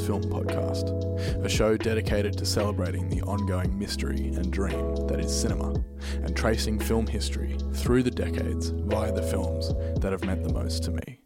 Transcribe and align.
Film 0.00 0.22
Podcast, 0.22 1.44
a 1.44 1.48
show 1.48 1.76
dedicated 1.76 2.38
to 2.38 2.46
celebrating 2.46 3.08
the 3.08 3.22
ongoing 3.22 3.78
mystery 3.78 4.28
and 4.34 4.52
dream 4.52 4.94
that 5.06 5.20
is 5.20 5.30
cinema, 5.30 5.74
and 6.14 6.36
tracing 6.36 6.78
film 6.78 7.06
history 7.06 7.58
through 7.74 8.02
the 8.02 8.10
decades 8.10 8.68
via 8.68 9.12
the 9.12 9.22
films 9.22 9.74
that 10.00 10.12
have 10.12 10.24
meant 10.24 10.44
the 10.44 10.52
most 10.52 10.84
to 10.84 10.90
me. 10.92 11.20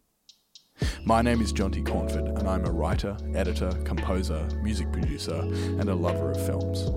My 1.05 1.21
name 1.21 1.41
is 1.41 1.53
Jonty 1.53 1.85
Cornford, 1.85 2.25
and 2.37 2.47
I'm 2.47 2.65
a 2.65 2.71
writer, 2.71 3.15
editor, 3.33 3.71
composer, 3.85 4.47
music 4.61 4.91
producer, 4.91 5.39
and 5.39 5.89
a 5.89 5.95
lover 5.95 6.31
of 6.31 6.45
films. 6.45 6.89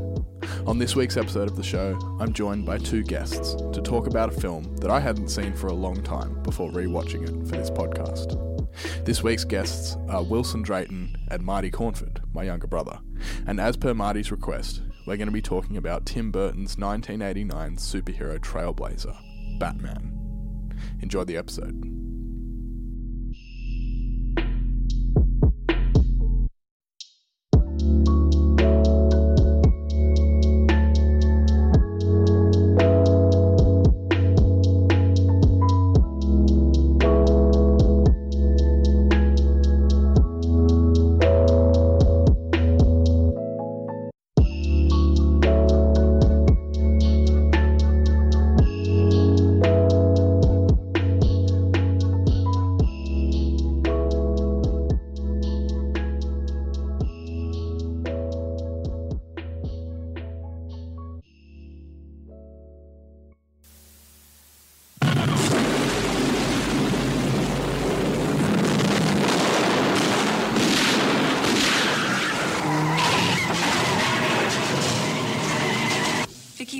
On 0.66 0.78
this 0.78 0.96
week's 0.96 1.16
episode 1.16 1.48
of 1.48 1.56
the 1.56 1.62
show, 1.62 1.98
I'm 2.20 2.32
joined 2.32 2.66
by 2.66 2.78
two 2.78 3.02
guests 3.02 3.54
to 3.54 3.80
talk 3.80 4.06
about 4.06 4.34
a 4.34 4.40
film 4.40 4.76
that 4.78 4.90
I 4.90 5.00
hadn't 5.00 5.28
seen 5.28 5.54
for 5.54 5.68
a 5.68 5.74
long 5.74 6.02
time 6.02 6.42
before 6.42 6.70
rewatching 6.70 7.22
it 7.22 7.48
for 7.48 7.56
this 7.56 7.70
podcast. 7.70 8.49
This 9.04 9.22
week's 9.22 9.44
guests 9.44 9.96
are 10.08 10.22
Wilson 10.22 10.62
Drayton 10.62 11.16
and 11.28 11.42
Marty 11.42 11.70
Cornford, 11.70 12.22
my 12.32 12.44
younger 12.44 12.66
brother. 12.66 12.98
And 13.46 13.60
as 13.60 13.76
per 13.76 13.94
Marty's 13.94 14.30
request, 14.30 14.82
we're 15.06 15.16
going 15.16 15.28
to 15.28 15.32
be 15.32 15.42
talking 15.42 15.76
about 15.76 16.06
Tim 16.06 16.30
Burton's 16.30 16.78
1989 16.78 17.76
superhero 17.76 18.38
trailblazer, 18.38 19.16
Batman. 19.58 20.16
Enjoy 21.00 21.24
the 21.24 21.36
episode. 21.36 21.99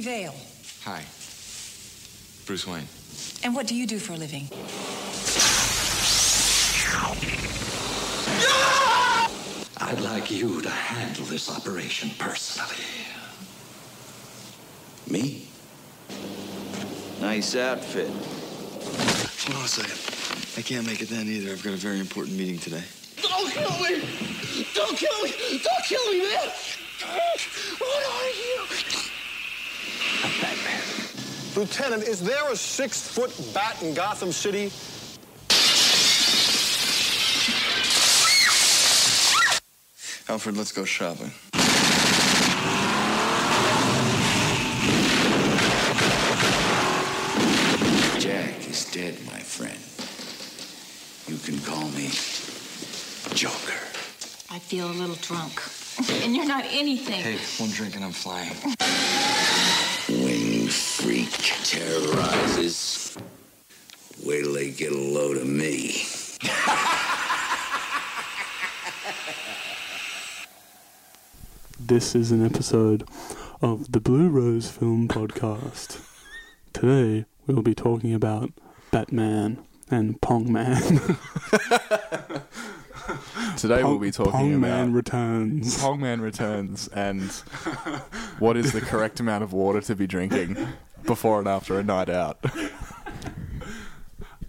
Vicky 0.00 0.22
Vale. 0.22 0.34
Hi. 0.84 1.04
Bruce 2.46 2.66
Wayne. 2.66 2.86
And 3.44 3.54
what 3.54 3.66
do 3.66 3.74
you 3.74 3.86
do 3.86 3.98
for 3.98 4.14
a 4.14 4.16
living? 4.16 4.48
I'd 9.82 10.00
like 10.00 10.30
you 10.30 10.60
to 10.62 10.70
handle 10.70 11.24
this 11.24 11.50
operation 11.50 12.10
personally. 12.18 12.76
Me? 15.08 15.48
Nice 17.20 17.56
outfit. 17.56 18.08
Hold 18.08 19.58
on 19.58 19.64
a 19.64 19.68
second. 19.68 20.56
I 20.56 20.62
can't 20.62 20.86
make 20.86 21.02
it 21.02 21.08
then 21.08 21.26
either. 21.26 21.52
I've 21.52 21.62
got 21.62 21.74
a 21.74 21.76
very 21.76 21.98
important 21.98 22.36
meeting 22.38 22.58
today. 22.58 22.84
Don't 23.22 23.50
kill 23.50 23.70
me! 23.80 24.02
Don't 24.74 24.96
kill 24.96 25.22
me! 25.22 25.60
Don't 25.62 25.84
kill 25.84 26.12
me, 26.12 26.22
man! 26.22 26.48
What 27.78 28.04
are 28.06 28.28
you? 28.28 28.66
I'm 30.22 30.30
Batman. 30.40 30.82
Lieutenant, 31.56 32.04
is 32.04 32.20
there 32.20 32.50
a 32.52 32.56
six-foot 32.56 33.52
bat 33.52 33.82
in 33.82 33.92
Gotham 33.92 34.30
City? 34.30 34.70
Alfred, 40.28 40.56
let's 40.56 40.70
go 40.70 40.84
shopping. 40.84 41.32
Jack 48.20 48.68
is 48.68 48.88
dead, 48.92 49.18
my 49.26 49.40
friend. 49.40 49.76
You 51.26 51.36
can 51.44 51.58
call 51.66 51.88
me 51.90 52.10
Joker. 53.34 53.74
I 54.50 54.60
feel 54.60 54.88
a 54.88 54.94
little 54.94 55.16
drunk. 55.16 55.60
And 56.22 56.36
you're 56.36 56.46
not 56.46 56.64
anything. 56.70 57.22
Hey, 57.22 57.38
one 57.58 57.70
drink 57.70 57.96
and 57.96 58.04
I'm 58.04 58.12
flying. 58.12 58.54
Wing 61.30 61.62
terrorizes. 61.62 63.16
Wait 64.24 64.42
till 64.42 64.52
they 64.52 64.70
get 64.70 64.90
a 64.92 64.96
load 64.96 65.36
of 65.36 65.46
me. 65.46 66.02
This 71.78 72.14
is 72.14 72.30
an 72.32 72.44
episode 72.44 73.08
of 73.62 73.92
the 73.92 74.00
Blue 74.00 74.28
Rose 74.28 74.68
Film 74.70 75.06
Podcast. 75.08 76.00
Today 76.72 77.26
we'll 77.46 77.62
be 77.62 77.74
talking 77.74 78.12
about 78.14 78.50
Batman 78.90 79.58
and 79.90 80.20
Pong 80.20 80.52
Man. 80.52 80.80
Today 83.56 83.82
we'll 83.82 83.98
be 83.98 84.10
talking 84.10 84.32
Pong 84.32 84.54
about 84.54 84.60
Man 84.60 84.92
Returns. 84.92 85.78
Pongman 85.78 86.20
Returns 86.20 86.88
and 86.88 87.30
what 88.38 88.56
is 88.56 88.72
the 88.72 88.80
correct 88.80 89.20
amount 89.20 89.42
of 89.44 89.52
water 89.52 89.80
to 89.82 89.94
be 89.94 90.06
drinking 90.06 90.56
before 91.04 91.38
and 91.38 91.48
after 91.48 91.78
a 91.78 91.82
night 91.82 92.08
out. 92.08 92.38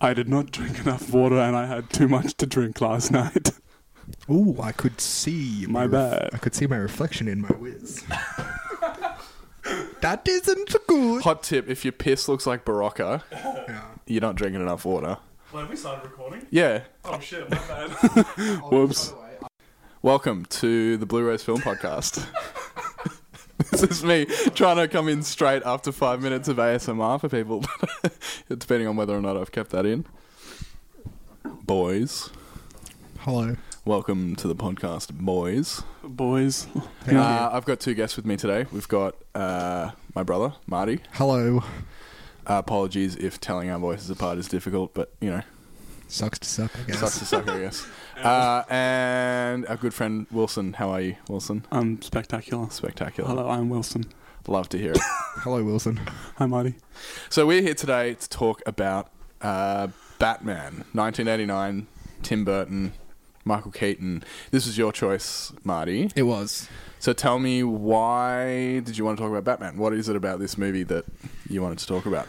I 0.02 0.14
did 0.14 0.28
not 0.28 0.52
drink 0.52 0.80
enough 0.80 1.12
water 1.14 1.38
and 1.38 1.56
I 1.56 1.66
had 1.68 1.90
too 1.92 2.08
much 2.08 2.34
to 2.38 2.46
drink 2.48 2.82
last 2.82 3.12
night. 3.12 3.52
Ooh, 4.30 4.58
I 4.62 4.72
could 4.72 5.00
see 5.00 5.66
My 5.70 5.86
ref- 5.86 5.92
bad. 5.92 6.30
I 6.34 6.38
could 6.38 6.56
see 6.56 6.66
my 6.68 6.78
reflection 6.78 7.28
in 7.28 7.42
my 7.42 7.50
whiz. 7.50 8.04
that 10.02 10.28
isn't 10.28 10.76
good. 10.88 11.22
Hot 11.24 11.44
tip 11.44 11.70
if 11.70 11.86
your 11.86 11.92
piss 11.92 12.28
looks 12.28 12.48
like 12.48 12.66
Berocca, 12.66 13.22
Yeah. 13.32 13.82
you're 14.08 14.22
not 14.22 14.36
drinking 14.36 14.62
enough 14.62 14.86
water. 14.86 15.18
Have 15.54 15.70
we 15.70 15.76
started 15.76 16.04
recording? 16.10 16.48
Yeah. 16.50 16.82
Oh 17.06 17.20
shit, 17.20 17.50
my 17.50 17.58
bad. 17.58 17.92
Oh, 18.18 18.70
Whoops. 18.72 19.14
Welcome 20.02 20.46
to 20.46 20.98
the 20.98 21.06
Blue 21.06 21.24
Rose 21.24 21.44
Film 21.44 21.60
Podcast. 21.62 22.26
this 23.72 23.84
is 23.84 24.04
me 24.04 24.26
trying 24.56 24.78
to 24.78 24.88
come 24.88 25.08
in 25.08 25.24
straight 25.24 25.62
after 25.66 25.92
five 25.92 26.22
minutes 26.22 26.48
of 26.48 26.58
ASMR 26.58 27.20
for 27.20 27.30
people, 27.30 27.64
depending 28.50 28.88
on 28.88 28.96
whether 28.96 29.16
or 29.16 29.22
not 29.22 29.38
I've 29.38 29.52
kept 29.52 29.72
that 29.72 29.86
in. 29.86 30.06
Boys, 31.64 32.30
Hello. 33.20 33.56
welcome 33.86 34.36
to 34.38 34.48
the 34.48 34.56
podcast, 34.56 35.12
boys. 35.14 35.84
Boys. 36.04 36.68
Thank 37.02 37.18
Uh, 37.18 37.50
I've 37.52 37.66
got 37.66 37.80
two 37.80 37.94
guests 37.94 38.16
with 38.16 38.26
me 38.26 38.38
today. 38.38 38.66
We've 38.72 38.88
got 38.88 39.16
uh, 39.36 39.92
my 40.16 40.24
brother, 40.24 40.54
Marty. 40.66 41.02
Hello. 41.14 41.60
Uh, 42.48 42.56
apologies 42.58 43.16
if 43.18 43.40
telling 43.40 43.70
our 43.70 43.80
voices 43.80 44.10
apart 44.10 44.38
is 44.38 44.48
difficult, 44.48 44.94
but 44.94 45.14
you 45.22 45.30
know, 45.30 45.42
Sucks 46.12 46.40
to 46.40 46.50
suck, 46.50 46.72
I 46.78 46.84
guess. 46.84 47.00
sucks 47.00 47.20
to 47.20 47.26
suck, 47.26 47.48
I 47.50 47.60
guess. 47.60 47.88
Uh, 48.22 48.64
and 48.70 49.66
our 49.66 49.78
good 49.78 49.96
friend 49.96 50.28
Wilson. 50.30 50.74
How 50.74 50.92
are 50.92 51.02
you, 51.02 51.16
Wilson? 51.28 51.66
I'm 51.72 52.00
spectacular. 52.04 52.70
Spectacular. 52.70 53.28
Hello, 53.28 53.50
I'm 53.50 53.68
Wilson. 53.68 54.04
Love 54.48 54.70
to 54.70 54.78
hear 54.78 54.92
it. 54.92 55.00
Hello, 55.38 55.64
Wilson. 55.64 56.00
Hi, 56.36 56.46
Marty. 56.46 56.76
so 57.32 57.48
we're 57.48 57.64
here 57.64 57.74
today 57.74 58.14
to 58.14 58.30
talk 58.30 58.62
about 58.68 59.10
uh, 59.42 59.88
Batman, 60.20 60.86
1989, 60.94 61.88
Tim 62.22 62.46
Burton, 62.46 62.94
Michael 63.44 63.72
Keaton. 63.72 64.24
This 64.52 64.68
was 64.68 64.78
your 64.78 64.92
choice, 64.92 65.52
Marty. 65.64 66.12
It 66.16 66.24
was. 66.24 66.70
So 67.00 67.14
tell 67.14 67.40
me 67.40 67.64
why 67.64 68.82
did 68.82 69.00
you 69.00 69.06
want 69.06 69.18
to 69.18 69.24
talk 69.24 69.32
about 69.32 69.46
Batman? 69.46 69.80
What 69.80 69.94
is 69.94 70.10
it 70.10 70.16
about 70.16 70.38
this 70.38 70.60
movie 70.60 70.84
that 70.84 71.06
you 71.50 71.64
wanted 71.64 71.80
to 71.80 71.88
talk 71.88 72.06
about? 72.06 72.28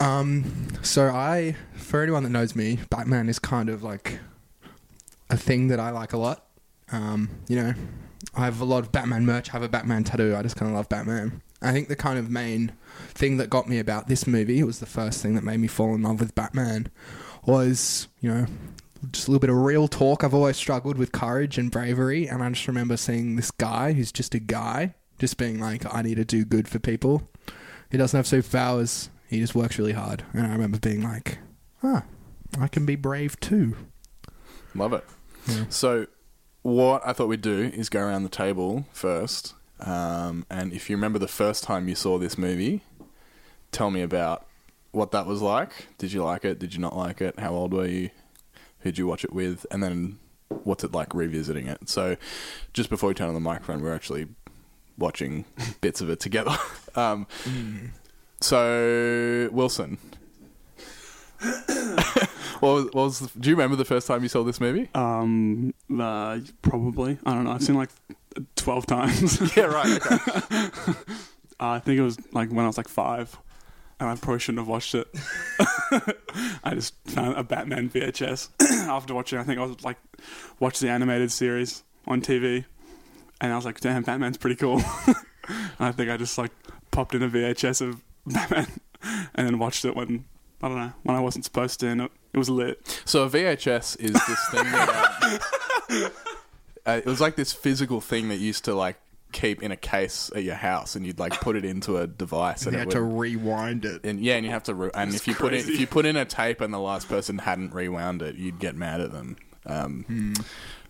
Um, 0.00 0.68
so 0.82 1.08
I, 1.08 1.56
for 1.74 2.02
anyone 2.02 2.22
that 2.22 2.30
knows 2.30 2.56
me, 2.56 2.78
Batman 2.88 3.28
is 3.28 3.38
kind 3.38 3.68
of 3.68 3.82
like 3.82 4.18
a 5.28 5.36
thing 5.36 5.68
that 5.68 5.78
I 5.78 5.90
like 5.90 6.12
a 6.12 6.16
lot. 6.16 6.46
Um, 6.90 7.28
you 7.48 7.56
know, 7.56 7.74
I 8.34 8.44
have 8.44 8.60
a 8.60 8.64
lot 8.64 8.78
of 8.78 8.92
Batman 8.92 9.26
merch. 9.26 9.50
I 9.50 9.52
have 9.52 9.62
a 9.62 9.68
Batman 9.68 10.04
tattoo. 10.04 10.34
I 10.36 10.42
just 10.42 10.56
kind 10.56 10.70
of 10.70 10.76
love 10.76 10.88
Batman. 10.88 11.42
I 11.62 11.72
think 11.72 11.88
the 11.88 11.96
kind 11.96 12.18
of 12.18 12.30
main 12.30 12.72
thing 13.08 13.36
that 13.36 13.50
got 13.50 13.68
me 13.68 13.78
about 13.78 14.08
this 14.08 14.26
movie 14.26 14.62
was 14.62 14.78
the 14.80 14.86
first 14.86 15.22
thing 15.22 15.34
that 15.34 15.44
made 15.44 15.58
me 15.58 15.68
fall 15.68 15.94
in 15.94 16.02
love 16.02 16.20
with 16.20 16.34
Batman 16.34 16.88
was 17.44 18.08
you 18.20 18.30
know 18.30 18.46
just 19.12 19.28
a 19.28 19.30
little 19.30 19.40
bit 19.40 19.50
of 19.50 19.56
real 19.56 19.88
talk. 19.88 20.24
I've 20.24 20.34
always 20.34 20.56
struggled 20.56 20.96
with 20.96 21.12
courage 21.12 21.58
and 21.58 21.70
bravery, 21.70 22.26
and 22.26 22.42
I 22.42 22.48
just 22.50 22.66
remember 22.66 22.96
seeing 22.96 23.36
this 23.36 23.50
guy 23.50 23.92
who's 23.92 24.12
just 24.12 24.34
a 24.34 24.38
guy, 24.38 24.94
just 25.18 25.36
being 25.36 25.58
like, 25.58 25.92
I 25.92 26.02
need 26.02 26.16
to 26.16 26.24
do 26.24 26.44
good 26.44 26.68
for 26.68 26.78
people. 26.78 27.28
He 27.90 27.98
doesn't 27.98 28.16
have 28.16 28.26
superpowers. 28.26 29.08
He 29.30 29.38
just 29.38 29.54
works 29.54 29.78
really 29.78 29.92
hard, 29.92 30.24
and 30.32 30.44
I 30.44 30.50
remember 30.50 30.80
being 30.80 31.04
like, 31.04 31.38
ah, 31.84 32.02
I 32.58 32.66
can 32.66 32.84
be 32.84 32.96
brave 32.96 33.38
too. 33.38 33.76
Love 34.74 34.92
it. 34.92 35.04
Yeah. 35.46 35.66
So, 35.68 36.08
what 36.62 37.06
I 37.06 37.12
thought 37.12 37.28
we'd 37.28 37.40
do 37.40 37.70
is 37.72 37.88
go 37.88 38.00
around 38.00 38.24
the 38.24 38.28
table 38.28 38.86
first, 38.90 39.54
um, 39.78 40.46
and 40.50 40.72
if 40.72 40.90
you 40.90 40.96
remember 40.96 41.20
the 41.20 41.28
first 41.28 41.62
time 41.62 41.86
you 41.86 41.94
saw 41.94 42.18
this 42.18 42.36
movie, 42.36 42.82
tell 43.70 43.92
me 43.92 44.02
about 44.02 44.48
what 44.90 45.12
that 45.12 45.26
was 45.26 45.40
like. 45.40 45.86
Did 45.96 46.12
you 46.12 46.24
like 46.24 46.44
it? 46.44 46.58
Did 46.58 46.74
you 46.74 46.80
not 46.80 46.96
like 46.96 47.20
it? 47.20 47.38
How 47.38 47.52
old 47.52 47.72
were 47.72 47.86
you? 47.86 48.10
Who'd 48.80 48.98
you 48.98 49.06
watch 49.06 49.22
it 49.22 49.32
with? 49.32 49.64
And 49.70 49.80
then 49.80 50.18
what's 50.48 50.82
it 50.82 50.90
like 50.90 51.14
revisiting 51.14 51.68
it? 51.68 51.88
So, 51.88 52.16
just 52.72 52.90
before 52.90 53.06
we 53.06 53.14
turn 53.14 53.28
on 53.28 53.34
the 53.34 53.40
microphone, 53.40 53.80
we're 53.80 53.94
actually 53.94 54.26
watching 54.98 55.44
bits 55.80 56.00
of 56.00 56.10
it 56.10 56.18
together. 56.18 56.56
um, 56.96 57.28
So, 58.40 59.48
Wilson. 59.52 59.98
what 61.40 62.62
was, 62.62 62.84
what 62.84 62.94
was 62.94 63.18
the, 63.20 63.30
do 63.38 63.50
you 63.50 63.56
remember 63.56 63.76
the 63.76 63.84
first 63.84 64.06
time 64.06 64.22
you 64.22 64.28
saw 64.28 64.42
this 64.42 64.60
movie? 64.60 64.88
Um, 64.94 65.74
uh, 65.98 66.38
probably. 66.62 67.18
I 67.24 67.34
don't 67.34 67.44
know. 67.44 67.52
I've 67.52 67.62
seen 67.62 67.76
like 67.76 67.90
twelve 68.56 68.86
times. 68.86 69.56
yeah, 69.56 69.64
right. 69.64 70.06
Okay. 70.06 70.68
Uh, 71.62 71.72
I 71.72 71.78
think 71.78 71.98
it 71.98 72.02
was 72.02 72.16
like 72.32 72.48
when 72.48 72.64
I 72.64 72.68
was 72.68 72.78
like 72.78 72.88
five, 72.88 73.36
and 73.98 74.08
I 74.08 74.14
probably 74.14 74.38
shouldn't 74.38 74.60
have 74.60 74.68
watched 74.68 74.94
it. 74.94 75.08
I 76.64 76.72
just 76.72 76.94
found 77.04 77.36
a 77.36 77.44
Batman 77.44 77.90
VHS 77.90 78.48
after 78.88 79.12
watching. 79.12 79.38
I 79.38 79.42
think 79.42 79.58
I 79.58 79.66
was 79.66 79.84
like 79.84 79.98
watched 80.58 80.80
the 80.80 80.88
animated 80.88 81.30
series 81.30 81.82
on 82.06 82.22
TV, 82.22 82.64
and 83.42 83.52
I 83.52 83.56
was 83.56 83.66
like, 83.66 83.78
"Damn, 83.78 84.04
Batman's 84.04 84.38
pretty 84.38 84.56
cool." 84.56 84.80
and 85.06 85.16
I 85.80 85.92
think 85.92 86.08
I 86.08 86.16
just 86.16 86.38
like 86.38 86.50
popped 86.90 87.14
in 87.14 87.22
a 87.22 87.28
VHS 87.28 87.86
of 87.86 88.00
Batman, 88.26 88.66
and 89.34 89.46
then 89.46 89.58
watched 89.58 89.84
it 89.84 89.94
when 89.96 90.24
I 90.62 90.68
don't 90.68 90.78
know 90.78 90.92
when 91.02 91.16
I 91.16 91.20
wasn't 91.20 91.44
supposed 91.44 91.80
to, 91.80 91.88
and 91.88 92.02
it, 92.02 92.12
it 92.32 92.38
was 92.38 92.50
lit. 92.50 93.00
So 93.04 93.24
a 93.24 93.30
VHS 93.30 93.98
is 94.00 94.12
this 94.12 94.48
thing 94.50 94.64
that 94.64 95.40
uh, 95.90 96.08
uh, 96.86 96.92
it 96.98 97.06
was 97.06 97.20
like 97.20 97.36
this 97.36 97.52
physical 97.52 98.00
thing 98.00 98.28
that 98.28 98.36
used 98.38 98.64
to 98.66 98.74
like 98.74 98.96
keep 99.32 99.62
in 99.62 99.70
a 99.70 99.76
case 99.76 100.30
at 100.34 100.42
your 100.42 100.56
house, 100.56 100.96
and 100.96 101.06
you'd 101.06 101.18
like 101.18 101.40
put 101.40 101.56
it 101.56 101.64
into 101.64 101.96
a 101.98 102.06
device, 102.06 102.64
and 102.64 102.72
You 102.72 102.78
had 102.80 102.88
would, 102.88 102.94
to 102.94 103.02
rewind 103.02 103.84
it. 103.84 104.04
and 104.04 104.20
yeah, 104.20 104.34
and 104.34 104.44
you 104.44 104.50
have 104.50 104.64
to, 104.64 104.74
re- 104.74 104.90
and 104.94 105.14
if 105.14 105.26
you 105.28 105.34
put 105.34 105.52
in 105.54 105.60
if 105.60 105.78
you 105.80 105.86
put 105.86 106.04
in 106.04 106.16
a 106.16 106.24
tape 106.24 106.60
and 106.60 106.74
the 106.74 106.78
last 106.80 107.08
person 107.08 107.38
hadn't 107.38 107.72
rewound 107.72 108.22
it, 108.22 108.34
you'd 108.36 108.58
get 108.58 108.74
mad 108.76 109.00
at 109.00 109.12
them. 109.12 109.36
Um, 109.66 110.04
Hmm. 110.08 110.32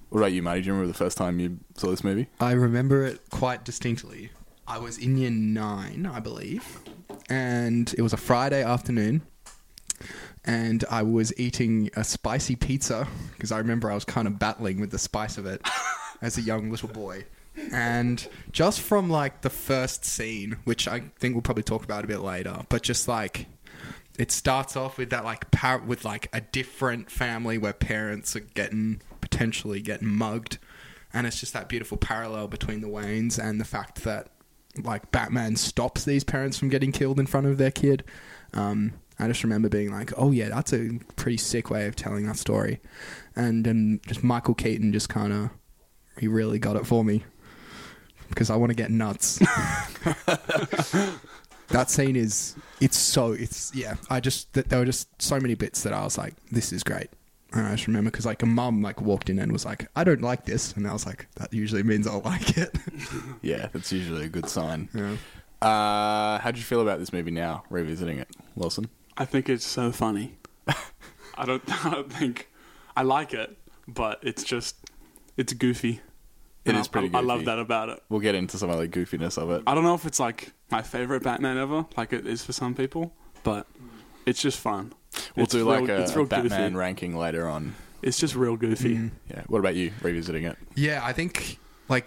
What 0.09 0.19
about 0.21 0.33
you, 0.33 0.43
Marty? 0.43 0.63
Do 0.63 0.67
you 0.67 0.73
remember 0.73 0.89
the 0.91 0.99
first 0.99 1.17
time 1.17 1.39
you 1.39 1.59
saw 1.77 1.89
this 1.91 2.03
movie? 2.03 2.27
I 2.41 2.51
remember 2.53 3.05
it 3.05 3.21
quite 3.31 3.63
distinctly. 3.65 4.31
I 4.71 4.79
was 4.79 4.99
in 4.99 5.17
year 5.17 5.31
nine, 5.31 6.09
I 6.11 6.21
believe, 6.21 6.79
and 7.29 7.93
it 7.99 8.03
was 8.03 8.13
a 8.13 8.17
Friday 8.17 8.63
afternoon, 8.63 9.23
and 10.45 10.85
I 10.89 11.03
was 11.03 11.37
eating 11.37 11.91
a 11.97 12.05
spicy 12.05 12.55
pizza 12.55 13.09
because 13.33 13.51
I 13.51 13.59
remember 13.59 13.91
I 13.91 13.95
was 13.95 14.05
kind 14.05 14.29
of 14.29 14.39
battling 14.39 14.79
with 14.79 14.93
the 14.93 14.99
spice 14.99 15.39
of 15.39 15.45
it 15.45 15.61
as 16.23 16.39
a 16.39 16.41
young 16.41 16.71
little 16.71 16.89
boy. 16.89 17.25
And 17.73 18.25
just 18.53 18.81
from 18.81 19.11
like 19.11 19.41
the 19.41 19.51
first 19.51 20.05
scene, 20.05 20.59
which 20.63 20.87
I 20.87 21.01
think 21.19 21.35
we'll 21.35 21.43
probably 21.43 21.65
talk 21.65 21.83
about 21.83 22.05
a 22.05 22.07
bit 22.07 22.21
later, 22.21 22.65
but 22.69 22.85
just 22.85 23.09
like 23.09 23.47
it 24.21 24.31
starts 24.31 24.77
off 24.77 24.99
with 24.99 25.11
that 25.11 25.25
like 25.25 25.51
par- 25.51 25.83
with 25.85 26.05
like 26.05 26.29
a 26.33 26.43
different 26.43 27.11
family 27.11 27.59
where 27.59 27.73
parents 27.73 28.37
are 28.37 28.47
getting 28.55 29.03
potentially 29.21 29.81
getting 29.81 30.07
mugged 30.07 30.59
and 31.13 31.27
it's 31.27 31.41
just 31.41 31.55
that 31.55 31.69
beautiful 31.69 31.99
parallel 31.99 32.47
between 32.47 32.81
the 32.81 32.87
Waynes 32.87 33.37
and 33.37 33.61
the 33.61 33.65
fact 33.65 34.05
that 34.05 34.29
like 34.83 35.11
Batman 35.11 35.57
stops 35.57 36.05
these 36.05 36.25
parents 36.25 36.59
from 36.59 36.69
getting 36.69 36.93
killed 36.93 37.19
in 37.19 37.27
front 37.27 37.47
of 37.47 37.59
their 37.59 37.71
kid. 37.71 38.05
Um, 38.53 38.93
I 39.19 39.27
just 39.27 39.45
remember 39.45 39.69
being 39.69 39.93
like, 39.93 40.13
"Oh 40.17 40.31
yeah, 40.31 40.49
that's 40.49 40.73
a 40.73 40.99
pretty 41.17 41.37
sick 41.37 41.71
way 41.71 41.87
of 41.87 41.97
telling 41.97 42.27
that 42.27 42.37
story," 42.37 42.81
and 43.37 43.65
then 43.65 44.01
just 44.07 44.25
Michael 44.25 44.55
Keaton 44.55 44.93
just 44.93 45.09
kind 45.09 45.33
of 45.33 45.51
he 46.19 46.27
really 46.29 46.59
got 46.59 46.77
it 46.77 46.87
for 46.87 47.05
me 47.05 47.25
because 48.29 48.51
I 48.51 48.57
want 48.57 48.71
to 48.71 48.77
get 48.77 48.91
nuts. 48.91 49.39
that 51.69 51.91
scene 51.91 52.17
is 52.17 52.55
it's 52.81 52.97
so 52.97 53.33
it's 53.33 53.75
yeah. 53.75 53.97
I 54.09 54.21
just 54.21 54.53
th- 54.55 54.67
there 54.67 54.79
were 54.79 54.87
just 54.87 55.09
so 55.21 55.39
many 55.39 55.55
bits 55.55 55.83
that 55.83 55.93
I 55.93 56.03
was 56.03 56.17
like, 56.17 56.35
"This 56.51 56.73
is 56.73 56.83
great." 56.83 57.11
And 57.53 57.67
I 57.67 57.73
just 57.73 57.87
remember 57.89 58.11
because 58.11 58.27
like 58.27 58.43
a 58.43 58.47
mum 58.47 58.81
like 58.83 59.01
walked 59.01 59.29
in 59.29 59.39
and 59.41 59.51
was 59.53 59.65
like, 59.65 59.89
"I 59.97 60.05
don't 60.05 60.23
like 60.23 60.45
this," 60.45 60.73
and 60.75 60.87
I 60.87 60.93
was 60.93 61.05
like, 61.07 61.27
"That 61.37 61.53
usually 61.53 61.83
means 61.83 62.07
I 62.07 62.15
like 62.15 62.57
it." 62.57 62.77
Yeah, 63.43 63.69
that's 63.73 63.91
usually 63.93 64.27
a 64.27 64.29
good 64.29 64.49
sign. 64.49 64.89
yeah. 64.95 65.17
Uh, 65.61 66.39
how 66.39 66.51
do 66.51 66.59
you 66.59 66.65
feel 66.65 66.81
about 66.81 66.99
this 67.01 67.13
movie 67.13 67.31
now, 67.31 67.65
revisiting 67.71 68.19
it, 68.19 68.29
Wilson? 68.55 68.89
I 69.17 69.25
think 69.25 69.49
it's 69.49 69.65
so 69.67 69.91
funny. 69.93 70.37
I 71.37 71.45
don't. 71.45 71.63
I 71.87 71.91
don't 71.91 72.13
think 72.13 72.49
I 72.97 73.03
like 73.03 73.35
it, 73.35 73.57
but 73.89 74.21
it's 74.23 74.45
just 74.45 74.77
it's 75.37 75.53
goofy. 75.53 76.01
It 76.65 76.71
And 76.71 76.77
is 76.79 76.87
I- 76.89 76.91
pretty 76.91 77.11
I, 77.15 77.19
I 77.19 77.23
love 77.23 77.45
that 77.47 77.59
about 77.59 77.89
it. 77.89 78.03
We'll 78.11 78.21
get 78.21 78.35
into 78.35 78.59
some 78.59 78.71
of 78.71 78.79
the 78.79 78.87
goofiness 78.89 79.37
of 79.39 79.51
it. 79.51 79.63
I 79.67 79.75
don't 79.75 79.83
know 79.85 79.95
if 79.95 80.05
it's 80.07 80.21
like 80.21 80.53
my 80.71 80.83
favorite 80.83 81.23
Batman 81.25 81.57
ever, 81.59 81.87
like 81.97 82.13
it 82.13 82.27
is 82.27 82.45
for 82.45 82.53
some 82.53 82.75
people, 82.75 83.13
but 83.43 83.67
it's 84.27 84.41
just 84.41 84.59
fun. 84.59 84.93
We'll 85.37 85.45
It's 85.45 85.53
do 85.53 85.59
real- 85.59 85.81
like 85.81 85.89
it's 85.89 86.15
a 86.15 86.25
Batman 86.25 86.73
goofy. 86.73 86.75
ranking 86.77 87.17
later 87.17 87.49
on. 87.49 87.75
It's 88.03 88.19
just 88.19 88.35
real 88.35 88.57
goofy. 88.57 89.11
Yeah. 89.31 89.43
What 89.49 89.59
about 89.59 89.75
you, 89.75 89.93
revisiting 90.03 90.45
it? 90.45 90.57
Yeah, 90.75 91.01
I 91.05 91.13
think 91.13 91.59
like 91.89 92.07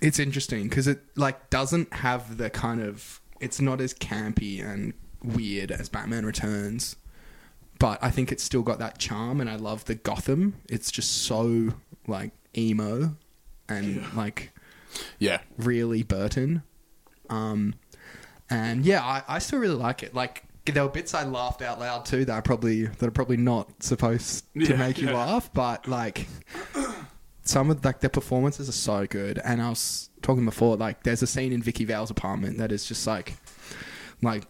it's 0.00 0.18
interesting 0.18 0.68
because 0.68 0.86
it 0.88 1.00
like 1.16 1.48
doesn't 1.50 1.92
have 1.92 2.36
the 2.36 2.50
kind 2.50 2.82
of 2.82 3.20
it's 3.40 3.60
not 3.60 3.80
as 3.80 3.94
campy 3.94 4.64
and 4.64 4.92
weird 5.22 5.70
as 5.72 5.88
Batman 5.88 6.26
Returns, 6.26 6.96
but 7.78 7.98
I 8.02 8.10
think 8.10 8.30
it's 8.32 8.42
still 8.42 8.62
got 8.62 8.78
that 8.78 8.98
charm, 8.98 9.40
and 9.40 9.48
I 9.48 9.56
love 9.56 9.84
the 9.86 9.94
Gotham. 9.94 10.54
It's 10.68 10.90
just 10.90 11.22
so 11.22 11.74
like 12.06 12.32
emo 12.56 13.16
and 13.68 14.04
like 14.14 14.52
Yeah. 15.18 15.40
really 15.56 16.02
Burton. 16.02 16.62
Um, 17.30 17.74
and 18.50 18.84
yeah, 18.84 19.02
I, 19.02 19.22
I 19.28 19.38
still 19.38 19.60
really 19.60 19.76
like 19.76 20.02
it. 20.02 20.14
Like 20.14 20.44
there 20.66 20.84
were 20.84 20.88
bits 20.90 21.12
I 21.14 21.24
laughed 21.24 21.62
out 21.62 21.80
loud 21.80 22.04
too 22.04 22.24
that 22.24 22.32
are 22.32 22.42
probably 22.42 22.86
that 22.86 23.02
are 23.06 23.10
probably 23.10 23.36
not 23.36 23.82
supposed 23.82 24.44
to 24.54 24.60
Yeah, 24.60 24.76
make 24.76 24.98
you 24.98 25.08
yeah. 25.08 25.16
laugh, 25.16 25.50
but 25.52 25.88
like 25.88 26.26
some 27.44 27.70
of 27.70 27.84
like 27.84 28.00
their 28.00 28.10
performances 28.10 28.68
are 28.68 28.72
so 28.72 29.06
good. 29.06 29.40
And 29.44 29.60
I 29.60 29.68
was 29.70 30.10
talking 30.22 30.44
before, 30.44 30.76
like 30.76 31.02
there's 31.02 31.22
a 31.22 31.26
scene 31.26 31.52
in 31.52 31.62
Vicky 31.62 31.84
Vale's 31.84 32.10
apartment 32.10 32.58
that 32.58 32.70
is 32.72 32.84
just 32.84 33.06
like 33.06 33.34
like 34.22 34.44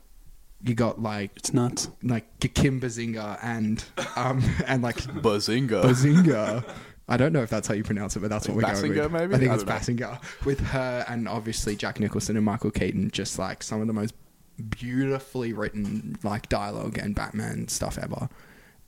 you 0.64 0.74
got 0.74 1.00
like 1.02 1.30
It's 1.36 1.52
nuts. 1.54 1.88
like 2.02 2.26
Kim 2.40 2.80
Bazinga 2.80 3.38
and 3.42 3.82
um 4.16 4.42
and 4.66 4.82
like 4.82 4.96
Bazinga. 4.96 5.82
Bazinga. 5.82 6.64
I 7.08 7.16
don't 7.16 7.32
know 7.32 7.42
if 7.42 7.50
that's 7.50 7.66
how 7.66 7.74
you 7.74 7.82
pronounce 7.82 8.16
it, 8.16 8.20
but 8.20 8.30
that's 8.30 8.46
what 8.48 8.56
we're 8.56 8.62
going 8.62 8.90
with. 8.90 9.12
maybe? 9.12 9.34
I 9.34 9.38
think 9.38 9.50
I 9.50 9.54
it's 9.54 9.64
don't 9.64 9.98
know. 9.98 10.06
Basinger. 10.18 10.44
With 10.46 10.60
her 10.60 11.04
and 11.08 11.26
obviously 11.28 11.74
Jack 11.74 11.98
Nicholson 12.00 12.36
and 12.36 12.44
Michael 12.44 12.70
Keaton, 12.70 13.10
just 13.10 13.38
like 13.38 13.62
some 13.62 13.80
of 13.80 13.86
the 13.86 13.92
most 13.92 14.14
beautifully 14.70 15.52
written 15.52 16.16
like 16.22 16.48
dialogue 16.48 16.98
and 16.98 17.14
Batman 17.14 17.68
stuff 17.68 17.98
ever. 17.98 18.28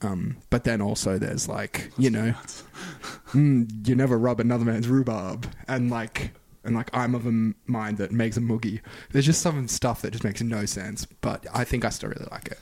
Um, 0.02 0.36
but 0.50 0.64
then 0.64 0.80
also 0.82 1.18
there's 1.18 1.48
like 1.48 1.90
you 1.96 2.10
know, 2.10 2.34
mm, 3.28 3.88
you 3.88 3.94
never 3.94 4.18
rub 4.18 4.40
another 4.40 4.64
man's 4.64 4.88
rhubarb, 4.88 5.46
and 5.68 5.90
like 5.90 6.32
and 6.64 6.74
like 6.74 6.90
I'm 6.92 7.14
of 7.14 7.26
a 7.26 7.52
mind 7.66 7.98
that 7.98 8.12
makes 8.12 8.36
a 8.36 8.40
moogie. 8.40 8.80
There's 9.10 9.26
just 9.26 9.40
some 9.40 9.68
stuff 9.68 10.02
that 10.02 10.10
just 10.10 10.24
makes 10.24 10.42
no 10.42 10.66
sense, 10.66 11.06
but 11.06 11.46
I 11.52 11.64
think 11.64 11.84
I 11.84 11.90
still 11.90 12.10
really 12.10 12.26
like 12.30 12.48
it. 12.48 12.58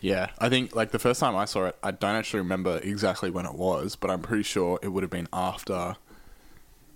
Yeah, 0.00 0.30
I 0.38 0.48
think 0.48 0.76
like 0.76 0.90
the 0.90 0.98
first 0.98 1.20
time 1.20 1.34
I 1.34 1.46
saw 1.46 1.66
it, 1.66 1.76
I 1.82 1.90
don't 1.90 2.14
actually 2.14 2.40
remember 2.40 2.78
exactly 2.82 3.30
when 3.30 3.46
it 3.46 3.54
was, 3.54 3.96
but 3.96 4.10
I'm 4.10 4.20
pretty 4.20 4.42
sure 4.42 4.78
it 4.82 4.88
would 4.88 5.02
have 5.02 5.10
been 5.10 5.28
after 5.32 5.96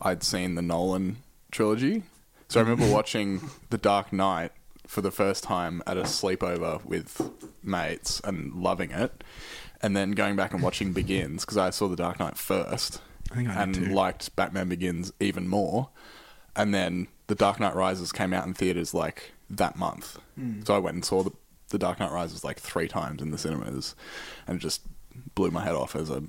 I'd 0.01 0.23
seen 0.23 0.55
the 0.57 0.63
Nolan 0.63 1.17
trilogy. 1.51 2.03
So 2.49 2.61
I 2.61 2.63
remember 2.63 2.93
watching 2.93 3.41
The 3.71 3.79
Dark 3.79 4.13
Knight 4.13 4.53
for 4.89 5.03
the 5.03 5.13
first 5.13 5.45
time 5.45 5.83
at 5.87 5.97
a 5.97 6.03
sleepover 6.03 6.85
with 6.85 7.31
mates 7.63 8.21
and 8.25 8.53
loving 8.55 8.91
it, 8.91 9.23
and 9.81 9.97
then 9.97 10.13
going 10.13 10.35
back 10.35 10.53
and 10.53 10.63
watching 10.63 10.93
Begins 10.93 11.45
because 11.45 11.57
I 11.57 11.71
saw 11.71 11.87
The 11.87 11.95
Dark 11.95 12.19
Knight 12.19 12.37
first 12.37 13.01
I 13.31 13.35
think 13.35 13.49
I 13.49 13.63
and 13.63 13.95
liked 13.95 14.35
Batman 14.37 14.69
Begins 14.69 15.13
even 15.21 15.49
more, 15.49 15.91
and 16.57 16.75
then 16.75 17.09
The 17.27 17.35
Dark 17.35 17.61
Knight 17.61 17.75
Rises 17.75 18.13
came 18.13 18.33
out 18.33 18.47
in 18.47 18.55
theaters 18.55 18.95
like 18.95 19.33
that 19.51 19.77
month. 19.77 20.19
Hmm. 20.35 20.63
So 20.65 20.75
I 20.75 20.79
went 20.79 20.95
and 20.95 21.05
saw 21.05 21.23
the, 21.23 21.33
the 21.69 21.79
Dark 21.79 22.01
Knight 22.01 22.11
Rises 22.11 22.45
like 22.45 22.59
three 22.59 22.89
times 22.89 23.21
in 23.21 23.31
the 23.31 23.39
cinemas, 23.39 23.95
and 24.47 24.57
it 24.57 24.61
just 24.61 24.83
blew 25.35 25.51
my 25.51 25.63
head 25.63 25.75
off 25.75 25.95
as 25.95 26.11
a, 26.11 26.23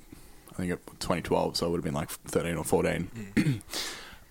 I 0.52 0.54
think 0.54 0.72
it 0.72 0.86
2012, 1.00 1.56
so 1.56 1.66
it 1.66 1.70
would 1.70 1.78
have 1.78 1.84
been 1.84 1.94
like 1.94 2.10
13 2.10 2.56
or 2.56 2.64
14. 2.64 3.10
Hmm. 3.36 3.52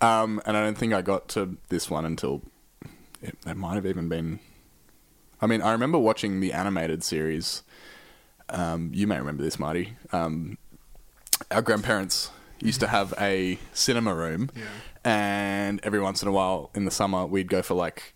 um, 0.06 0.40
and 0.46 0.56
I 0.56 0.62
don't 0.62 0.78
think 0.78 0.92
I 0.92 1.02
got 1.02 1.28
to 1.30 1.56
this 1.68 1.90
one 1.90 2.04
until 2.04 2.42
it, 3.22 3.36
it 3.46 3.56
might 3.56 3.74
have 3.74 3.86
even 3.86 4.08
been. 4.08 4.40
I 5.40 5.46
mean, 5.46 5.62
I 5.62 5.72
remember 5.72 5.98
watching 5.98 6.40
the 6.40 6.52
animated 6.52 7.02
series. 7.02 7.62
Um, 8.48 8.90
you 8.92 9.06
may 9.06 9.18
remember 9.18 9.42
this, 9.42 9.58
Marty. 9.58 9.94
Um, 10.12 10.58
our 11.50 11.62
grandparents 11.62 12.30
used 12.60 12.80
to 12.80 12.88
have 12.88 13.14
a 13.18 13.58
cinema 13.72 14.14
room, 14.14 14.50
and 15.04 15.80
every 15.82 16.00
once 16.00 16.22
in 16.22 16.28
a 16.28 16.32
while 16.32 16.70
in 16.74 16.84
the 16.84 16.90
summer 16.90 17.26
we'd 17.26 17.48
go 17.48 17.62
for 17.62 17.74
like 17.74 18.14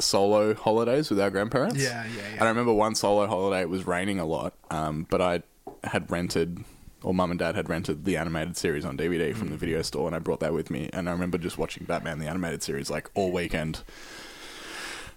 solo 0.00 0.54
holidays 0.54 1.10
with 1.10 1.20
our 1.20 1.30
grandparents. 1.30 1.80
Yeah, 1.80 2.04
yeah, 2.04 2.22
yeah. 2.22 2.32
And 2.32 2.42
I 2.42 2.48
remember 2.48 2.72
one 2.72 2.94
solo 2.94 3.26
holiday 3.26 3.62
it 3.62 3.68
was 3.68 3.86
raining 3.86 4.18
a 4.18 4.26
lot, 4.26 4.54
um, 4.70 5.06
but 5.10 5.20
I 5.20 5.42
had 5.84 6.10
rented 6.10 6.64
or 7.04 7.12
mum 7.12 7.30
and 7.30 7.38
dad 7.38 7.54
had 7.54 7.68
rented 7.68 8.06
the 8.06 8.16
animated 8.16 8.56
series 8.56 8.84
on 8.84 8.96
DVD 8.96 9.36
from 9.36 9.48
the 9.50 9.56
video 9.56 9.82
store, 9.82 10.06
and 10.06 10.16
I 10.16 10.18
brought 10.18 10.40
that 10.40 10.54
with 10.54 10.70
me. 10.70 10.88
And 10.92 11.08
I 11.08 11.12
remember 11.12 11.36
just 11.36 11.58
watching 11.58 11.84
Batman 11.84 12.18
the 12.18 12.26
animated 12.26 12.62
series 12.62 12.90
like 12.90 13.10
all 13.14 13.30
weekend. 13.30 13.82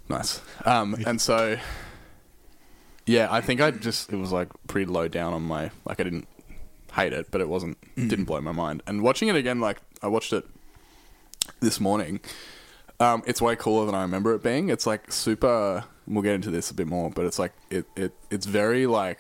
Nice. 0.10 0.42
Um, 0.66 0.96
and 1.06 1.20
so, 1.20 1.58
yeah, 3.06 3.28
I 3.30 3.42
think 3.42 3.62
I 3.62 3.72
just 3.72 4.12
it 4.12 4.18
was 4.18 4.32
like 4.32 4.50
pretty 4.68 4.90
low 4.90 5.08
down 5.08 5.34
on 5.34 5.44
my 5.44 5.72
like 5.86 6.00
I 6.00 6.04
didn't 6.04 6.28
hate 6.94 7.14
it, 7.14 7.28
but 7.32 7.42
it 7.42 7.50
wasn't 7.50 7.78
didn't 7.96 8.26
blow 8.26 8.42
my 8.42 8.52
mind. 8.52 8.84
And 8.88 9.02
watching 9.02 9.28
it 9.28 9.36
again, 9.36 9.60
like 9.60 9.78
I 10.02 10.08
watched 10.08 10.34
it 10.34 10.46
this 11.60 11.80
morning. 11.80 12.20
Um, 13.00 13.22
it's 13.28 13.42
way 13.42 13.56
cooler 13.56 13.86
than 13.86 13.94
I 13.94 14.02
remember 14.02 14.34
it 14.34 14.42
being. 14.42 14.70
It's 14.70 14.88
like 14.88 15.12
super. 15.12 15.84
We'll 16.08 16.24
get 16.24 16.36
into 16.36 16.50
this 16.50 16.72
a 16.72 16.74
bit 16.74 16.88
more, 16.88 17.10
but 17.10 17.26
it's 17.26 17.38
like 17.38 17.54
it, 17.70 17.86
it 17.96 18.14
it's 18.32 18.46
very 18.46 18.88
like 18.88 19.20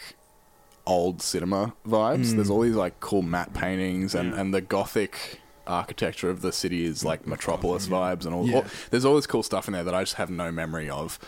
old 0.85 1.21
cinema 1.21 1.73
vibes. 1.85 2.33
There's 2.33 2.49
all 2.49 2.61
these 2.61 2.75
like 2.75 2.99
cool 3.01 3.21
matte 3.21 3.53
paintings 3.53 4.15
and, 4.15 4.33
and 4.33 4.53
the 4.53 4.61
gothic 4.61 5.41
architecture 5.67 6.29
of 6.29 6.41
the 6.41 6.51
city 6.51 6.85
is 6.85 7.03
like 7.05 7.27
metropolis 7.27 7.87
vibes 7.87 8.25
and 8.25 8.33
all, 8.33 8.47
Yeah. 8.47 8.57
all- 8.57 8.65
There's 8.91 9.05
all 9.05 9.15
this 9.15 9.27
cool 9.27 9.43
stuff 9.43 9.67
in 9.67 9.73
there 9.73 9.83
that 9.83 9.93
I 9.95 10.01
just 10.03 10.15
have 10.15 10.29
no 10.29 10.51
memory 10.51 10.89
of. 10.89 11.19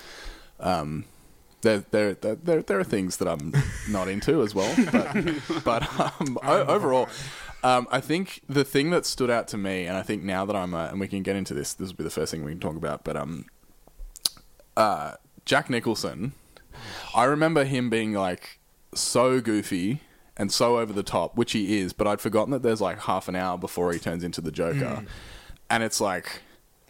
Um, 0.60 1.06
there, 1.62 1.80
there, 1.92 2.14
there, 2.14 2.62
there, 2.62 2.80
are 2.80 2.84
things 2.86 3.18
that 3.18 3.28
I'm 3.28 3.54
not 3.90 4.08
into 4.08 4.42
as 4.42 4.56
well, 4.56 4.74
but, 4.92 5.14
but 5.66 6.00
um, 6.00 6.38
overall, 6.44 7.10
um, 7.64 7.86
I 7.92 8.00
think 8.00 8.42
the 8.48 8.64
thing 8.64 8.92
that 8.92 9.06
stood 9.06 9.30
out 9.30 9.48
to 9.50 9.58
me, 9.58 9.86
and 9.86 9.98
I 9.98 10.02
think 10.02 10.24
now 10.24 10.46
that 10.46 10.56
I'm, 10.56 10.74
uh, 10.74 10.88
and 10.88 11.00
we 11.02 11.08
can 11.10 11.22
get 11.22 11.36
into 11.36 11.54
this, 11.54 11.74
this 11.74 11.90
will 11.90 11.98
be 11.98 12.04
the 12.06 12.10
first 12.10 12.32
thing 12.32 12.46
we 12.46 12.52
can 12.52 12.62
talk 12.62 12.78
about, 12.78 13.04
but 13.04 13.18
um, 13.18 13.46
uh, 14.78 15.14
Jack 15.46 15.70
Nicholson, 15.70 16.32
I 17.14 17.26
remember 17.26 17.66
him 17.66 17.90
being 17.90 18.14
like 18.14 18.60
so 18.94 19.42
goofy 19.42 20.02
and 20.40 20.52
so 20.52 20.80
over 20.80 20.92
the 20.92 21.04
top, 21.04 21.36
which 21.36 21.52
he 21.52 21.78
is, 21.80 21.94
but 21.94 22.08
I'd 22.08 22.22
forgotten 22.22 22.52
that 22.52 22.64
there's 22.64 22.82
like 22.82 23.02
half 23.02 23.28
an 23.28 23.36
hour 23.36 23.60
before 23.60 23.94
he 23.94 24.00
turns 24.00 24.24
into 24.24 24.42
the 24.42 24.52
Joker. 24.52 24.80
Mm. 24.80 25.08
And 25.70 25.84
it's 25.84 26.02
like 26.02 26.42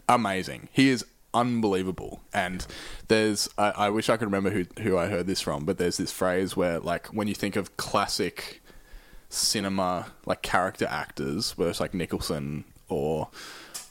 amazing. 0.08 0.68
He 0.72 0.88
is 0.88 1.04
unbelievable. 1.34 2.22
And 2.32 2.66
there's, 3.08 3.48
I, 3.58 3.70
I 3.70 3.90
wish 3.90 4.08
I 4.08 4.16
could 4.16 4.26
remember 4.26 4.50
who, 4.50 4.64
who 4.80 4.96
I 4.96 5.08
heard 5.08 5.26
this 5.26 5.40
from, 5.40 5.64
but 5.64 5.76
there's 5.76 5.98
this 5.98 6.12
phrase 6.12 6.56
where, 6.56 6.80
like, 6.80 7.08
when 7.08 7.28
you 7.28 7.34
think 7.34 7.56
of 7.56 7.76
classic 7.76 8.62
cinema, 9.28 10.06
like 10.26 10.42
character 10.42 10.86
actors, 10.88 11.58
whether 11.58 11.70
it's 11.70 11.80
like 11.80 11.94
Nicholson 11.94 12.64
or 12.88 13.28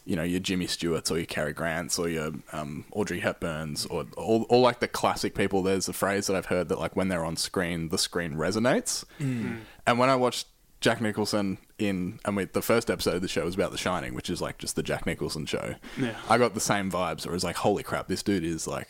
you 0.09 0.15
know 0.15 0.23
your 0.23 0.39
Jimmy 0.39 0.65
Stewart's 0.65 1.11
or 1.11 1.17
your 1.17 1.27
Cary 1.27 1.53
Grants 1.53 1.99
or 1.99 2.09
your 2.09 2.31
um, 2.51 2.83
Audrey 2.91 3.21
Hepburns 3.21 3.85
or 3.91 4.07
all, 4.17 4.43
all 4.49 4.61
like 4.61 4.79
the 4.79 4.87
classic 4.87 5.35
people. 5.35 5.61
There's 5.61 5.87
a 5.87 5.93
phrase 5.93 6.25
that 6.27 6.35
I've 6.35 6.47
heard 6.47 6.67
that 6.69 6.79
like 6.79 6.95
when 6.95 7.09
they're 7.09 7.23
on 7.23 7.37
screen, 7.37 7.89
the 7.89 7.97
screen 7.99 8.33
resonates. 8.33 9.05
And 9.19 9.99
when 9.99 10.09
I 10.09 10.15
watched 10.15 10.47
Jack 10.81 10.99
Nicholson 10.99 11.59
in, 11.77 12.19
and 12.25 12.35
we, 12.35 12.45
the 12.45 12.61
first 12.61 12.89
episode 12.89 13.15
of 13.15 13.21
the 13.21 13.27
show 13.27 13.45
was 13.45 13.53
about 13.53 13.71
The 13.71 13.77
Shining, 13.77 14.15
which 14.15 14.29
is 14.31 14.41
like 14.41 14.57
just 14.57 14.75
the 14.75 14.83
Jack 14.83 15.05
Nicholson 15.05 15.45
show. 15.45 15.75
Yeah. 15.97 16.15
I 16.27 16.37
got 16.39 16.55
the 16.55 16.59
same 16.59 16.89
vibes. 16.89 17.25
Where 17.25 17.33
it 17.33 17.35
was 17.35 17.43
like, 17.43 17.57
holy 17.57 17.83
crap, 17.83 18.07
this 18.07 18.23
dude 18.23 18.43
is 18.43 18.67
like. 18.67 18.89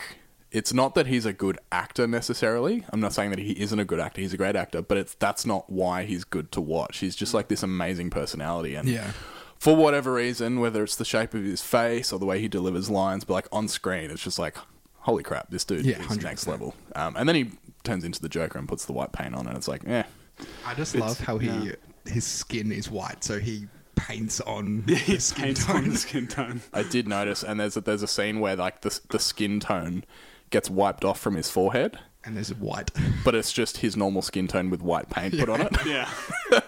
It's 0.52 0.74
not 0.74 0.96
that 0.96 1.06
he's 1.06 1.28
a 1.28 1.34
good 1.34 1.60
actor 1.72 2.08
necessarily. 2.08 2.84
I'm 2.92 3.00
not 3.00 3.14
saying 3.14 3.30
that 3.32 3.40
he 3.40 3.52
isn't 3.62 3.78
a 3.80 3.86
good 3.86 4.00
actor. 4.00 4.20
He's 4.22 4.34
a 4.34 4.38
great 4.38 4.56
actor, 4.56 4.82
but 4.82 4.98
it's 4.98 5.14
that's 5.16 5.46
not 5.46 5.70
why 5.70 6.06
he's 6.06 6.24
good 6.24 6.52
to 6.54 6.62
watch. 6.62 6.98
He's 7.00 7.16
just 7.16 7.34
like 7.36 7.50
this 7.50 7.62
amazing 7.62 8.10
personality, 8.10 8.74
and 8.74 8.88
Yeah. 8.88 9.12
For 9.60 9.76
whatever 9.76 10.14
reason, 10.14 10.60
whether 10.60 10.84
it's 10.84 10.96
the 10.96 11.06
shape 11.06 11.34
of 11.34 11.44
his 11.44 11.62
face 11.62 12.12
or 12.14 12.20
the 12.20 12.26
way 12.26 12.40
he 12.40 12.48
delivers 12.48 12.90
lines, 12.90 13.24
but 13.26 13.34
like 13.34 13.48
on 13.52 13.68
screen, 13.68 14.10
it's 14.10 14.24
just 14.24 14.40
like, 14.40 14.56
holy 15.00 15.24
crap, 15.24 15.50
this 15.50 15.66
dude 15.66 15.86
Yeah, 15.86 16.00
is 16.00 16.08
100%. 16.08 16.24
next 16.24 16.48
level. 16.48 16.76
Um, 16.96 17.16
and 17.18 17.28
then 17.28 17.36
he 17.36 17.52
turns 17.84 18.04
into 18.04 18.22
the 18.22 18.30
Joker 18.30 18.58
and 18.58 18.68
puts 18.68 18.86
the 18.86 18.94
white 18.94 19.12
paint 19.12 19.36
on, 19.36 19.48
and 19.48 19.56
it's 19.58 19.68
like, 19.68 19.88
eh, 19.88 20.04
I 20.66 20.74
just 20.76 20.96
It's- 20.96 21.08
love 21.10 21.20
how 21.20 21.38
he 21.38 21.48
yeah. 21.50 21.72
his 22.06 22.26
skin 22.26 22.72
is 22.72 22.90
white, 22.90 23.24
so 23.24 23.40
he 23.40 23.68
paints 23.96 24.40
on 24.42 24.84
He 24.88 25.16
the 25.16 25.20
skin 25.20 25.44
paints 25.46 25.70
on 25.70 25.76
tone. 25.84 25.90
the 25.90 25.98
skin 25.98 26.28
tone. 26.28 26.62
I 26.74 26.84
did 26.84 27.08
notice, 27.08 27.44
and 27.44 27.60
there's 27.60 27.76
a, 27.76 27.82
there's 27.82 28.02
a 28.04 28.08
scene 28.08 28.40
where 28.40 28.56
like 28.56 28.82
the 28.82 28.98
the 29.10 29.20
skin 29.20 29.60
tone 29.60 30.06
gets 30.52 30.70
wiped 30.70 31.04
off 31.04 31.20
from 31.20 31.36
his 31.36 31.50
forehead, 31.50 32.00
and 32.24 32.38
there's 32.38 32.54
white. 32.54 32.92
but 33.26 33.36
it's 33.36 33.52
just 33.52 33.78
his 33.78 33.98
normal 33.98 34.22
skin 34.22 34.48
tone 34.48 34.70
with 34.70 34.82
white 34.82 35.10
paint 35.10 35.38
put 35.38 35.50
on 35.56 35.62
it. 35.62 35.74
Yeah. 35.86 36.10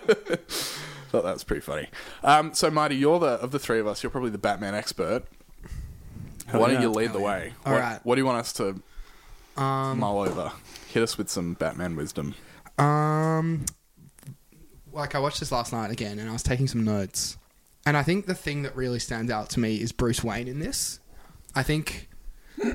Thought 1.11 1.23
that 1.23 1.33
was 1.33 1.43
pretty 1.43 1.59
funny. 1.61 1.89
Um, 2.23 2.53
so 2.53 2.71
Marty, 2.71 2.95
you're 2.95 3.19
the 3.19 3.31
of 3.31 3.51
the 3.51 3.59
three 3.59 3.79
of 3.79 3.87
us, 3.87 4.01
you're 4.01 4.09
probably 4.09 4.29
the 4.29 4.37
Batman 4.37 4.73
expert. 4.73 5.25
Why 6.49 6.67
don't 6.67 6.75
yeah. 6.75 6.81
you 6.83 6.89
lead 6.89 7.11
the 7.11 7.19
yeah. 7.19 7.25
way? 7.25 7.53
All 7.65 7.73
what, 7.73 7.79
right. 7.81 7.99
what 8.03 8.15
do 8.15 8.21
you 8.21 8.25
want 8.25 8.37
us 8.37 8.53
to 8.53 8.81
Um, 9.57 9.99
mull 9.99 10.21
over? 10.21 10.53
Hit 10.87 11.03
us 11.03 11.17
with 11.17 11.29
some 11.29 11.55
Batman 11.55 11.97
wisdom. 11.97 12.33
Um, 12.77 13.65
like 14.93 15.13
I 15.13 15.19
watched 15.19 15.41
this 15.41 15.51
last 15.51 15.73
night 15.73 15.91
again, 15.91 16.17
and 16.17 16.29
I 16.29 16.33
was 16.33 16.43
taking 16.43 16.67
some 16.69 16.85
notes, 16.85 17.37
and 17.85 17.97
I 17.97 18.03
think 18.03 18.25
the 18.25 18.33
thing 18.33 18.63
that 18.63 18.73
really 18.73 18.99
stands 18.99 19.29
out 19.31 19.49
to 19.51 19.59
me 19.59 19.81
is 19.81 19.91
Bruce 19.91 20.23
Wayne 20.23 20.47
in 20.47 20.59
this. 20.59 21.01
I 21.53 21.63
think 21.63 22.09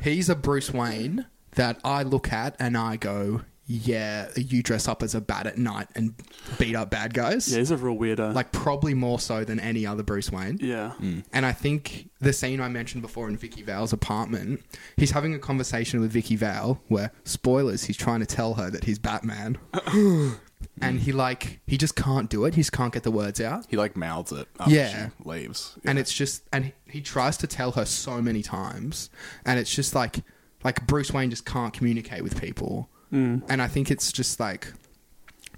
he's 0.02 0.28
a 0.28 0.35
Bruce 0.35 0.73
Wayne 0.73 1.25
that 1.52 1.81
I 1.83 2.02
look 2.02 2.33
at 2.33 2.55
and 2.59 2.76
I 2.76 2.97
go, 2.97 3.43
"Yeah, 3.67 4.29
you 4.37 4.63
dress 4.63 4.87
up 4.89 5.03
as 5.03 5.15
a 5.15 5.21
bat 5.21 5.47
at 5.47 5.59
night 5.59 5.89
and 5.95 6.15
beat 6.59 6.75
up 6.77 6.91
bad 6.91 7.15
guys." 7.15 7.51
Yeah, 7.53 7.59
he's 7.59 7.71
a 7.71 7.77
real 7.77 7.97
weirdo. 7.97 8.35
Like 8.35 8.53
probably 8.53 8.95
more 8.95 9.19
so 9.21 9.45
than 9.45 9.59
any 9.61 9.87
other 9.87 10.03
Bruce 10.03 10.31
Wayne. 10.31 10.59
yeah. 10.61 10.93
Mm. 11.01 11.25
And 11.33 11.45
I 11.47 11.53
think 11.53 12.09
the 12.21 12.33
scene 12.33 12.61
I 12.61 12.69
mentioned 12.69 13.03
before 13.03 13.29
in 13.29 13.37
Vicky 13.37 13.63
Vale's 13.63 13.93
apartment, 13.93 14.63
he's 14.97 15.11
having 15.11 15.35
a 15.35 15.39
conversation 15.39 16.01
with 16.01 16.13
Vicky 16.13 16.37
Vale 16.37 16.81
where, 16.89 17.13
spoilers, 17.25 17.85
he's 17.85 17.97
trying 17.97 18.21
to 18.21 18.27
tell 18.27 18.55
her 18.55 18.71
that 18.71 18.85
he's 18.85 18.99
Batman. 18.99 19.59
and 20.81 21.01
he 21.01 21.13
like 21.13 21.61
he 21.67 21.77
just 21.77 21.97
can't 21.97 22.31
do 22.31 22.45
it. 22.45 22.55
He 22.55 22.61
just 22.61 22.73
can't 22.73 22.93
get 22.93 23.03
the 23.03 23.11
words 23.11 23.41
out. 23.41 23.67
He 23.69 23.77
like 23.77 23.97
mouths 23.97 24.33
it 24.33 24.49
after 24.59 24.75
Yeah. 24.75 25.09
she 25.19 25.29
leaves. 25.29 25.77
And 25.85 25.99
it's 25.99 26.13
just 26.13 26.43
and 26.53 26.67
he, 26.67 26.73
he 26.89 27.01
tries 27.01 27.37
to 27.39 27.47
tell 27.47 27.73
her 27.73 27.85
so 27.85 28.23
many 28.23 28.43
times 28.43 29.11
and 29.45 29.59
it's 29.59 29.75
just 29.75 29.95
like 29.95 30.23
like 30.65 30.87
Bruce 30.87 31.13
Wayne 31.13 31.31
just 31.31 31.45
can't 31.45 31.73
communicate 31.73 32.23
with 32.23 32.41
people. 32.41 32.89
And 33.11 33.63
I 33.63 33.67
think 33.69 33.91
it's 33.91 34.13
just 34.13 34.39
like 34.41 34.73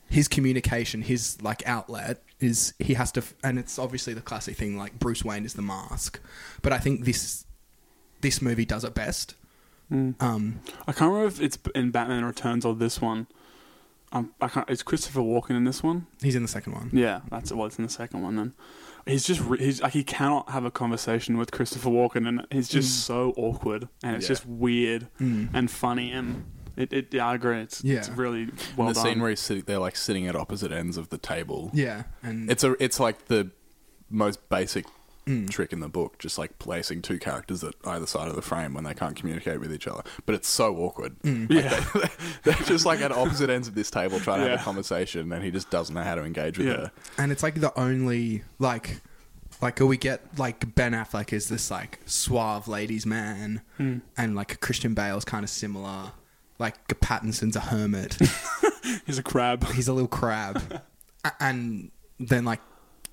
his 0.08 0.28
communication, 0.28 1.02
his 1.02 1.40
like 1.42 1.66
outlet 1.66 2.22
is 2.40 2.72
he 2.78 2.94
has 2.94 3.10
to, 3.12 3.22
and 3.42 3.58
it's 3.58 3.78
obviously 3.78 4.14
the 4.14 4.20
classic 4.20 4.56
thing 4.56 4.76
like 4.78 4.98
Bruce 4.98 5.24
Wayne 5.24 5.44
is 5.44 5.54
the 5.54 5.62
mask, 5.62 6.20
but 6.62 6.72
I 6.72 6.78
think 6.78 7.04
this 7.04 7.44
this 8.20 8.40
movie 8.42 8.64
does 8.64 8.84
it 8.84 8.94
best. 8.94 9.34
Um, 9.90 10.60
I 10.86 10.92
can't 10.92 11.10
remember 11.10 11.26
if 11.28 11.40
it's 11.40 11.58
in 11.74 11.90
Batman 11.90 12.24
Returns 12.24 12.64
or 12.64 12.74
this 12.74 13.00
one. 13.00 13.26
Um, 14.12 14.34
I 14.40 14.48
can't. 14.48 14.68
It's 14.70 14.82
Christopher 14.82 15.20
Walken 15.20 15.50
in 15.50 15.64
this 15.64 15.82
one. 15.82 16.06
he's 16.22 16.34
in 16.36 16.42
the 16.42 16.48
second 16.48 16.74
one. 16.74 16.90
Yeah, 16.92 17.20
that's 17.30 17.52
well, 17.52 17.66
it's 17.66 17.78
in 17.78 17.84
the 17.84 17.90
second 17.90 18.22
one. 18.22 18.36
Then 18.36 18.52
he's 19.06 19.24
just 19.26 19.40
re- 19.40 19.58
he's 19.58 19.82
like 19.82 19.92
he 19.94 20.04
cannot 20.04 20.50
have 20.50 20.64
a 20.64 20.70
conversation 20.70 21.36
with 21.38 21.50
Christopher 21.52 21.90
Walken, 21.90 22.26
and 22.28 22.46
he's 22.50 22.68
just 22.68 23.04
so 23.04 23.32
awkward, 23.36 23.88
and 24.02 24.14
it's 24.16 24.24
Yeah. 24.26 24.28
just 24.28 24.46
weird 24.46 25.08
and 25.18 25.70
funny, 25.70 26.10
and 26.12 26.44
it, 26.78 26.92
it 26.92 27.12
yeah, 27.14 27.26
I 27.28 27.34
agree. 27.34 27.58
It's 27.60 27.82
it's 27.84 28.08
really 28.08 28.46
well 28.76 28.88
And 28.88 28.96
the 28.96 29.00
done. 29.02 29.12
scene 29.12 29.20
where 29.20 29.30
he's 29.30 29.40
sitting, 29.40 29.64
they're 29.66 29.78
like 29.78 29.96
sitting 29.96 30.26
at 30.28 30.34
opposite 30.36 30.72
ends 30.72 30.96
of 30.96 31.10
the 31.10 31.18
table. 31.18 31.70
Yeah, 31.74 32.04
and 32.22 32.50
It's 32.50 32.64
a 32.64 32.82
it's 32.82 32.98
like 33.00 33.26
the 33.26 33.50
most 34.10 34.48
basic 34.48 34.86
Mm. 35.26 35.50
trick 35.50 35.74
in 35.74 35.80
the 35.80 35.90
book, 35.90 36.16
just 36.18 36.38
like 36.38 36.58
placing 36.58 37.02
two 37.02 37.18
characters 37.18 37.62
at 37.62 37.74
either 37.84 38.06
side 38.06 38.28
of 38.28 38.34
the 38.34 38.40
frame 38.40 38.72
when 38.72 38.84
they 38.84 38.94
can't 38.94 39.14
communicate 39.14 39.60
with 39.60 39.70
each 39.70 39.86
other. 39.86 40.02
But 40.24 40.34
it's 40.36 40.48
so 40.48 40.74
awkward. 40.78 41.18
Mm. 41.20 41.50
Like, 41.52 41.64
yeah, 41.64 41.84
they, 42.00 42.08
they're 42.52 42.66
just 42.66 42.86
like 42.86 43.02
at 43.02 43.12
opposite 43.12 43.50
ends 43.50 43.68
of 43.68 43.74
this 43.74 43.90
table 43.90 44.18
trying 44.20 44.40
to 44.40 44.48
have 44.48 44.60
a 44.60 44.62
conversation, 44.62 45.30
and 45.30 45.44
he 45.44 45.50
just 45.50 45.68
doesn't 45.68 45.94
know 45.94 46.02
how 46.02 46.14
to 46.14 46.22
engage 46.24 46.56
with 46.56 46.68
Yeah. 46.68 46.72
her. 46.76 46.92
and 47.18 47.30
it's 47.30 47.42
like 47.42 47.60
the 47.60 47.78
only 47.78 48.42
like 48.58 49.02
like 49.60 49.80
we 49.80 49.98
get 49.98 50.22
like 50.38 50.74
Ben 50.74 50.92
Affleck 50.92 51.30
is 51.34 51.50
this 51.50 51.70
like 51.70 51.98
suave 52.06 52.66
ladies 52.66 53.04
man, 53.04 53.60
and 53.78 54.34
like 54.34 54.58
Christian 54.60 54.94
Bale's 54.94 55.26
kind 55.26 55.44
of 55.44 55.50
similar. 55.50 56.12
Like 56.58 56.88
Pattinson's 57.00 57.56
a 57.56 57.60
hermit. 57.60 58.18
he's 59.06 59.18
a 59.18 59.22
crab. 59.22 59.64
He's 59.72 59.88
a 59.88 59.92
little 59.92 60.08
crab, 60.08 60.60
A- 61.24 61.32
and 61.40 61.90
then 62.18 62.44
like 62.44 62.60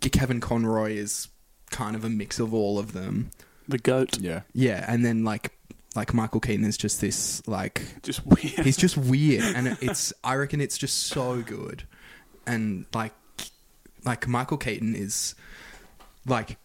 Kevin 0.01 0.39
Conroy 0.39 0.93
is 0.93 1.27
kind 1.71 1.95
of 1.95 2.03
a 2.05 2.09
mix 2.09 2.39
of 2.39 2.53
all 2.53 2.77
of 2.79 2.93
them. 2.93 3.31
The 3.67 3.77
goat. 3.79 4.19
Yeah, 4.19 4.41
Yeah, 4.53 4.85
and 4.87 5.03
then 5.05 5.23
like 5.23 5.51
like 5.95 6.13
Michael 6.13 6.39
Keaton 6.39 6.65
is 6.65 6.77
just 6.77 7.01
this 7.01 7.47
like 7.47 7.81
Just 8.03 8.25
weird. 8.25 8.65
he's 8.65 8.77
just 8.77 8.97
weird 8.97 9.43
and 9.55 9.77
it's 9.81 10.11
i 10.25 10.35
reckon 10.35 10.59
it's 10.59 10.77
just 10.77 11.03
so 11.03 11.41
good 11.41 11.83
and 12.45 12.85
like 12.93 13.13
like 14.03 14.27
michael 14.27 14.57
keaton 14.57 14.93
is 14.93 15.35
like 16.25 16.57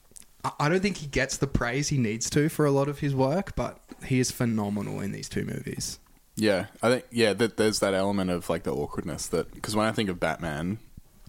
I- 0.44 0.50
i 0.60 0.68
don't 0.68 0.80
think 0.80 0.96
he 0.96 1.06
gets 1.06 1.36
the 1.36 1.46
praise 1.46 1.88
he 1.90 1.96
needs 1.96 2.28
to 2.30 2.48
for 2.48 2.66
a 2.66 2.72
lot 2.72 2.88
of 2.88 2.98
his 2.98 3.14
work 3.14 3.54
but 3.54 3.78
he 4.04 4.18
is 4.18 4.32
phenomenal 4.32 5.00
in 5.00 5.12
these 5.12 5.28
two 5.28 5.44
movies 5.44 6.00
yeah. 6.36 6.66
I 6.82 6.88
think 6.90 7.04
yeah. 7.10 7.32
That 7.32 7.56
there's 7.56 7.80
that 7.80 7.94
element 7.94 8.30
of 8.30 8.48
like 8.48 8.62
the 8.64 8.74
awkwardness 8.74 9.26
that 9.28 9.52
because 9.54 9.74
when 9.76 9.86
I 9.86 9.92
think 9.92 10.08
of 10.08 10.18
Batman, 10.20 10.78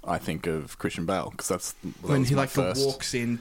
I 0.03 0.17
think 0.17 0.48
of 0.48 0.77
Christian 0.79 1.05
Bale 1.05 1.29
because 1.31 1.48
that's 1.48 1.72
that 1.74 2.10
when 2.10 2.24
he 2.25 2.36
like 2.36 2.50
first. 2.50 2.86
walks 2.86 3.13
in 3.13 3.39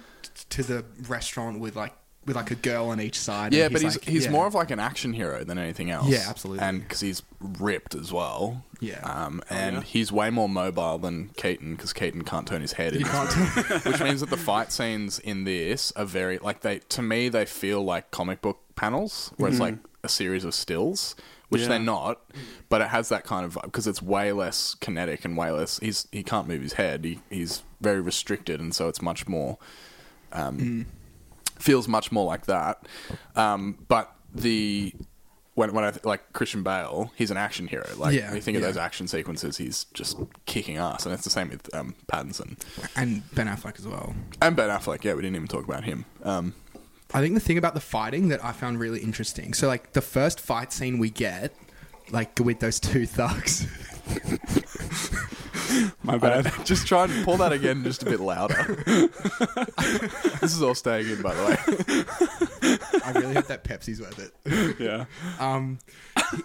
to 0.51 0.63
the 0.63 0.85
restaurant 1.09 1.61
with 1.61 1.77
like 1.77 1.93
with 2.27 2.37
like 2.37 2.51
a 2.51 2.55
girl 2.55 2.89
on 2.91 3.01
each 3.01 3.19
side. 3.19 3.55
Yeah, 3.55 3.65
and 3.65 3.73
but 3.73 3.81
he's 3.83 3.97
like- 3.97 4.05
he's 4.05 4.25
yeah. 4.27 4.31
more 4.31 4.47
of 4.47 4.55
like 4.55 4.71
an 4.71 4.79
action 4.79 5.13
hero 5.15 5.43
than 5.43 5.57
anything 5.59 5.91
else. 5.91 6.09
Yeah, 6.09 6.27
absolutely. 6.29 6.63
And 6.63 6.83
because 6.83 7.01
he's 7.01 7.23
ripped 7.41 7.95
as 7.95 8.13
well. 8.13 8.63
Yeah. 8.79 9.01
Oh, 9.03 9.11
Um, 9.11 9.43
and 9.49 9.77
yeah. 9.77 9.83
he's 9.83 10.13
way 10.13 10.29
more 10.31 10.49
mobile 10.49 10.99
than 10.99 11.31
Keaton 11.37 11.77
because 11.77 11.93
Keaton 11.95 12.23
can't 12.25 12.47
turn 12.47 12.61
his 12.61 12.73
head. 12.73 12.93
in 12.93 12.99
He 13.01 13.05
can't- 13.05 13.37
movie. 13.39 13.91
which 13.91 14.01
means 14.03 14.21
that 14.21 14.29
the 14.31 14.37
fight 14.37 14.71
scenes 14.71 15.19
in 15.19 15.45
this 15.45 15.93
are 15.97 16.05
very 16.05 16.37
like 16.39 16.61
they 16.61 16.81
to 16.91 17.01
me 17.03 17.29
they 17.31 17.47
feel 17.47 17.83
like 17.83 18.11
comic 18.11 18.43
book 18.43 18.59
panels 18.77 19.33
where 19.39 19.51
it's 19.51 19.59
like 19.61 19.77
a 20.05 20.09
series 20.09 20.45
of 20.45 20.55
stills. 20.55 21.15
Which 21.51 21.63
Yeah. 21.63 21.69
they're 21.69 21.79
not, 21.81 22.21
but 22.69 22.81
it 22.81 22.89
has 22.89 23.09
that 23.11 23.25
kind 23.25 23.45
of 23.45 23.59
because 23.63 23.87
it's 23.87 24.01
way 24.01 24.33
less 24.33 24.75
kinetic 24.81 25.25
and 25.25 25.37
way 25.37 25.51
less. 25.51 25.79
He's 25.81 26.09
he 26.13 26.23
can't 26.23 26.49
move 26.49 26.63
his 26.63 26.73
head. 26.75 27.05
He 27.05 27.21
he's 27.29 27.63
very 27.81 28.01
restricted, 28.01 28.61
and 28.61 28.75
so 28.75 28.89
it's 28.89 29.03
much 29.03 29.27
more 29.29 29.59
um, 30.33 30.87
feels 31.59 31.89
much 31.89 32.13
more 32.13 32.25
like 32.25 32.47
that. 32.47 32.87
Um, 33.37 33.79
but 33.89 34.13
the 34.35 34.93
when 35.55 35.73
when 35.75 35.85
I 35.85 35.91
th- 35.91 36.05
like 36.05 36.33
Christian 36.33 36.63
Bale, 36.63 37.11
he's 37.17 37.31
an 37.33 37.37
action 37.37 37.67
hero. 37.67 37.85
Like 37.97 38.15
Yeah, 38.15 38.29
when 38.29 38.37
you 38.37 38.43
think 38.43 38.57
of 38.57 38.63
yeah. 38.63 38.69
those 38.69 38.77
action 38.77 39.09
sequences, 39.09 39.57
he's 39.57 39.85
just 39.93 40.19
kicking 40.47 40.77
ass, 40.77 41.05
and 41.05 41.13
it's 41.13 41.25
the 41.25 41.31
same 41.31 41.49
with 41.51 41.75
um, 41.75 41.95
Pattinson 42.11 42.57
and 42.97 43.23
Ben 43.35 43.49
Affleck 43.49 43.79
as 43.79 43.87
well. 43.89 44.15
and 44.41 44.55
Ben 44.55 44.69
Affleck. 44.71 45.03
Yeah, 45.03 45.15
we 45.15 45.23
didn't 45.23 45.35
even 45.37 45.49
talk 45.49 45.65
about 45.65 45.83
him. 45.85 46.05
Um, 46.23 46.55
I 47.13 47.21
think 47.21 47.35
the 47.35 47.41
thing 47.41 47.59
about 47.59 47.75
the 47.75 47.81
fighting 47.81 48.29
that 48.29 48.45
I 48.45 48.53
found 48.53 48.79
really 48.79 49.01
interesting. 49.01 49.53
So 49.55 49.67
like 49.67 49.93
the 49.93 50.01
first 50.01 50.41
fight 50.41 50.73
scene 50.73 50.99
we 50.99 51.11
get, 51.11 51.55
like 52.11 52.39
with 52.39 52.61
those 52.61 52.79
two 52.79 53.07
thugs. 53.07 53.67
My 56.03 56.19
bad. 56.19 56.53
just 56.65 56.87
try 56.87 57.05
and 57.05 57.25
pull 57.25 57.37
that 57.39 57.53
again, 57.53 57.85
just 57.85 58.03
a 58.03 58.07
bit 58.07 58.21
louder. 58.21 58.83
this 60.41 60.55
is 60.55 60.63
all 60.63 60.75
staying 60.75 61.09
in, 61.09 61.23
by 61.23 61.35
the 61.35 61.45
way. 61.45 61.57
I 63.05 63.13
really 63.13 63.35
hope 63.35 63.47
that 63.47 63.65
Pepsi's 63.65 64.01
worth 64.01 64.19
it. 64.19 64.77
yeah. 64.81 65.05
Um, 65.39 65.79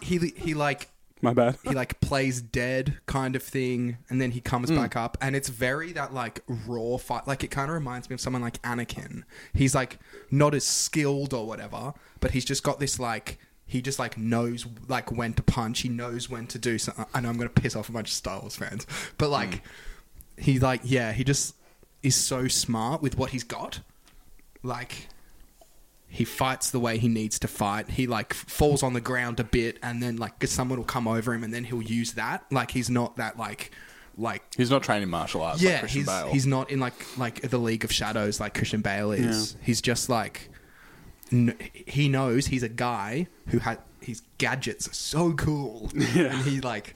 he 0.02 0.18
he, 0.18 0.34
he 0.36 0.54
like 0.54 0.90
My 1.22 1.34
bad. 1.34 1.58
he 1.64 1.70
like 1.72 2.00
plays 2.02 2.42
dead 2.42 2.98
kind 3.06 3.36
of 3.36 3.42
thing 3.42 3.98
and 4.10 4.22
then 4.22 4.32
he 4.32 4.42
comes 4.42 4.70
Hmm. 4.70 4.76
back 4.76 4.96
up 4.96 5.18
and 5.22 5.36
it's 5.36 5.50
very 5.50 5.92
that 5.94 6.14
like 6.14 6.42
raw 6.68 6.98
fight. 6.98 7.28
Like 7.28 7.44
it 7.44 7.50
kind 7.52 7.70
of 7.70 7.74
reminds 7.76 8.10
me 8.10 8.14
of 8.16 8.22
someone 8.22 8.42
like 8.42 8.62
Anakin. 8.62 9.24
He's 9.54 9.74
like 9.74 10.00
not 10.30 10.54
as 10.54 10.66
skilled 10.66 11.34
or 11.34 11.48
whatever 11.48 11.94
but 12.20 12.32
he's 12.32 12.46
just 12.46 12.64
got 12.64 12.80
this 12.80 13.00
like 13.00 13.40
he 13.66 13.82
just 13.82 13.98
like 13.98 14.18
knows 14.18 14.68
like 14.88 15.12
when 15.12 15.34
to 15.34 15.42
punch. 15.42 15.80
He 15.82 15.90
knows 15.90 16.30
when 16.30 16.48
to 16.48 16.60
do 16.60 16.78
something 16.78 17.06
I 17.14 17.22
know 17.22 17.30
I'm 17.30 17.38
gonna 17.38 17.50
piss 17.50 17.76
off 17.76 17.90
a 17.90 17.92
bunch 17.94 18.10
of 18.10 18.14
Star 18.14 18.42
Wars 18.42 18.56
fans 18.56 18.86
but 19.18 19.30
like 19.30 19.62
he 20.38 20.60
like 20.60 20.82
yeah 20.84 21.12
he 21.14 21.24
just 21.24 21.56
is 22.04 22.16
so 22.16 22.48
smart 22.48 23.02
with 23.02 23.18
what 23.18 23.32
he's 23.32 23.44
got. 23.46 23.80
Like 24.64 25.08
he 26.16 26.24
fights 26.24 26.72
the 26.72 26.80
way 26.80 26.98
he 26.98 27.10
needs 27.10 27.38
to 27.40 27.48
fight. 27.48 27.90
He 27.90 28.08
like 28.08 28.34
falls 28.34 28.82
on 28.84 28.94
the 28.94 29.02
ground 29.02 29.40
a 29.40 29.44
bit, 29.44 29.78
and 29.84 30.02
then 30.02 30.16
like 30.16 30.46
someone 30.48 30.80
will 30.80 30.86
come 30.86 31.08
over 31.08 31.34
him, 31.34 31.44
and 31.44 31.54
then 31.54 31.66
he'll 31.66 31.82
use 31.82 32.14
that. 32.14 32.46
Like 32.52 32.72
he's 32.72 32.90
not 32.90 33.18
that 33.18 33.38
like 33.38 33.72
like 34.18 34.42
He's 34.56 34.72
not 34.72 34.82
trained 34.82 35.04
in 35.04 35.10
martial 35.10 35.42
arts. 35.42 35.62
yeah. 35.62 35.72
like 35.72 35.80
Christian 35.82 36.00
he's 36.00 36.08
Bale. 36.08 36.32
he's 36.32 36.48
not 36.48 36.72
in 36.72 36.80
like 36.80 37.18
like 37.18 37.42
the 37.50 37.58
League 37.58 37.84
of 37.84 37.92
Shadows 37.92 38.40
like 38.40 38.54
Christian 38.54 38.82
Bale 38.82 39.12
is. 39.12 39.58
He's 39.62 39.82
just 39.82 40.08
like 40.08 40.50
kn- 41.30 41.58
he 41.86 42.08
knows 42.08 42.48
he's 42.48 42.64
a 42.64 42.70
guy 42.70 43.28
who 43.48 43.60
had 43.60 43.80
his 44.02 44.22
gadgets 44.38 44.88
are 44.88 44.94
so 44.94 45.34
cool, 45.34 45.92
and 45.96 46.42
he 46.44 46.62
like 46.62 46.96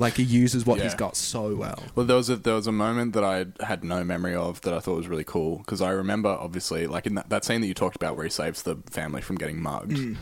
like 0.00 0.14
he 0.14 0.22
uses 0.22 0.64
what 0.64 0.80
he's 0.80 0.94
got 0.94 1.14
so 1.14 1.54
well. 1.54 1.82
Well, 1.94 2.06
there 2.06 2.16
was 2.16 2.30
a 2.30 2.36
there 2.36 2.54
was 2.54 2.66
a 2.66 2.72
moment 2.72 3.12
that 3.12 3.22
I 3.22 3.46
had 3.64 3.84
no 3.84 4.02
memory 4.02 4.34
of 4.34 4.60
that 4.62 4.72
I 4.72 4.80
thought 4.80 4.96
was 4.96 5.08
really 5.08 5.24
cool 5.24 5.58
because 5.58 5.82
I 5.82 5.90
remember 5.90 6.30
obviously 6.30 6.86
like 6.86 7.06
in 7.06 7.14
that, 7.16 7.28
that 7.28 7.44
scene 7.44 7.60
that 7.60 7.66
you 7.66 7.74
talked 7.74 7.96
about 7.96 8.16
where 8.16 8.24
he 8.24 8.30
saves 8.30 8.62
the 8.62 8.76
family 8.90 9.20
from 9.20 9.36
getting 9.36 9.60
mugged. 9.62 10.16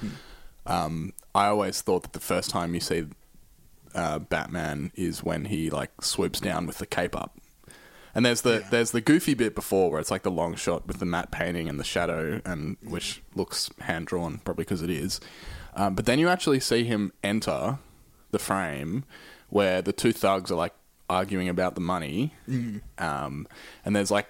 Um, 0.67 1.15
I 1.35 1.47
always 1.47 1.81
thought 1.81 2.03
that 2.03 2.13
the 2.13 2.21
first 2.21 2.51
time 2.51 2.75
you 2.75 2.81
see 2.81 3.07
uh, 3.95 4.19
Batman 4.19 4.93
is 4.97 5.23
when 5.23 5.47
he 5.47 5.71
like 5.71 5.91
swoops 6.03 6.41
down 6.41 6.67
with 6.67 6.79
the 6.79 6.87
cape 6.87 7.17
up. 7.17 7.39
And 8.15 8.27
there's 8.27 8.41
the 8.43 8.65
there's 8.71 8.91
the 8.91 9.01
goofy 9.01 9.35
bit 9.35 9.55
before 9.55 9.91
where 9.93 10.01
it's 10.01 10.11
like 10.11 10.25
the 10.25 10.31
long 10.31 10.57
shot 10.57 10.89
with 10.89 10.99
the 10.99 11.07
matte 11.07 11.31
painting 11.31 11.69
and 11.69 11.79
the 11.79 11.85
shadow, 11.85 12.41
and 12.45 12.77
which 12.83 13.23
looks 13.37 13.71
hand 13.81 14.09
drawn 14.09 14.39
probably 14.39 14.65
because 14.65 14.83
it 14.83 14.91
is. 14.91 15.21
Um, 15.75 15.95
but 15.95 16.05
then 16.05 16.19
you 16.19 16.29
actually 16.29 16.59
see 16.59 16.83
him 16.83 17.13
enter 17.23 17.79
the 18.33 18.39
frame 18.41 19.05
where 19.49 19.83
the 19.83 19.93
two 19.93 20.13
thugs 20.13 20.51
are 20.51 20.57
like 20.57 20.75
arguing 21.11 21.49
about 21.49 21.75
the 21.75 21.81
money, 21.81 22.35
um, 22.99 23.47
and 23.85 23.97
there's 23.97 24.11
like 24.11 24.27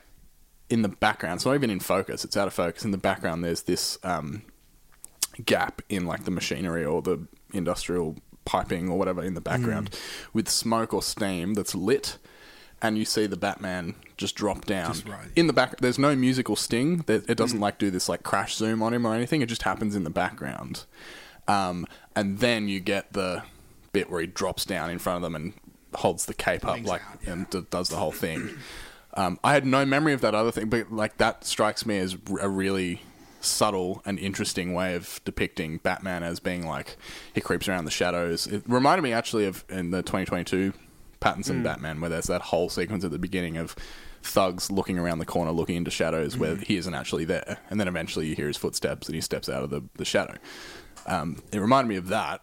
in 0.70 0.82
the 0.82 0.88
background, 0.88 1.38
it's 1.38 1.46
not 1.46 1.54
even 1.54 1.70
in 1.70 1.80
focus; 1.80 2.24
it's 2.24 2.36
out 2.36 2.46
of 2.46 2.54
focus. 2.54 2.84
In 2.84 2.90
the 2.90 2.98
background, 2.98 3.42
there's 3.44 3.62
this 3.62 3.98
um, 4.04 4.42
gap 5.44 5.82
in 5.88 6.06
like 6.06 6.24
the 6.24 6.30
machinery 6.30 6.84
or 6.84 7.02
the 7.02 7.18
industrial 7.52 8.16
piping 8.44 8.88
or 8.88 8.98
whatever 8.98 9.22
in 9.22 9.34
the 9.34 9.40
background 9.40 9.94
with 10.32 10.48
smoke 10.48 10.94
or 10.94 11.02
steam 11.02 11.52
that's 11.52 11.74
lit 11.74 12.16
and 12.80 12.96
you 12.96 13.04
see 13.04 13.26
the 13.26 13.36
batman 13.36 13.94
just 14.16 14.34
drop 14.34 14.64
down 14.64 14.90
Just 14.92 15.06
right. 15.06 15.28
in 15.36 15.48
the 15.48 15.52
back 15.52 15.76
there's 15.80 15.98
no 15.98 16.16
musical 16.16 16.56
sting 16.56 17.04
it 17.06 17.36
doesn't 17.36 17.60
like 17.60 17.76
do 17.78 17.90
this 17.90 18.08
like 18.08 18.22
crash 18.22 18.56
zoom 18.56 18.82
on 18.82 18.94
him 18.94 19.06
or 19.06 19.14
anything 19.14 19.42
it 19.42 19.50
just 19.50 19.64
happens 19.64 19.94
in 19.94 20.04
the 20.04 20.10
background 20.10 20.84
um, 21.46 21.86
and 22.16 22.38
then 22.38 22.68
you 22.68 22.80
get 22.80 23.12
the 23.12 23.42
bit 23.92 24.10
where 24.10 24.20
he 24.20 24.26
drops 24.26 24.64
down 24.64 24.90
in 24.90 24.98
front 24.98 25.16
of 25.16 25.22
them 25.22 25.34
and 25.34 25.52
holds 25.94 26.26
the 26.26 26.34
cape 26.34 26.66
up 26.66 26.74
Wings 26.74 26.88
like 26.88 27.02
out, 27.02 27.18
yeah. 27.24 27.32
and 27.32 27.50
d- 27.50 27.66
does 27.70 27.88
the 27.88 27.96
whole 27.96 28.12
thing 28.12 28.50
um, 29.14 29.38
I 29.42 29.52
had 29.52 29.66
no 29.66 29.84
memory 29.84 30.12
of 30.12 30.20
that 30.20 30.34
other 30.34 30.52
thing, 30.52 30.68
but 30.68 30.92
like 30.92 31.16
that 31.18 31.44
strikes 31.44 31.84
me 31.84 31.98
as 31.98 32.16
a 32.40 32.48
really 32.48 33.02
subtle 33.40 34.02
and 34.04 34.18
interesting 34.18 34.74
way 34.74 34.94
of 34.94 35.20
depicting 35.24 35.78
Batman 35.78 36.22
as 36.22 36.40
being 36.40 36.66
like 36.66 36.96
he 37.34 37.40
creeps 37.40 37.68
around 37.68 37.84
the 37.84 37.90
shadows. 37.90 38.46
It 38.46 38.62
reminded 38.66 39.02
me 39.02 39.12
actually 39.12 39.46
of 39.46 39.64
in 39.68 39.90
the 39.90 40.02
2022 40.02 40.72
Pattinson 41.20 41.64
Batman, 41.64 42.00
where 42.00 42.10
there's 42.10 42.26
that 42.26 42.42
whole 42.42 42.68
sequence 42.68 43.04
at 43.04 43.10
the 43.10 43.18
beginning 43.18 43.56
of 43.56 43.74
thugs 44.22 44.70
looking 44.70 44.98
around 44.98 45.18
the 45.18 45.26
corner, 45.26 45.50
looking 45.50 45.76
into 45.76 45.90
shadows 45.90 46.36
where 46.36 46.56
he 46.56 46.76
isn't 46.76 46.94
actually 46.94 47.24
there, 47.24 47.58
and 47.70 47.80
then 47.80 47.88
eventually 47.88 48.26
you 48.26 48.36
hear 48.36 48.46
his 48.46 48.56
footsteps 48.56 49.08
and 49.08 49.14
he 49.14 49.20
steps 49.20 49.48
out 49.48 49.64
of 49.64 49.70
the, 49.70 49.82
the 49.96 50.04
shadow. 50.04 50.34
Um, 51.06 51.42
it 51.52 51.58
reminded 51.58 51.88
me 51.88 51.96
of 51.96 52.08
that, 52.08 52.42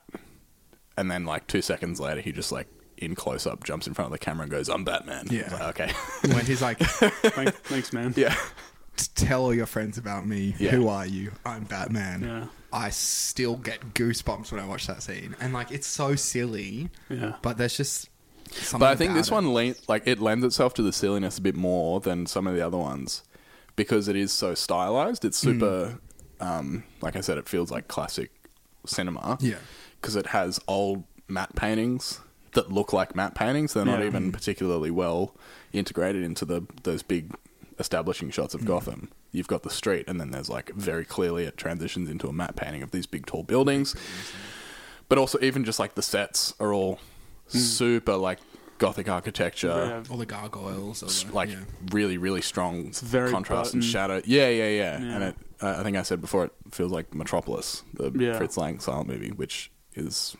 and 0.98 1.10
then 1.10 1.26
like 1.26 1.48
two 1.48 1.62
seconds 1.62 2.00
later, 2.00 2.22
he 2.22 2.32
just 2.32 2.52
like 2.52 2.68
in 2.98 3.14
close 3.16 3.46
up 3.46 3.64
jumps 3.64 3.88
in 3.88 3.94
front 3.94 4.08
of 4.08 4.12
the 4.12 4.24
camera 4.24 4.44
and 4.44 4.52
goes, 4.52 4.70
"I'm 4.70 4.84
Batman." 4.84 5.28
Yeah. 5.30 5.52
Like, 5.54 5.80
okay. 5.82 5.94
when 6.34 6.46
he's 6.46 6.62
like, 6.62 6.80
Thanks, 6.80 7.58
thanks, 7.64 7.94
man. 7.94 8.14
yeah. 8.16 8.36
tell 9.16 9.44
all 9.44 9.54
your 9.54 9.66
friends 9.66 9.98
about 9.98 10.26
me. 10.26 10.56
Yeah. 10.58 10.72
Who 10.72 10.88
are 10.88 11.06
you? 11.06 11.32
I'm 11.46 11.64
Batman. 11.66 12.24
Yeah. 12.24 12.46
I 12.72 12.90
still 12.90 13.56
get 13.56 13.94
goosebumps 13.94 14.52
when 14.52 14.62
I 14.62 14.66
watch 14.68 14.88
that 14.88 15.02
scene, 15.04 15.36
and 15.40 15.54
like 15.54 15.72
it's 15.72 15.88
so 15.88 16.16
silly. 16.16 16.90
Yeah. 17.10 17.34
But 17.42 17.58
there's 17.58 17.78
just. 17.78 18.10
Something 18.52 18.80
But 18.80 18.92
I 18.92 18.96
think 18.96 19.16
this 19.16 19.30
it. 19.30 19.34
one 19.34 19.54
lean, 19.56 19.76
like 19.88 20.06
it 20.08 20.20
lends 20.20 20.46
itself 20.46 20.76
to 20.76 20.84
the 20.84 20.94
silliness 20.94 21.40
a 21.40 21.42
bit 21.42 21.56
more 21.56 22.00
than 22.00 22.28
some 22.28 22.46
of 22.46 22.56
the 22.56 22.66
other 22.66 22.78
ones 22.78 23.24
because 23.76 24.08
it 24.08 24.16
is 24.16 24.32
so 24.32 24.54
stylized. 24.54 25.26
It's 25.26 25.38
super, 25.38 25.98
um, 26.40 26.84
like 27.02 27.16
I 27.16 27.22
said, 27.22 27.40
it 27.40 27.50
feels 27.50 27.72
like 27.72 27.88
classic 27.88 28.32
cinema. 28.86 29.38
Yeah. 29.42 29.56
Because 30.06 30.16
it 30.16 30.28
has 30.28 30.60
old 30.68 31.04
matte 31.28 31.56
paintings 31.56 32.20
that 32.54 32.72
look 32.72 32.94
like 32.94 33.16
matte 33.16 33.34
paintings. 33.34 33.74
They're 33.74 33.84
not 33.86 34.02
Yeah. 34.02 34.06
even 34.06 34.32
particularly 34.32 34.92
well 34.92 35.36
integrated 35.74 36.24
into 36.24 36.46
the 36.46 36.62
those 36.84 37.02
big 37.02 37.34
establishing 37.80 38.30
shots 38.30 38.54
of 38.54 38.64
Gotham. 38.66 39.10
You've 39.32 39.48
got 39.48 39.64
the 39.64 39.70
street, 39.72 40.06
and 40.08 40.22
then 40.22 40.30
there's 40.32 40.48
like 40.50 40.72
very 40.76 41.04
clearly 41.06 41.46
it 41.46 41.58
transitions 41.58 42.08
into 42.10 42.28
a 42.28 42.34
matte 42.34 42.56
painting 42.56 42.84
of 42.84 42.92
these 42.92 43.08
big 43.08 43.26
tall 43.26 43.42
buildings. 43.44 43.96
But 45.10 45.18
also, 45.18 45.40
even 45.42 45.66
just 45.66 45.80
like 45.80 45.96
the 45.96 46.02
sets 46.04 46.54
are 46.60 46.72
all 46.72 47.00
super 47.48 48.16
like 48.16 48.40
gothic 48.78 49.10
architecture, 49.10 49.68
Yeah. 49.68 50.04
all 50.12 50.18
the 50.18 50.26
gargoyles, 50.26 51.02
or 51.04 51.08
the, 51.08 51.34
like 51.36 51.50
yeah. 51.50 51.62
really 51.92 52.18
really 52.18 52.42
strong 52.42 52.92
very 52.92 53.32
contrast 53.32 53.74
and 53.74 53.84
shadow. 53.84 54.22
Yeah, 54.26 54.50
yeah, 54.50 54.70
yeah. 54.70 55.00
Yeah. 55.02 55.16
And 55.16 55.24
it, 55.24 55.36
uh, 55.62 55.76
I 55.80 55.84
think 55.84 55.98
I 55.98 56.04
said 56.04 56.22
before, 56.22 56.46
it 56.46 56.52
feels 56.72 56.92
like 56.92 57.14
Metropolis, 57.14 57.84
the 57.94 58.12
Yeah. 58.18 58.38
Fritz 58.38 58.58
Lang 58.58 58.80
silent 58.80 59.08
movie, 59.10 59.32
which 59.32 59.72
is 59.96 60.36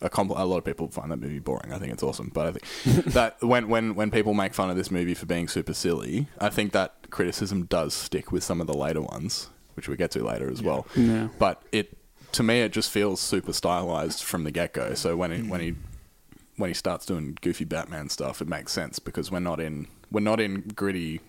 a, 0.00 0.08
compl- 0.08 0.38
a 0.38 0.44
lot 0.44 0.58
of 0.58 0.64
people 0.64 0.88
find 0.88 1.10
that 1.10 1.18
movie 1.18 1.38
boring. 1.38 1.72
I 1.72 1.78
think 1.78 1.92
it's 1.92 2.02
awesome, 2.02 2.30
but 2.32 2.46
I 2.46 2.52
think 2.52 3.04
that 3.14 3.42
when 3.42 3.68
when 3.68 3.94
when 3.94 4.10
people 4.10 4.34
make 4.34 4.54
fun 4.54 4.70
of 4.70 4.76
this 4.76 4.90
movie 4.90 5.14
for 5.14 5.26
being 5.26 5.48
super 5.48 5.74
silly, 5.74 6.28
I 6.40 6.48
think 6.48 6.72
that 6.72 7.10
criticism 7.10 7.64
does 7.64 7.94
stick 7.94 8.30
with 8.30 8.44
some 8.44 8.60
of 8.60 8.66
the 8.66 8.74
later 8.74 9.02
ones, 9.02 9.48
which 9.74 9.88
we 9.88 9.96
get 9.96 10.10
to 10.12 10.24
later 10.24 10.50
as 10.50 10.62
well. 10.62 10.86
Yeah. 10.94 11.28
But 11.38 11.62
it 11.72 11.96
to 12.32 12.42
me, 12.42 12.60
it 12.60 12.72
just 12.72 12.90
feels 12.90 13.20
super 13.20 13.52
stylized 13.52 14.22
from 14.22 14.44
the 14.44 14.50
get 14.50 14.72
go. 14.72 14.94
So 14.94 15.16
when 15.16 15.30
he 15.32 15.42
when 15.42 15.60
he 15.60 15.74
when 16.56 16.70
he 16.70 16.74
starts 16.74 17.06
doing 17.06 17.38
goofy 17.40 17.64
Batman 17.64 18.08
stuff, 18.08 18.40
it 18.40 18.48
makes 18.48 18.72
sense 18.72 18.98
because 18.98 19.30
we're 19.30 19.40
not 19.40 19.60
in 19.60 19.88
we're 20.10 20.20
not 20.20 20.40
in 20.40 20.60
gritty 20.74 21.20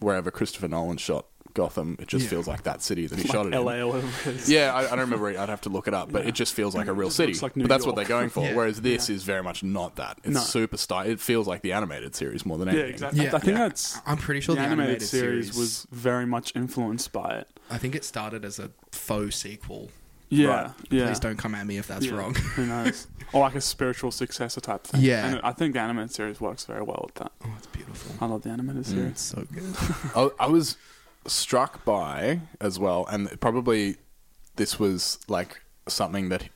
wherever 0.00 0.30
Christopher 0.30 0.68
Nolan 0.68 0.96
shot 0.96 1.26
Gotham. 1.58 1.96
It 2.00 2.08
just 2.08 2.24
Yeah. 2.24 2.30
feels 2.30 2.46
like 2.46 2.62
that 2.62 2.82
city 2.82 3.06
that 3.06 3.16
he 3.18 3.22
Like 3.28 3.32
shot 3.32 3.46
it 3.46 3.52
LA 3.52 3.72
in. 3.74 3.80
or 3.82 3.86
whatever 3.88 4.30
it 4.30 4.36
is. 4.36 4.48
Yeah, 4.50 4.72
I, 4.74 4.80
I 4.86 4.88
don't 4.90 5.00
remember. 5.10 5.28
I'd 5.28 5.48
have 5.48 5.60
to 5.62 5.68
look 5.68 5.88
it 5.88 5.94
up, 5.94 6.10
but 6.12 6.22
Yeah. 6.22 6.28
it 6.28 6.34
just 6.34 6.54
feels 6.54 6.74
like 6.74 6.86
a 6.86 6.92
real 6.92 7.10
city. 7.10 7.32
looks 7.32 7.42
like 7.42 7.56
New 7.56 7.64
but 7.64 7.68
that's 7.68 7.84
what 7.86 7.96
they're 7.96 8.04
going 8.04 8.30
for. 8.30 8.44
Yeah. 8.48 8.54
Whereas 8.54 8.80
this 8.80 9.10
is 9.10 9.24
very 9.24 9.42
much 9.42 9.62
not 9.62 9.96
that. 9.96 10.18
It's 10.24 10.34
No. 10.34 10.40
super 10.40 10.76
style. 10.76 11.06
It 11.06 11.20
feels 11.20 11.46
like 11.48 11.62
the 11.62 11.72
animated 11.72 12.14
series 12.14 12.46
more 12.46 12.56
than 12.58 12.68
anything. 12.68 12.78
Yeah, 12.78 12.84
anything. 13.08 13.08
exactly. 13.10 13.24
Yeah. 13.24 13.36
I 13.36 13.38
think 13.40 13.58
Yeah. 13.58 13.68
that's 13.68 13.98
I'm 14.06 14.16
pretty 14.16 14.40
sure 14.40 14.54
the, 14.54 14.60
the, 14.62 14.66
animated, 14.68 15.02
series, 15.02 15.56
was 15.56 15.86
very 15.90 16.24
much 16.26 16.52
influenced 16.54 17.12
by 17.12 17.30
it. 17.40 17.48
I 17.70 17.78
think 17.78 17.94
it 17.94 18.04
started 18.04 18.44
as 18.44 18.58
a 18.58 18.70
faux 18.92 19.34
sequel. 19.36 19.90
Yeah, 20.30 20.48
Right. 20.48 20.70
yeah. 20.90 21.06
Please 21.06 21.20
don't 21.20 21.38
come 21.38 21.54
at 21.54 21.66
me 21.66 21.78
if 21.78 21.86
that's 21.86 22.04
Yeah, 22.06 22.12
wrong. 22.16 22.34
Who 22.34 22.66
knows? 22.66 23.06
or 23.32 23.40
like 23.40 23.54
a 23.54 23.60
spiritual 23.62 24.10
successor 24.10 24.60
type 24.60 24.84
thing. 24.84 25.00
Yeah. 25.00 25.26
and 25.26 25.40
I 25.42 25.52
think 25.52 25.72
the 25.72 25.80
animated 25.80 26.12
series 26.12 26.38
works 26.40 26.66
very 26.66 26.82
well 26.82 27.02
with 27.06 27.14
that. 27.14 27.32
Oh, 27.44 27.54
it's 27.56 27.66
beautiful. 27.68 28.14
I 28.20 28.26
love 28.30 28.42
the 28.42 28.50
animated 28.50 28.84
Mm. 28.84 28.86
series. 28.86 29.10
It's 29.12 29.22
so 29.22 29.46
good. 29.52 29.74
I, 30.14 30.44
I 30.44 30.48
was 30.48 30.76
struck 31.28 31.84
by 31.84 32.40
as 32.60 32.78
well, 32.78 33.06
and 33.06 33.40
probably 33.40 33.96
this 34.56 34.78
was 34.78 35.18
like 35.28 35.60
something 35.86 36.28
that 36.28 36.48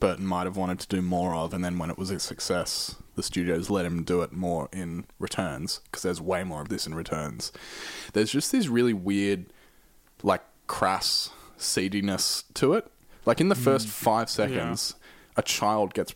Burton 0.00 0.26
might 0.26 0.44
have 0.44 0.56
wanted 0.56 0.80
to 0.80 0.88
do 0.88 1.02
more 1.02 1.34
of, 1.34 1.54
and 1.54 1.64
then 1.64 1.78
when 1.78 1.90
it 1.90 1.98
was 1.98 2.10
a 2.10 2.18
success, 2.18 2.96
the 3.14 3.22
studios 3.22 3.70
let 3.70 3.84
him 3.84 4.02
do 4.02 4.22
it 4.22 4.32
more 4.32 4.68
in 4.72 5.04
returns 5.18 5.80
because 5.84 6.02
there's 6.02 6.20
way 6.20 6.42
more 6.42 6.62
of 6.62 6.68
this 6.68 6.86
in 6.86 6.94
returns. 6.94 7.52
There's 8.12 8.32
just 8.32 8.50
this 8.50 8.68
really 8.68 8.94
weird, 8.94 9.46
like 10.22 10.42
crass 10.66 11.30
seediness 11.58 12.44
to 12.54 12.72
it. 12.74 12.90
Like 13.24 13.40
in 13.40 13.48
the 13.48 13.54
mm. 13.54 13.62
first 13.62 13.86
five 13.88 14.28
seconds, 14.28 14.94
a 15.36 15.42
child 15.42 15.94
gets 15.94 16.14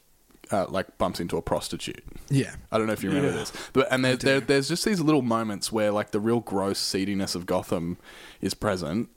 uh, 0.51 0.67
like 0.69 0.99
bumps 0.99 1.21
into 1.21 1.37
a 1.37 1.43
prostitute. 1.43 2.03
Yeah. 2.31 2.55
I 2.71 2.79
don't 2.79 2.87
know 2.87 2.93
if 2.93 3.03
you 3.03 3.09
remember 3.11 3.31
Yeah. 3.31 3.37
this, 3.37 3.53
but 3.73 3.89
and 3.91 4.05
there, 4.05 4.17
there, 4.17 4.41
there's 4.41 4.69
just 4.69 4.85
these 4.85 5.01
little 5.01 5.23
moments 5.23 5.73
where 5.73 5.91
like 5.91 6.11
the 6.13 6.21
real 6.21 6.41
gross 6.41 6.79
seediness 6.79 7.35
of 7.35 7.47
Gotham 7.47 7.99
is 8.41 8.55
present. 8.55 9.09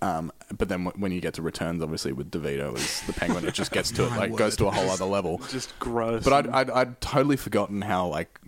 Um, 0.00 0.32
but 0.56 0.68
then 0.68 0.82
w- 0.84 1.00
when 1.00 1.12
you 1.12 1.20
get 1.20 1.34
to 1.34 1.42
returns, 1.42 1.80
obviously 1.80 2.12
with 2.12 2.30
DeVito 2.32 2.74
as 2.76 3.02
the 3.02 3.12
Penguin, 3.12 3.46
it 3.46 3.54
just 3.54 3.70
gets 3.70 3.90
to 3.92 4.04
it 4.06 4.10
My 4.10 4.16
like 4.16 4.36
goes 4.36 4.56
to 4.56 4.66
a 4.66 4.70
whole 4.72 4.90
other 4.90 5.04
level. 5.04 5.38
Just 5.50 5.78
gross. 5.78 6.24
But 6.24 6.32
I'd, 6.32 6.48
I'd 6.48 6.70
I'd 6.70 7.00
totally 7.00 7.36
forgotten 7.36 7.82
how 7.82 8.08
like 8.08 8.40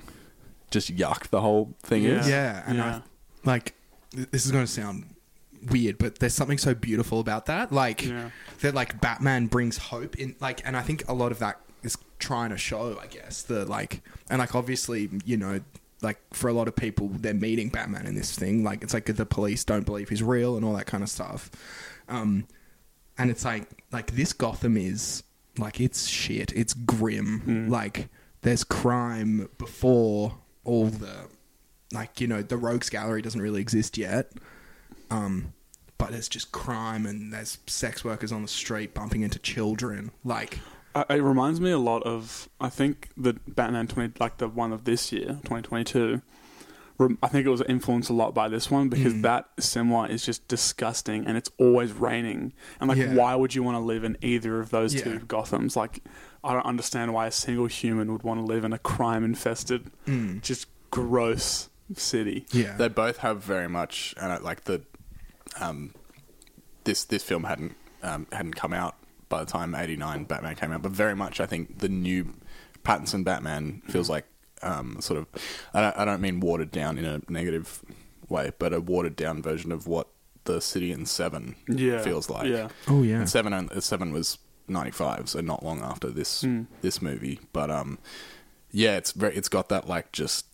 just 0.72 0.92
yuck 0.96 1.28
the 1.28 1.40
whole 1.40 1.74
thing 1.80 2.02
is. 2.04 2.28
Yeah, 2.28 2.64
and 2.66 2.78
Yeah. 2.78 3.00
I 3.44 3.48
like 3.48 3.74
this 4.12 4.44
is 4.44 4.50
going 4.50 4.64
to 4.66 4.70
sound 4.70 5.14
weird, 5.70 5.96
but 5.98 6.18
there's 6.18 6.34
something 6.34 6.58
so 6.58 6.74
beautiful 6.74 7.20
about 7.20 7.46
that. 7.46 7.70
Like 7.70 8.04
Yeah. 8.04 8.30
that, 8.62 8.74
like 8.74 9.00
Batman 9.00 9.46
brings 9.46 9.76
hope 9.78 10.16
in. 10.18 10.34
Like, 10.40 10.60
and 10.66 10.76
I 10.76 10.82
think 10.82 11.08
a 11.08 11.14
lot 11.14 11.30
of 11.30 11.38
that 11.38 11.60
is 11.63 11.63
trying 12.18 12.50
to 12.50 12.58
show, 12.58 12.98
I 13.00 13.06
guess, 13.06 13.42
the 13.42 13.64
like, 13.64 14.02
and 14.30 14.38
like 14.38 14.54
obviously, 14.54 15.10
you 15.24 15.36
know. 15.36 15.60
Like 16.02 16.18
for 16.34 16.48
a 16.48 16.52
lot 16.52 16.68
of 16.68 16.76
people, 16.76 17.08
they're 17.08 17.32
meeting 17.32 17.70
Batman 17.70 18.04
in 18.06 18.14
this 18.14 18.36
thing. 18.38 18.62
Like 18.62 18.82
it's 18.82 18.92
like 18.92 19.06
the 19.06 19.24
police 19.24 19.64
don't 19.64 19.86
believe 19.86 20.10
he's 20.10 20.22
real 20.22 20.54
and 20.54 20.62
all 20.62 20.74
that 20.74 20.84
kind 20.84 21.02
of 21.02 21.08
stuff. 21.08 21.50
Um, 22.10 22.46
and 23.16 23.30
it's 23.30 23.42
like 23.42 23.66
like 23.90 24.10
this 24.12 24.34
Gotham 24.34 24.76
is 24.76 25.22
like 25.58 25.80
it's 25.80 26.06
shit. 26.06 26.52
It's 26.54 26.74
grim. 26.74 27.70
Like 27.70 28.08
there's 28.42 28.64
crime 28.64 29.48
before 29.56 30.36
all 30.64 30.86
the 30.86 31.28
like 31.92 32.20
you 32.20 32.26
know 32.26 32.42
the 32.42 32.56
rogues 32.56 32.90
gallery 32.90 33.22
doesn't 33.22 33.40
really 33.40 33.60
exist 33.60 33.96
yet. 33.96 34.32
Um, 35.10 35.54
but 35.96 36.10
there's 36.10 36.28
just 36.28 36.52
crime 36.52 37.06
and 37.06 37.32
there's 37.32 37.58
sex 37.66 38.04
workers 38.04 38.32
on 38.32 38.42
the 38.42 38.48
street 38.48 38.94
bumping 38.94 39.22
into 39.22 39.38
children. 39.38 40.10
Like 40.24 40.58
it 41.10 41.22
reminds 41.22 41.60
me 41.60 41.70
a 41.70 41.78
lot 41.78 42.02
of 42.04 42.48
I 42.60 42.68
think 42.68 43.08
the 43.16 43.34
Batman 43.48 43.86
twenty 43.88 44.12
like 44.20 44.38
the 44.38 44.48
one 44.48 44.72
of 44.72 44.84
this 44.84 45.12
year, 45.12 45.38
twenty 45.44 45.62
twenty 45.62 45.84
two. 45.84 46.22
I 47.20 47.26
think 47.26 47.44
it 47.44 47.48
was 47.50 47.60
influenced 47.62 48.08
a 48.08 48.12
lot 48.12 48.34
by 48.34 48.48
this 48.48 48.70
one 48.70 48.88
because 48.88 49.14
Mm. 49.14 49.22
that 49.22 49.48
similar 49.58 50.08
is 50.08 50.24
just 50.24 50.46
disgusting 50.46 51.26
and 51.26 51.36
it's 51.36 51.50
always 51.58 51.90
raining. 51.92 52.52
And 52.80 52.88
like, 52.88 52.98
Yeah. 52.98 53.14
why 53.14 53.34
would 53.34 53.52
you 53.52 53.64
want 53.64 53.74
to 53.74 53.80
live 53.80 54.04
in 54.04 54.16
either 54.22 54.60
of 54.60 54.70
those 54.70 54.94
Yeah. 54.94 55.02
two 55.02 55.18
Gothams? 55.26 55.74
Like, 55.74 56.04
I 56.44 56.52
don't 56.52 56.64
understand 56.64 57.12
why 57.12 57.26
a 57.26 57.32
single 57.32 57.66
human 57.66 58.12
would 58.12 58.22
want 58.22 58.38
to 58.38 58.44
live 58.46 58.64
in 58.64 58.72
a 58.72 58.78
crime 58.78 59.24
infested, 59.24 59.90
just 60.40 60.68
gross 60.92 61.68
city. 61.96 62.46
Mm. 62.50 62.62
yeah, 62.62 62.76
They 62.76 62.86
both 62.86 63.16
have 63.18 63.42
very 63.42 63.68
much, 63.68 64.14
and 64.20 64.40
like 64.44 64.62
the, 64.64 64.82
um, 65.60 65.94
this 66.84 67.02
this 67.04 67.24
film 67.24 67.42
hadn't 67.42 67.74
um, 68.04 68.28
hadn't 68.30 68.54
come 68.54 68.72
out 68.72 68.94
by 69.34 69.44
the 69.44 69.50
time 69.50 69.74
'89 69.74 70.24
Batman 70.24 70.54
came 70.54 70.70
out, 70.72 70.82
but 70.82 70.92
very 70.92 71.16
much 71.16 71.40
I 71.40 71.46
think 71.46 71.78
the 71.80 71.88
new 71.88 72.34
Pattinson 72.84 73.24
Batman 73.24 73.82
feels 73.88 74.08
like 74.08 74.26
um, 74.62 74.96
sort 75.00 75.18
of, 75.18 75.26
I 75.74 75.80
don't, 75.80 75.96
I 75.98 76.04
don't 76.04 76.20
mean 76.20 76.40
watered 76.40 76.70
down 76.70 76.98
in 76.98 77.04
a 77.04 77.20
negative 77.28 77.82
way, 78.28 78.52
but 78.58 78.72
a 78.72 78.80
watered 78.80 79.16
down 79.16 79.42
version 79.42 79.72
of 79.72 79.86
what 79.86 80.06
the 80.44 80.60
city 80.60 80.92
in 80.92 81.04
Seven 81.06 81.56
Yeah, 81.68 82.00
feels 82.02 82.30
like. 82.30 82.46
yeah. 82.48 82.68
Oh, 82.88 83.02
yeah. 83.02 83.16
And 83.18 83.28
Seven 83.28 83.52
on- 83.52 83.80
Seven 83.80 84.12
was 84.12 84.38
'95, 84.68 85.28
so 85.28 85.40
not 85.40 85.64
long 85.64 85.82
after 85.82 86.08
this 86.10 86.42
Hmm. 86.42 86.62
this 86.80 87.02
movie, 87.02 87.40
but 87.52 87.70
um, 87.70 87.98
yeah, 88.70 88.96
it's 88.96 89.12
very 89.12 89.34
it's 89.34 89.48
got 89.48 89.68
that 89.70 89.88
like 89.88 90.12
just 90.12 90.46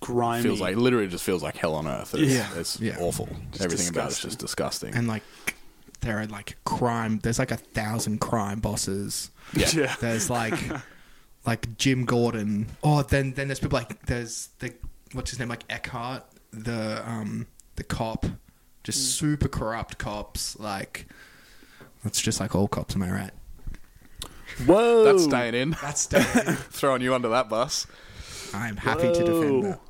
Grimy. 0.00 0.42
feels 0.42 0.60
like 0.60 0.76
literally 0.76 1.06
just 1.08 1.24
feels 1.24 1.42
like 1.42 1.56
hell 1.56 1.74
on 1.74 1.86
earth. 1.86 2.14
It's, 2.14 2.32
Yeah. 2.34 2.48
it's 2.60 2.80
Yeah. 2.80 2.96
awful. 3.00 3.28
Just 3.52 3.64
Everything 3.64 3.88
about 3.88 4.10
it's 4.10 4.20
just 4.20 4.38
disgusting. 4.38 4.94
and 4.94 5.06
like 5.08 5.22
there 6.00 6.18
are 6.20 6.26
like 6.26 6.56
crime. 6.64 7.18
There's 7.22 7.38
like 7.38 7.50
a 7.50 7.56
thousand 7.56 8.20
crime 8.20 8.60
bosses. 8.60 9.30
yeah. 9.54 9.68
yeah. 9.74 9.94
There's 10.00 10.30
like 10.30 10.58
like 11.46 11.76
Jim 11.78 12.04
Gordon. 12.04 12.66
Oh, 12.82 13.02
then 13.02 13.32
then 13.32 13.48
there's 13.48 13.60
people 13.60 13.78
like 13.78 14.06
there's 14.06 14.48
the 14.58 14.72
what's 15.12 15.30
his 15.30 15.38
name 15.38 15.48
like 15.48 15.64
Eckhardt, 15.68 16.24
the 16.52 17.02
um 17.08 17.46
the 17.76 17.84
cop, 17.84 18.26
just 18.84 19.16
super 19.18 19.48
corrupt 19.48 19.98
cops. 19.98 20.58
Like 20.58 21.06
that's 22.04 22.20
just 22.20 22.40
like 22.40 22.54
all 22.54 22.68
cops. 22.68 22.94
Am 22.94 23.02
I 23.02 23.10
right? 23.10 23.30
Whoa, 24.64 25.04
That's 25.04 25.24
staying 25.24 25.54
in. 25.54 25.70
That's 25.82 26.06
definitely- 26.06 26.54
Throwing 26.70 27.02
you 27.02 27.14
under 27.14 27.28
that 27.28 27.48
bus. 27.48 27.86
I'm 28.54 28.76
happy 28.76 29.12
to 29.12 29.24
defend 29.24 29.64
that. 29.64 29.80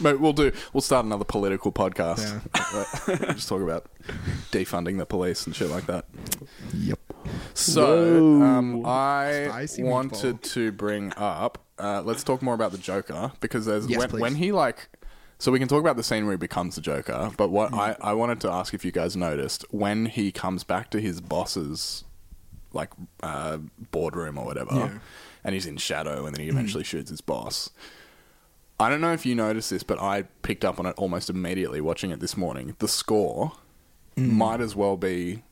But 0.00 0.20
we'll 0.20 0.32
do. 0.32 0.52
We'll 0.72 0.80
start 0.80 1.04
another 1.04 1.24
political 1.24 1.72
podcast. 1.72 2.40
Yeah. 2.54 3.32
just 3.34 3.48
talk 3.48 3.62
about 3.62 3.86
defunding 4.52 4.98
the 4.98 5.06
police 5.06 5.46
and 5.46 5.54
shit 5.56 5.70
like 5.70 5.86
that. 5.86 6.04
Yep. 6.72 6.98
So, 7.54 8.42
um, 8.42 8.86
I 8.86 9.46
Spicy 9.48 9.82
wanted 9.82 10.36
meatball. 10.36 10.52
to 10.52 10.72
bring 10.72 11.12
up. 11.16 11.64
Uh, 11.78 12.02
let's 12.02 12.24
talk 12.24 12.42
more 12.42 12.54
about 12.54 12.72
the 12.72 12.78
Joker 12.78 13.32
because 13.40 13.66
there's 13.66 13.88
Yes, 13.88 14.10
when, 14.12 14.20
when 14.20 14.34
he 14.36 14.52
like. 14.52 14.88
So 15.40 15.52
we 15.52 15.58
can 15.60 15.68
talk 15.68 15.80
about 15.80 15.96
the 15.96 16.02
scene 16.02 16.24
where 16.24 16.32
he 16.32 16.38
becomes 16.38 16.74
the 16.74 16.80
Joker, 16.80 17.30
but 17.36 17.50
what 17.50 17.72
I, 17.72 17.96
I 18.00 18.12
wanted 18.12 18.40
to 18.40 18.50
ask 18.50 18.74
if 18.74 18.84
you 18.84 18.90
guys 18.90 19.16
noticed 19.16 19.64
when 19.70 20.06
he 20.06 20.32
comes 20.32 20.64
back 20.64 20.90
to 20.90 21.00
his 21.00 21.20
boss's 21.20 22.02
like 22.72 22.90
uh, 23.22 23.58
boardroom 23.92 24.36
or 24.36 24.44
whatever, 24.44 24.74
Yeah. 24.74 24.98
and 25.44 25.54
he's 25.54 25.64
in 25.66 25.76
shadow, 25.76 26.26
and 26.26 26.34
then 26.34 26.42
he 26.42 26.48
eventually 26.50 26.82
shoots 26.82 27.10
his 27.10 27.20
boss. 27.20 27.70
I 28.80 28.88
don't 28.88 29.00
know 29.00 29.12
if 29.12 29.26
you 29.26 29.34
noticed 29.34 29.70
this, 29.70 29.82
but 29.82 30.00
I 30.00 30.22
picked 30.42 30.64
up 30.64 30.78
on 30.78 30.86
it 30.86 30.94
almost 30.96 31.28
immediately 31.28 31.80
watching 31.80 32.10
it 32.10 32.20
this 32.20 32.36
morning. 32.36 32.76
The 32.78 32.88
score 32.88 33.52
mm. 34.16 34.30
might 34.30 34.60
as 34.60 34.76
well 34.76 34.96
be 34.96 35.42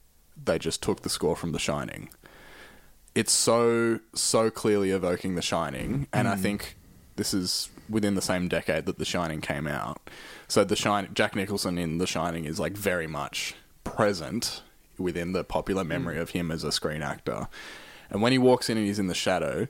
they 0.43 0.59
just 0.59 0.83
took 0.83 1.03
the 1.03 1.09
score 1.09 1.35
from 1.35 1.53
The 1.53 1.59
Shining. 1.59 2.11
It's 3.15 3.33
so 3.33 4.01
so 4.15 4.51
clearly 4.51 4.91
evoking 4.91 5.35
The 5.35 5.43
Shining, 5.43 6.07
and 6.13 6.29
I 6.29 6.37
mm. 6.37 6.41
think 6.41 6.77
this 7.17 7.33
is 7.35 7.71
within 7.89 8.15
the 8.15 8.23
same 8.23 8.49
decade 8.49 8.87
that 8.87 8.99
The 8.99 9.05
Shining 9.05 9.41
came 9.41 9.67
out. 9.67 10.01
So 10.47 10.63
The 10.63 10.77
Shining, 10.77 11.13
Jack 11.15 11.35
Nicholson 11.35 11.79
in 11.79 11.99
The 11.99 12.07
Shining 12.07 12.45
is 12.45 12.61
like 12.61 12.77
very 12.77 13.07
much 13.07 13.55
present 13.83 14.63
within 14.99 15.33
the 15.33 15.45
popular 15.45 15.85
memory 15.85 16.17
mm. 16.17 16.21
of 16.21 16.31
him 16.31 16.51
as 16.51 16.63
a 16.63 16.73
screen 16.73 17.03
actor. 17.03 17.49
And 18.11 18.23
when 18.23 18.33
he 18.33 18.39
walks 18.39 18.71
in 18.71 18.77
and 18.77 18.87
he's 18.87 18.99
in 18.99 19.09
the 19.09 19.15
shadow, 19.15 19.67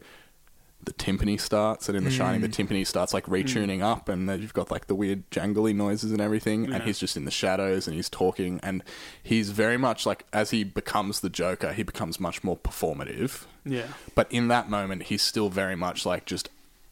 the 0.87 0.93
timpani 0.93 1.39
starts, 1.39 1.89
and 1.89 1.99
in 1.99 2.05
The 2.05 2.11
Shining, 2.11 2.41
the 2.41 2.49
mm. 2.49 2.67
timpani 2.69 2.87
starts 2.87 3.13
like 3.13 3.27
mm. 3.27 3.43
retuning 3.43 3.83
up, 3.83 4.09
and 4.09 4.29
then 4.29 4.41
you've 4.41 4.55
got 4.55 4.71
like 4.71 4.87
the 4.87 4.95
weird 4.95 5.29
jangly 5.31 5.75
noises 5.75 6.13
and 6.13 6.21
everything, 6.21 6.73
and 6.73 6.85
he's 6.85 6.99
just 6.99 7.17
in 7.17 7.25
the 7.27 7.31
shadows 7.31 7.87
and 7.87 7.95
he's 7.95 8.09
talking, 8.09 8.61
and 8.63 8.83
he's 9.23 9.51
very 9.51 9.77
much 9.77 10.07
like 10.07 10.25
as 10.33 10.51
he 10.51 10.65
becomes 10.65 11.21
the 11.21 11.29
Joker, 11.29 11.73
he 11.73 11.83
becomes 11.83 12.19
much 12.19 12.43
more 12.43 12.57
performative. 12.57 13.45
Yeah. 13.65 13.89
But 14.15 14.31
in 14.31 14.49
that 14.49 14.71
moment, 14.71 15.05
he's 15.05 15.23
still 15.23 15.51
very 15.51 15.77
much 15.77 16.07
like 16.07 16.25
just 16.25 16.49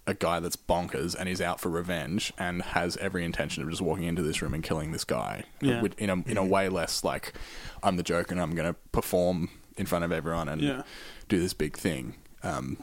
a 0.06 0.14
guy 0.14 0.40
that's 0.40 0.56
bonkers 0.56 1.14
and 1.18 1.28
he's 1.28 1.40
out 1.40 1.60
for 1.60 1.70
revenge 1.70 2.32
and 2.36 2.60
has 2.60 2.96
every 2.98 3.24
intention 3.24 3.62
of 3.62 3.70
just 3.70 3.80
walking 3.80 4.04
into 4.04 4.22
this 4.22 4.42
room 4.42 4.52
and 4.52 4.62
killing 4.62 4.92
this 4.92 5.04
guy. 5.04 5.44
Yeah. 5.60 5.80
With- 5.80 5.98
In 5.98 6.10
a 6.10 6.14
in 6.26 6.36
a 6.36 6.42
mm. 6.42 6.48
way 6.48 6.68
less 6.68 7.04
like 7.04 7.32
I'm 7.82 7.96
the 7.96 8.02
Joker 8.02 8.32
and 8.32 8.40
I'm 8.40 8.54
going 8.54 8.70
to 8.70 8.78
perform 8.92 9.48
in 9.76 9.86
front 9.86 10.04
of 10.04 10.12
everyone 10.12 10.48
and 10.48 10.60
Yeah. 10.60 10.82
do 11.28 11.40
this 11.40 11.54
big 11.54 11.76
thing. 11.78 12.16
Um, 12.42 12.76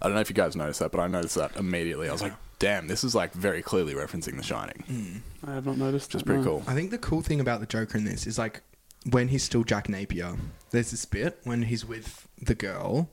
I 0.00 0.06
don't 0.06 0.14
know 0.14 0.20
if 0.20 0.28
you 0.30 0.34
guys 0.34 0.56
noticed 0.56 0.80
that, 0.80 0.92
but 0.92 1.00
I 1.00 1.06
noticed 1.06 1.34
that 1.36 1.56
immediately. 1.56 2.08
I 2.08 2.12
was 2.12 2.22
like, 2.22 2.34
"Damn, 2.58 2.86
this 2.88 3.04
is 3.04 3.14
like 3.14 3.32
very 3.32 3.62
clearly 3.62 3.94
referencing 3.94 4.36
The 4.36 4.42
Shining." 4.42 4.82
Hmm. 4.86 5.48
I 5.50 5.54
have 5.54 5.66
not 5.66 5.76
noticed. 5.78 6.08
Which 6.12 6.16
is 6.16 6.22
that, 6.22 6.26
pretty 6.26 6.42
no. 6.42 6.48
cool. 6.58 6.62
I 6.66 6.74
think 6.74 6.90
the 6.90 6.98
cool 6.98 7.22
thing 7.22 7.40
about 7.40 7.60
the 7.60 7.66
Joker 7.66 7.98
in 7.98 8.04
this 8.04 8.26
is 8.26 8.38
like 8.38 8.62
when 9.10 9.28
he's 9.28 9.42
still 9.42 9.64
Jack 9.64 9.88
Napier. 9.88 10.36
There's 10.70 10.90
this 10.90 11.04
bit 11.04 11.38
when 11.44 11.62
he's 11.62 11.84
with 11.84 12.26
the 12.40 12.54
girl, 12.54 13.10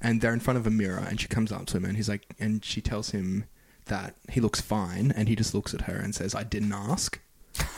and 0.00 0.20
they're 0.20 0.32
in 0.32 0.40
front 0.40 0.58
of 0.58 0.66
a 0.66 0.70
mirror, 0.70 1.04
and 1.08 1.20
she 1.20 1.28
comes 1.28 1.50
up 1.52 1.66
to 1.66 1.76
him, 1.76 1.84
and 1.84 1.96
he's 1.96 2.08
like, 2.08 2.26
and 2.38 2.64
she 2.64 2.80
tells 2.80 3.10
him 3.10 3.44
that 3.86 4.14
he 4.30 4.40
looks 4.40 4.60
fine, 4.60 5.12
and 5.16 5.28
he 5.28 5.36
just 5.36 5.54
looks 5.54 5.72
at 5.74 5.82
her 5.82 5.94
and 5.96 6.14
says, 6.14 6.34
"I 6.34 6.42
didn't 6.44 6.72
ask." 6.72 7.20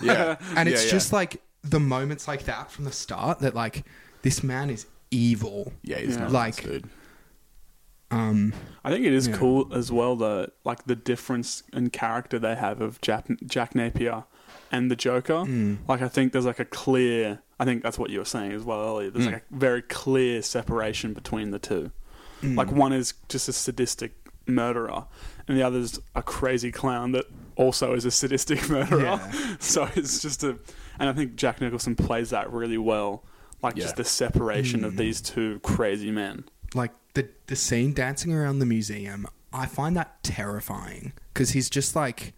yeah, 0.00 0.36
and 0.56 0.68
it's 0.68 0.82
Yeah, 0.82 0.86
yeah. 0.86 0.90
just 0.90 1.12
like 1.12 1.42
the 1.62 1.80
moments 1.80 2.26
like 2.28 2.44
that 2.44 2.70
from 2.70 2.84
the 2.84 2.92
start 2.92 3.40
that 3.40 3.54
like 3.54 3.84
this 4.22 4.42
man 4.42 4.70
is 4.70 4.86
evil. 5.10 5.72
yeah, 5.82 5.98
he's 5.98 6.14
Yeah. 6.16 6.22
not 6.22 6.32
Like- 6.32 6.56
like 6.56 6.64
dude. 6.64 6.90
Um, 8.10 8.52
I 8.84 8.90
think 8.90 9.04
it 9.06 9.12
is 9.12 9.28
Yeah. 9.28 9.36
cool 9.36 9.72
as 9.74 9.92
well 9.92 10.16
the 10.16 10.50
like 10.64 10.84
the 10.84 10.96
difference 10.96 11.62
in 11.72 11.90
character 11.90 12.38
they 12.38 12.56
have 12.56 12.80
of 12.80 13.00
Jack, 13.00 13.26
Jack 13.46 13.74
Napier 13.74 14.24
and 14.72 14.90
the 14.90 14.96
Joker. 14.96 15.44
Mm. 15.44 15.78
Like 15.88 16.02
I 16.02 16.08
think 16.08 16.32
there's 16.32 16.46
like 16.46 16.58
a 16.60 16.64
clear. 16.64 17.40
I 17.58 17.64
think 17.64 17.82
that's 17.82 17.98
what 17.98 18.10
you 18.10 18.18
were 18.18 18.24
saying 18.24 18.52
as 18.52 18.64
well 18.64 18.80
earlier. 18.80 19.10
There's 19.10 19.26
Mm. 19.26 19.32
like 19.32 19.44
a 19.50 19.54
very 19.54 19.82
clear 19.82 20.42
separation 20.42 21.12
between 21.14 21.50
the 21.50 21.58
two. 21.58 21.90
mm. 22.42 22.56
Like 22.56 22.72
one 22.72 22.92
is 22.92 23.14
just 23.28 23.48
a 23.48 23.52
sadistic 23.52 24.12
murderer, 24.46 25.04
and 25.46 25.56
the 25.56 25.62
other's 25.62 26.00
a 26.16 26.22
crazy 26.22 26.72
clown 26.72 27.12
that 27.12 27.26
also 27.56 27.94
is 27.94 28.04
a 28.04 28.10
sadistic 28.10 28.68
murderer. 28.70 29.02
Yeah. 29.02 29.30
so 29.60 29.88
it's 29.94 30.20
just 30.22 30.42
a, 30.42 30.58
and 30.98 31.08
I 31.08 31.12
think 31.12 31.36
Jack 31.36 31.60
Nicholson 31.60 31.94
plays 31.94 32.30
that 32.30 32.50
really 32.50 32.78
well. 32.78 33.24
Like 33.62 33.76
Yeah. 33.76 33.82
just 33.84 33.96
the 33.96 34.04
separation 34.04 34.80
Mm. 34.80 34.84
of 34.86 34.96
these 34.96 35.20
two 35.20 35.60
crazy 35.62 36.10
men. 36.10 36.44
like 36.74 36.92
the 37.14 37.28
the 37.46 37.56
scene 37.56 37.92
dancing 37.92 38.32
around 38.32 38.58
the 38.58 38.66
museum, 38.66 39.26
I 39.52 39.66
find 39.66 39.96
that 39.96 40.22
terrifying 40.22 41.12
because 41.32 41.50
he's 41.50 41.68
just 41.68 41.96
like 41.96 42.34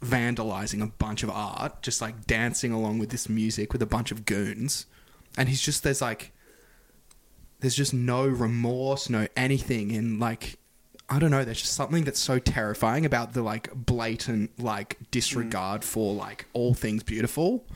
vandalizing 0.00 0.82
a 0.82 0.86
bunch 0.86 1.22
of 1.22 1.30
art, 1.30 1.82
just 1.82 2.00
like 2.00 2.26
dancing 2.26 2.72
along 2.72 2.98
with 2.98 3.10
this 3.10 3.28
music 3.28 3.72
with 3.72 3.82
a 3.82 3.86
bunch 3.86 4.10
of 4.10 4.24
goons, 4.24 4.86
and 5.36 5.48
he's 5.48 5.60
just 5.60 5.82
there's 5.82 6.02
like 6.02 6.32
there's 7.60 7.74
just 7.74 7.94
no 7.94 8.26
remorse, 8.26 9.08
no 9.08 9.26
anything. 9.36 9.90
In 9.90 10.18
like 10.18 10.58
I 11.08 11.18
don't 11.18 11.30
know, 11.30 11.44
there's 11.44 11.60
just 11.60 11.74
something 11.74 12.04
that's 12.04 12.20
so 12.20 12.38
terrifying 12.38 13.06
about 13.06 13.32
the 13.32 13.42
like 13.42 13.72
blatant 13.74 14.58
like 14.58 14.98
disregard 15.10 15.82
mm. 15.82 15.84
for 15.84 16.14
like 16.14 16.46
all 16.52 16.74
things 16.74 17.02
beautiful. 17.02 17.66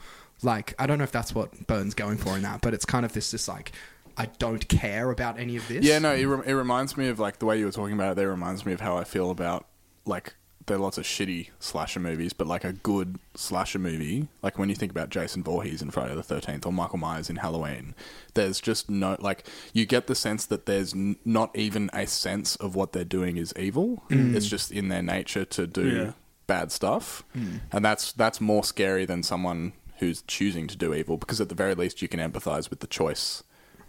Like 0.43 0.75
I 0.79 0.87
don't 0.87 0.99
know 0.99 1.05
if 1.05 1.13
that's 1.13 1.35
what 1.35 1.67
Burton's 1.67 1.95
going 1.95 2.19
for 2.19 2.37
in 2.37 2.43
that, 2.43 2.61
but 2.61 2.75
it's 2.75 2.85
kind 2.85 3.05
of 3.05 3.13
this 3.13 3.31
just 3.31 3.49
like 3.49 3.73
I 4.19 4.27
don't 4.39 4.67
care 4.69 5.11
about 5.11 5.39
any 5.39 5.57
of 5.57 5.67
this. 5.69 5.85
Yeah, 5.85 5.99
no, 6.01 6.13
it, 6.13 6.25
re- 6.25 6.43
it 6.47 6.53
reminds 6.55 6.97
me 6.97 7.09
of 7.09 7.19
like 7.19 7.39
the 7.39 7.47
way 7.47 7.59
you 7.59 7.67
were 7.67 7.73
talking 7.73 7.95
about 7.95 8.13
it. 8.13 8.15
There 8.17 8.29
reminds 8.29 8.67
me 8.67 8.73
of 8.73 8.81
how 8.81 8.97
I 8.99 9.05
feel 9.05 9.31
about 9.31 9.67
like 10.05 10.35
there 10.67 10.77
are 10.77 10.81
lots 10.81 10.99
of 10.99 11.05
shitty 11.05 11.49
slasher 11.61 12.01
movies, 12.01 12.35
but 12.35 12.47
like 12.47 12.63
a 12.65 12.73
good 12.75 13.19
slasher 13.35 13.79
movie, 13.79 14.29
like 14.43 14.59
when 14.59 14.69
you 14.69 14.75
think 14.75 14.91
about 14.93 15.09
Jason 15.09 15.43
Voorhees 15.43 15.81
in 15.81 15.91
Friday 15.91 16.15
the 16.15 16.23
Thirteenth 16.23 16.67
or 16.67 16.73
Michael 16.73 16.99
Myers 16.99 17.31
in 17.31 17.37
Halloween, 17.37 17.95
there's 18.35 18.61
just 18.61 18.91
no 18.91 19.17
like 19.21 19.47
you 19.73 19.87
get 19.87 20.09
the 20.09 20.15
sense 20.15 20.45
that 20.47 20.67
there's 20.67 20.93
n- 20.93 21.17
not 21.25 21.57
even 21.57 21.89
a 21.95 22.07
sense 22.07 22.57
of 22.57 22.75
what 22.75 22.93
they're 22.93 23.05
doing 23.05 23.37
is 23.39 23.55
evil. 23.59 24.03
Mm. 24.11 24.35
It's 24.35 24.47
just 24.49 24.71
in 24.71 24.89
their 24.89 25.03
nature 25.03 25.45
to 25.47 25.67
do 25.67 25.89
Yeah. 25.89 26.13
bad 26.47 26.71
stuff, 26.73 27.25
mm. 27.37 27.61
and 27.73 27.85
that's 27.85 28.13
that's 28.13 28.41
more 28.41 28.63
scary 28.65 29.07
than 29.07 29.23
someone 29.23 29.73
who's 30.01 30.23
choosing 30.23 30.67
to 30.69 30.77
do 30.77 30.93
evil 30.93 31.17
because 31.17 31.41
at 31.41 31.49
the 31.49 31.55
very 31.55 31.75
least 31.75 32.03
you 32.03 32.09
can 32.09 32.21
empathize 32.21 32.69
with 32.71 32.81
the 32.81 32.87
choice 32.87 33.43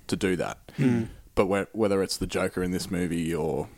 to 0.09 0.15
do 0.15 0.35
that. 0.35 0.57
Hmm. 0.77 1.03
But 1.35 1.45
whe- 1.47 1.67
whether 1.73 2.03
it's 2.03 2.17
the 2.17 2.27
Joker 2.27 2.61
in 2.63 2.71
this 2.71 2.91
movie 2.91 3.33
or 3.33 3.69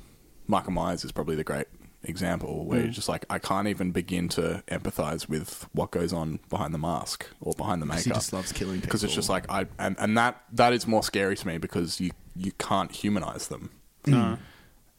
Michael 0.48 0.72
Myers 0.72 1.06
is 1.06 1.12
probably 1.12 1.36
the 1.36 1.44
great 1.44 1.68
example 2.04 2.66
where 2.66 2.80
you're 2.80 2.88
hmm. 2.88 2.94
just 2.94 3.08
like, 3.08 3.26
I 3.30 3.38
can't 3.40 3.68
even 3.68 3.92
begin 3.92 4.28
to 4.30 4.64
empathize 4.68 5.30
with 5.30 5.68
what 5.74 5.92
goes 5.92 6.12
on 6.12 6.40
behind 6.50 6.74
the 6.74 6.80
mask 6.80 7.28
or 7.40 7.54
behind 7.54 7.82
the 7.82 7.86
makeup. 7.86 8.04
he 8.04 8.10
just 8.10 8.34
loves 8.34 8.52
killing 8.52 8.76
people 8.76 8.88
Because 8.88 9.04
it's 9.04 9.14
just 9.14 9.30
like 9.30 9.50
I 9.50 9.68
and, 9.78 9.96
and 10.00 10.18
that 10.18 10.44
that 10.54 10.74
is 10.74 10.88
more 10.88 11.04
scary 11.04 11.36
to 11.36 11.48
me 11.48 11.58
because 11.58 12.02
you 12.02 12.12
you 12.36 12.52
can't 12.54 12.92
humanize 12.92 13.50
them, 13.50 13.72
No. 14.08 14.38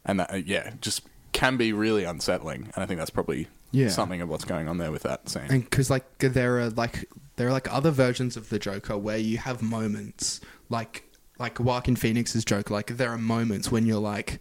and 0.05 0.21
that 0.21 0.33
uh, 0.33 0.37
yeah 0.37 0.75
just 0.81 1.03
can 1.33 1.57
be 1.57 1.73
really 1.73 2.05
unsettling. 2.05 2.71
And 2.75 2.85
I 2.85 2.87
think 2.87 2.99
that's 2.99 3.11
probably 3.11 3.49
Yeah. 3.73 3.88
something 3.88 4.21
of 4.21 4.29
what's 4.29 4.45
going 4.45 4.68
on 4.68 4.79
there 4.79 4.92
with 4.92 5.03
that 5.03 5.29
scene. 5.29 5.47
and 5.51 5.64
because 5.64 5.90
like 5.90 6.05
there 6.18 6.61
are 6.61 6.71
like 6.71 7.09
there 7.37 7.49
are 7.49 7.53
like 7.53 7.73
other 7.73 7.90
versions 7.90 8.37
of 8.37 8.49
the 8.51 8.59
Joker 8.59 8.97
where 8.97 9.16
you 9.18 9.38
have 9.38 9.62
moments 9.62 10.40
like 10.68 11.05
like 11.42 11.61
Joaquin 11.61 11.96
Phoenix's 11.96 12.44
joke, 12.44 12.70
Like 12.70 12.96
there 12.96 13.11
are 13.11 13.18
moments 13.18 13.70
when 13.70 13.85
you're 13.85 14.00
like, 14.00 14.40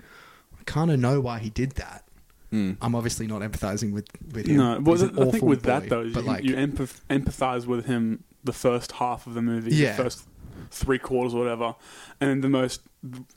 I 0.59 0.63
kind 0.65 0.89
of 0.91 0.99
know 0.99 1.19
why 1.19 1.39
he 1.39 1.49
did 1.49 1.71
that. 1.73 2.05
Hmm. 2.51 2.73
I'm 2.81 2.95
obviously 2.95 3.27
not 3.27 3.41
empathizing 3.41 3.91
with 3.93 4.07
with 4.33 4.45
him. 4.47 4.57
No, 4.57 4.79
well, 4.79 4.93
He's 4.95 5.01
an 5.03 5.15
the, 5.15 5.25
the 5.25 5.31
thing 5.31 5.45
with 5.45 5.63
boy, 5.63 5.67
that 5.67 5.89
though 5.89 6.09
but 6.13 6.23
you, 6.23 6.27
like 6.27 6.43
you 6.43 6.55
empath- 6.55 7.01
empathize 7.09 7.65
with 7.65 7.85
him 7.85 8.23
the 8.43 8.53
first 8.53 8.93
half 8.93 9.25
of 9.27 9.33
the 9.33 9.41
movie, 9.41 9.73
Yeah. 9.75 9.95
the 9.95 10.03
first 10.03 10.27
three 10.69 10.99
quarters 10.99 11.33
or 11.33 11.39
whatever, 11.39 11.75
and 12.19 12.29
then 12.29 12.41
the 12.41 12.49
most 12.49 12.81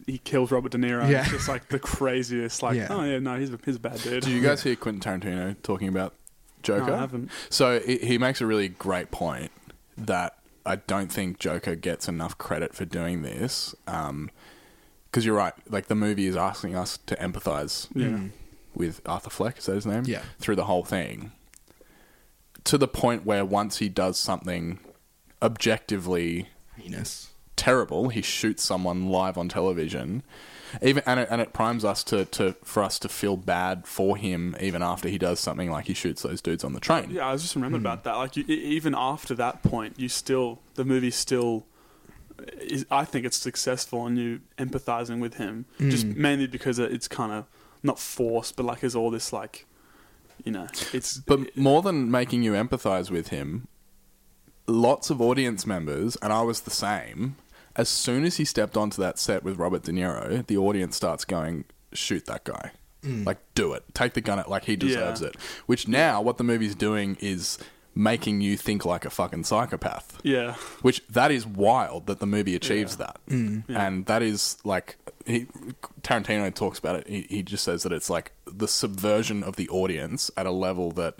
he 0.06 0.18
kills 0.18 0.50
Robert 0.50 0.72
De 0.72 0.78
Niro. 0.78 1.08
Yeah. 1.08 1.22
It's 1.22 1.30
just 1.30 1.48
like 1.48 1.68
the 1.68 1.78
craziest. 1.78 2.62
Like, 2.62 2.76
Yeah. 2.76 2.88
oh 2.90 3.02
yeah, 3.04 3.18
no, 3.20 3.38
he's 3.38 3.52
a, 3.52 3.58
he's 3.64 3.76
a 3.76 3.80
bad 3.80 4.00
dude. 4.02 4.22
Do 4.24 4.30
you 4.32 4.40
guys 4.42 4.62
hear 4.64 4.76
Quentin 4.76 5.00
Tarantino 5.20 5.54
talking 5.62 5.88
about 5.88 6.12
Joker? 6.62 6.86
No, 6.86 6.94
I 6.94 6.98
haven't. 6.98 7.30
So 7.50 7.78
he 7.80 7.98
he 7.98 8.18
makes 8.18 8.40
a 8.40 8.46
really 8.46 8.68
great 8.68 9.10
point 9.12 9.52
that 9.96 10.36
I 10.66 10.76
don't 10.76 11.12
think 11.12 11.38
Joker 11.38 11.74
gets 11.74 12.08
enough 12.08 12.38
credit 12.38 12.74
for 12.74 12.84
doing 12.84 13.22
this. 13.22 13.74
Um, 13.86 14.30
because 15.10 15.24
you're 15.24 15.36
right, 15.36 15.52
like 15.68 15.86
the 15.86 15.94
movie 15.94 16.26
is 16.26 16.36
asking 16.36 16.74
us 16.74 16.98
to 17.06 17.14
empathize 17.16 17.86
Yeah. 17.94 18.06
Mm. 18.08 18.30
with 18.74 19.00
Arthur 19.06 19.30
Fleck, 19.30 19.58
is 19.58 19.66
that 19.66 19.74
his 19.76 19.86
name? 19.86 20.02
Yeah. 20.06 20.22
Through 20.40 20.56
the 20.56 20.64
whole 20.64 20.84
thing. 20.84 21.30
To 22.64 22.76
the 22.78 22.88
point 22.88 23.24
where 23.24 23.44
once 23.44 23.76
he 23.78 23.88
does 23.88 24.18
something 24.18 24.80
objectively 25.42 26.48
heinous. 26.76 27.30
terrible. 27.56 28.08
He 28.08 28.22
shoots 28.22 28.62
someone 28.64 29.08
live 29.08 29.38
on 29.38 29.48
television, 29.48 30.22
even 30.82 31.02
and 31.06 31.20
it, 31.20 31.28
and 31.30 31.40
it 31.40 31.52
primes 31.52 31.84
us 31.84 32.02
to, 32.04 32.24
to 32.26 32.54
for 32.64 32.82
us 32.82 32.98
to 33.00 33.08
feel 33.08 33.36
bad 33.36 33.86
for 33.86 34.16
him 34.16 34.56
even 34.60 34.82
after 34.82 35.08
he 35.08 35.18
does 35.18 35.40
something 35.40 35.70
like 35.70 35.86
he 35.86 35.94
shoots 35.94 36.22
those 36.22 36.40
dudes 36.40 36.64
on 36.64 36.72
the 36.72 36.80
train. 36.80 37.10
Yeah, 37.10 37.26
I 37.26 37.32
was 37.32 37.42
just 37.42 37.54
remembered 37.54 37.80
Hmm. 37.80 37.86
about 37.86 38.04
that. 38.04 38.16
Like, 38.16 38.36
you, 38.36 38.44
even 38.46 38.94
after 38.96 39.34
that 39.34 39.62
point, 39.62 39.98
you 39.98 40.08
still 40.08 40.60
the 40.74 40.84
movie 40.84 41.10
still. 41.10 41.66
Is, 42.60 42.84
I 42.90 43.04
think 43.04 43.24
it's 43.24 43.36
successful 43.36 44.06
in 44.08 44.16
you 44.16 44.40
empathizing 44.58 45.20
with 45.20 45.34
him, 45.34 45.66
just 45.78 46.04
Hmm. 46.06 46.20
mainly 46.20 46.46
because 46.48 46.78
it's 46.80 47.06
kind 47.06 47.30
of 47.32 47.46
not 47.82 47.98
forced, 47.98 48.56
but 48.56 48.64
like 48.66 48.80
there's 48.80 48.96
all 48.96 49.10
this 49.10 49.32
like, 49.32 49.66
you 50.44 50.50
know, 50.50 50.66
it's 50.92 51.18
But 51.18 51.56
more 51.56 51.80
than 51.80 52.10
making 52.10 52.42
you 52.42 52.52
empathize 52.52 53.08
with 53.10 53.28
him, 53.28 53.68
lots 54.66 55.10
of 55.10 55.20
audience 55.20 55.64
members, 55.66 56.16
and 56.16 56.32
I 56.32 56.42
was 56.42 56.62
the 56.62 56.70
same. 56.70 57.36
As 57.76 57.88
soon 57.88 58.24
as 58.24 58.36
he 58.36 58.44
stepped 58.44 58.76
onto 58.76 59.00
that 59.02 59.18
set 59.18 59.42
with 59.42 59.58
Robert 59.58 59.82
De 59.82 59.92
Niro, 59.92 60.46
the 60.46 60.56
audience 60.56 60.94
starts 60.96 61.24
going, 61.24 61.64
"Shoot 61.92 62.26
that 62.26 62.44
guy! 62.44 62.72
Like, 63.02 63.36
do 63.54 63.74
it! 63.74 63.84
Take 63.92 64.14
the 64.14 64.22
gun! 64.22 64.38
At, 64.38 64.48
like 64.48 64.64
he 64.64 64.76
deserves 64.76 65.20
Yeah. 65.20 65.28
it." 65.28 65.36
Which 65.66 65.86
now, 65.88 66.22
what 66.22 66.38
the 66.38 66.44
movie's 66.44 66.74
doing 66.74 67.16
is 67.20 67.58
making 67.96 68.40
you 68.40 68.56
think 68.56 68.84
like 68.84 69.04
a 69.04 69.10
fucking 69.10 69.44
psychopath. 69.44 70.18
yeah, 70.24 70.54
Which 70.82 71.00
that 71.08 71.30
is 71.30 71.46
wild 71.46 72.06
that 72.06 72.18
the 72.18 72.26
movie 72.26 72.56
achieves 72.56 72.96
Yeah. 72.98 73.06
that, 73.06 73.20
Yeah. 73.68 73.86
and 73.86 74.06
that 74.06 74.20
is 74.22 74.56
like 74.64 74.96
he, 75.26 75.46
Tarantino 76.02 76.52
talks 76.54 76.78
about 76.78 76.96
it. 76.96 77.06
He, 77.08 77.26
he 77.30 77.42
just 77.42 77.62
says 77.64 77.82
that 77.84 77.92
it's 77.92 78.10
like 78.10 78.32
the 78.46 78.66
subversion 78.68 79.42
of 79.44 79.54
the 79.56 79.68
audience 79.68 80.30
at 80.36 80.44
a 80.46 80.50
level 80.50 80.90
that 80.92 81.16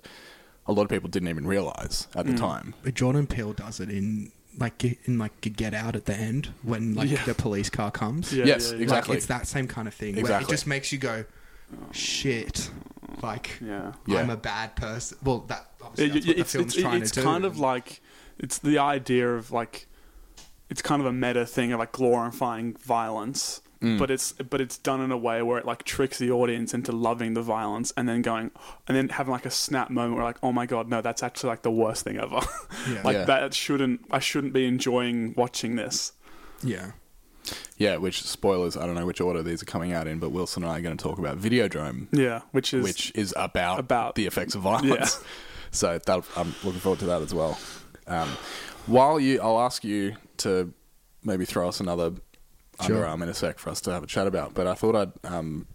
a 0.66 0.72
lot 0.72 0.82
of 0.82 0.88
people 0.88 1.08
didn't 1.08 1.28
even 1.28 1.46
realize 1.46 2.08
at 2.16 2.26
the 2.26 2.32
Mm. 2.32 2.38
time. 2.38 2.74
But 2.82 2.94
Jordan 2.94 3.26
Peele 3.28 3.52
does 3.52 3.78
it 3.80 3.88
in 3.90 4.32
like 4.58 4.84
in 4.84 5.18
like 5.18 5.40
Get 5.40 5.74
Out 5.74 5.96
at 5.96 6.04
the 6.06 6.14
end 6.14 6.50
when 6.62 6.94
like 6.94 7.10
Yeah. 7.10 7.24
the 7.24 7.34
police 7.34 7.70
car 7.70 7.90
comes. 7.90 8.32
Yeah, 8.32 8.44
yes, 8.44 8.70
yeah, 8.70 8.76
yeah. 8.76 8.82
exactly. 8.82 9.12
Like 9.12 9.16
it's 9.18 9.26
that 9.26 9.46
same 9.46 9.66
kind 9.68 9.88
of 9.88 9.94
thing 9.94 10.20
where 10.22 10.40
it 10.40 10.48
just 10.48 10.66
makes 10.66 10.92
you 10.92 10.98
go, 10.98 11.24
shit. 11.92 12.70
Like 13.22 13.58
yeah. 13.64 13.92
Yeah. 14.06 14.18
I'm 14.20 14.30
a 14.30 14.36
bad 14.36 14.76
person. 14.76 15.18
Well, 15.22 15.40
that 15.48 15.66
obviously 15.82 16.06
It- 16.06 16.12
that's 16.12 16.26
what 16.26 16.34
the 16.36 16.40
it's 16.40 16.52
film's 16.52 16.74
it's, 16.74 16.82
trying 16.82 17.02
it's 17.02 17.10
to 17.12 17.20
do. 17.20 17.24
kind 17.26 17.44
of 17.44 17.58
like 17.58 18.00
it's 18.38 18.58
the 18.58 18.78
idea 18.78 19.34
of 19.34 19.50
like 19.52 19.86
it's 20.70 20.82
kind 20.82 21.00
of 21.00 21.06
a 21.06 21.12
meta 21.12 21.46
thing 21.46 21.72
of 21.72 21.78
like 21.78 21.92
glorifying 21.92 22.74
violence 22.74 23.60
Mm. 23.85 23.99
but 23.99 24.11
it's 24.11 24.33
but 24.33 24.61
it's 24.61 24.79
done 24.79 25.01
in 25.01 25.11
a 25.12 25.16
way 25.16 25.42
where 25.42 25.59
it 25.59 25.66
like 25.66 25.83
tricks 25.85 26.18
the 26.18 26.31
audience 26.31 26.73
into 26.75 26.90
loving 26.92 27.35
the 27.35 27.42
violence 27.42 27.92
and 27.97 28.09
then 28.09 28.23
going 28.23 28.51
and 28.88 28.97
then 28.97 29.09
having 29.11 29.33
like 29.33 29.47
a 29.47 29.51
snap 29.51 29.90
moment 29.90 30.14
where 30.16 30.25
like 30.25 30.38
oh 30.42 30.53
my 30.53 30.66
god 30.66 30.88
no 30.88 31.01
that's 31.03 31.23
actually 31.23 31.49
like 31.51 31.62
the 31.62 31.70
worst 31.70 32.05
thing 32.05 32.16
ever 32.18 32.40
Yeah. 32.90 33.03
like 33.05 33.14
Yeah. 33.14 33.25
that 33.27 33.55
shouldn't 33.55 34.01
i 34.11 34.18
shouldn't 34.18 34.53
be 34.53 34.64
enjoying 34.66 35.35
watching 35.37 35.77
this 35.77 36.12
yeah. 36.62 36.92
Yeah, 37.77 37.97
which 37.99 38.23
spoilers, 38.23 38.75
I 38.75 38.87
don't 38.87 38.94
know 38.94 39.05
which 39.05 39.20
order 39.20 39.42
these 39.42 39.62
are 39.62 39.66
coming 39.66 39.92
out 39.92 40.07
in, 40.07 40.18
but 40.18 40.31
Wilson 40.31 40.62
and 40.62 40.73
I 40.73 40.79
are 40.79 40.81
going 40.81 40.97
to 40.97 41.03
talk 41.03 41.18
about 41.18 41.38
Videodrome, 41.38 42.07
yeah 42.11 42.40
which 42.53 42.73
is 42.73 42.83
which 42.83 43.12
is 43.14 43.35
about, 43.37 43.79
about- 43.81 44.14
the 44.14 44.27
effects 44.27 44.55
of 44.55 44.62
violence. 44.62 45.23
So 45.70 45.99
that, 45.99 46.25
I'm 46.37 46.55
looking 46.62 46.79
forward 46.81 47.01
to 47.01 47.07
that 47.07 47.20
as 47.20 47.35
well. 47.35 47.59
Um, 48.07 48.29
while 48.87 49.18
you, 49.18 49.40
I'll 49.42 49.59
ask 49.61 49.83
you 49.83 50.14
to 50.38 50.73
maybe 51.25 51.44
throw 51.44 51.68
us 51.68 51.81
another 51.81 52.12
Sure. 52.82 52.96
underarm 53.04 53.22
in 53.22 53.28
a 53.28 53.34
sec 53.34 53.58
for 53.58 53.70
us 53.70 53.80
to 53.82 53.92
have 53.92 54.02
a 54.02 54.06
chat 54.06 54.26
about. 54.26 54.54
But 54.54 54.66
I 54.66 54.74
thought 54.74 54.96
I'd, 54.96 55.12
um, 55.32 55.66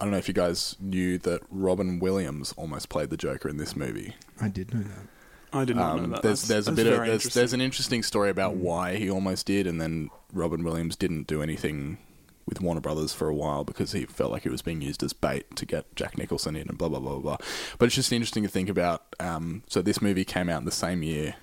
I 0.00 0.04
don't 0.04 0.12
know 0.12 0.18
if 0.18 0.28
you 0.28 0.34
guys 0.34 0.76
knew 0.80 1.18
that 1.18 1.42
Robin 1.50 1.98
Williams 1.98 2.52
almost 2.56 2.88
played 2.88 3.10
the 3.10 3.16
Joker 3.16 3.48
in 3.48 3.56
this 3.56 3.74
movie. 3.76 4.14
I 4.40 4.48
did 4.48 4.74
know 4.74 4.80
that. 4.82 5.06
i 5.52 5.64
did 5.64 5.76
not 5.76 5.96
know 5.96 6.04
Um, 6.04 6.10
that 6.10 6.22
there's 6.22 6.42
there's 6.48 6.68
a 6.68 6.72
bit 6.72 6.86
of 6.86 7.04
there's, 7.06 7.24
there's 7.34 7.52
an 7.52 7.60
interesting 7.60 8.02
story 8.02 8.30
about 8.30 8.54
why 8.56 8.96
he 8.96 9.10
almost 9.10 9.46
did, 9.46 9.66
and 9.66 9.80
then 9.80 10.10
Robin 10.32 10.64
Williams 10.64 10.96
didn't 10.96 11.26
do 11.26 11.42
anything 11.42 11.98
with 12.46 12.60
Warner 12.60 12.80
Brothers 12.80 13.12
for 13.14 13.28
a 13.28 13.34
while 13.34 13.62
because 13.62 13.92
he 13.92 14.04
felt 14.04 14.32
like 14.32 14.44
it 14.44 14.50
was 14.50 14.62
being 14.62 14.80
used 14.82 15.02
as 15.04 15.12
bait 15.12 15.54
to 15.54 15.64
get 15.64 15.94
Jack 15.94 16.18
Nicholson 16.18 16.56
in 16.56 16.68
and 16.68 16.76
blah 16.76 16.88
blah 16.88 16.98
blah 16.98 17.18
blah. 17.18 17.36
But 17.78 17.86
it's 17.86 17.94
just 17.94 18.12
interesting 18.12 18.42
to 18.42 18.48
think 18.48 18.68
about. 18.68 19.04
Um, 19.20 19.62
so 19.68 19.80
this 19.80 20.02
movie 20.02 20.24
came 20.24 20.48
out 20.48 20.58
in 20.58 20.64
the 20.64 20.70
same 20.72 21.02
year 21.04 21.36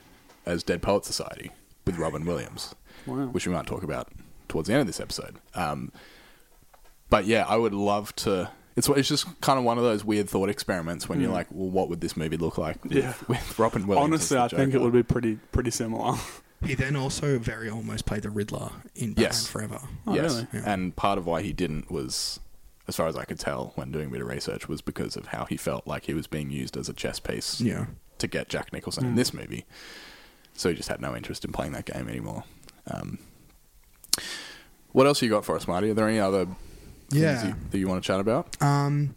as 0.45 0.61
Dead 0.63 0.81
Poet 0.81 1.05
Society 1.05 1.51
with 1.85 1.97
Robin 1.97 2.25
Williams, 2.25 2.75
Wow. 3.05 3.27
which 3.27 3.47
we 3.47 3.53
might 3.53 3.65
talk 3.67 3.83
about 3.83 4.09
towards 4.49 4.67
the 4.67 4.73
end 4.73 4.81
of 4.81 4.87
this 4.87 4.99
episode. 4.99 5.37
Um, 5.55 5.91
but 7.09 7.25
yeah, 7.25 7.45
I 7.47 7.55
would 7.55 7.73
love 7.73 8.15
to. 8.17 8.51
It's 8.75 8.87
it's 8.89 9.09
just 9.09 9.41
kind 9.41 9.57
of 9.59 9.65
one 9.65 9.77
of 9.77 9.83
those 9.83 10.03
weird 10.05 10.29
thought 10.29 10.49
experiments 10.49 11.09
when 11.09 11.19
you're 11.21 11.31
like, 11.31 11.47
well, 11.51 11.69
what 11.69 11.89
would 11.89 12.01
this 12.01 12.15
movie 12.15 12.37
look 12.37 12.57
like 12.57 12.81
with, 12.83 12.93
Yeah. 12.93 13.13
with 13.27 13.57
Robin 13.59 13.87
Williams? 13.87 14.05
Honestly, 14.05 14.37
I 14.37 14.45
as 14.45 14.51
the 14.51 14.57
think 14.57 14.73
it 14.73 14.81
would 14.81 14.93
be 14.93 15.03
pretty 15.03 15.35
pretty 15.51 15.71
similar. 15.71 16.17
He 16.65 16.75
then 16.75 16.97
also 16.97 17.39
very 17.39 17.69
almost 17.69 18.05
played 18.05 18.23
the 18.23 18.29
Riddler 18.29 18.69
in 18.93 19.11
Batman 19.13 19.23
Yes. 19.23 19.47
Forever. 19.47 19.79
Oh, 20.05 20.13
yes, 20.13 20.35
really? 20.35 20.47
Yeah. 20.51 20.73
and 20.73 20.93
part 20.93 21.17
of 21.17 21.25
why 21.25 21.41
he 21.41 21.53
didn't 21.53 21.89
was, 21.89 22.41
as 22.85 22.97
far 22.97 23.07
as 23.07 23.15
I 23.15 23.23
could 23.23 23.39
tell 23.39 23.71
when 23.75 23.93
doing 23.93 24.07
a 24.07 24.09
bit 24.09 24.19
of 24.19 24.27
research, 24.27 24.67
was 24.67 24.81
because 24.81 25.15
of 25.15 25.27
how 25.27 25.45
he 25.45 25.55
felt 25.55 25.87
like 25.87 26.03
he 26.07 26.13
was 26.13 26.27
being 26.27 26.49
used 26.51 26.75
as 26.75 26.89
a 26.89 26.93
chess 26.93 27.17
piece 27.17 27.61
Yeah. 27.61 27.85
to 28.17 28.27
get 28.27 28.49
Jack 28.49 28.73
Nicholson 28.73 29.05
Hmm. 29.05 29.11
in 29.11 29.15
this 29.15 29.33
movie. 29.33 29.65
So 30.53 30.67
he 30.67 30.75
just 30.75 30.89
had 30.89 30.99
no 30.99 31.15
interest 31.15 31.45
in 31.45 31.53
playing 31.53 31.71
that 31.71 31.85
game 31.85 32.09
anymore. 32.09 32.43
Um, 32.91 33.19
what 34.91 35.05
else 35.07 35.21
you 35.21 35.29
got 35.29 35.45
for 35.45 35.55
us, 35.55 35.67
Marty? 35.67 35.89
Are 35.91 35.93
there 35.93 36.07
any 36.07 36.19
other 36.19 36.45
things 37.09 37.21
Yeah. 37.21 37.47
you, 37.49 37.55
that 37.71 37.77
you 37.77 37.87
want 37.87 38.03
to 38.03 38.07
chat 38.07 38.19
about? 38.19 38.61
Um, 38.61 39.15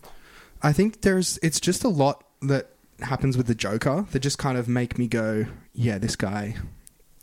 I 0.63 0.73
think 0.73 1.01
there's 1.03 1.39
it's 1.43 1.61
just 1.61 1.85
a 1.85 1.89
lot 1.89 2.25
that 2.43 2.71
happens 3.01 3.37
with 3.37 3.47
the 3.47 3.55
Joker 3.55 4.07
that 4.13 4.21
just 4.21 4.39
kind 4.39 4.57
of 4.59 4.69
make 4.69 4.99
me 4.99 5.09
go, 5.09 5.47
yeah, 5.75 5.99
this 5.99 6.17
guy 6.17 6.57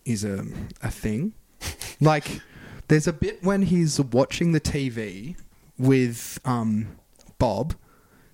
is 0.05 0.23
a 0.23 0.45
a 0.81 0.89
thing. 0.91 1.33
like, 2.01 2.41
there's 2.87 3.07
a 3.07 3.13
bit 3.13 3.43
when 3.43 3.63
he's 3.63 3.99
watching 3.99 4.51
the 4.51 4.61
TV 4.61 5.35
with 5.77 6.39
um 6.45 6.87
Bob. 7.37 7.75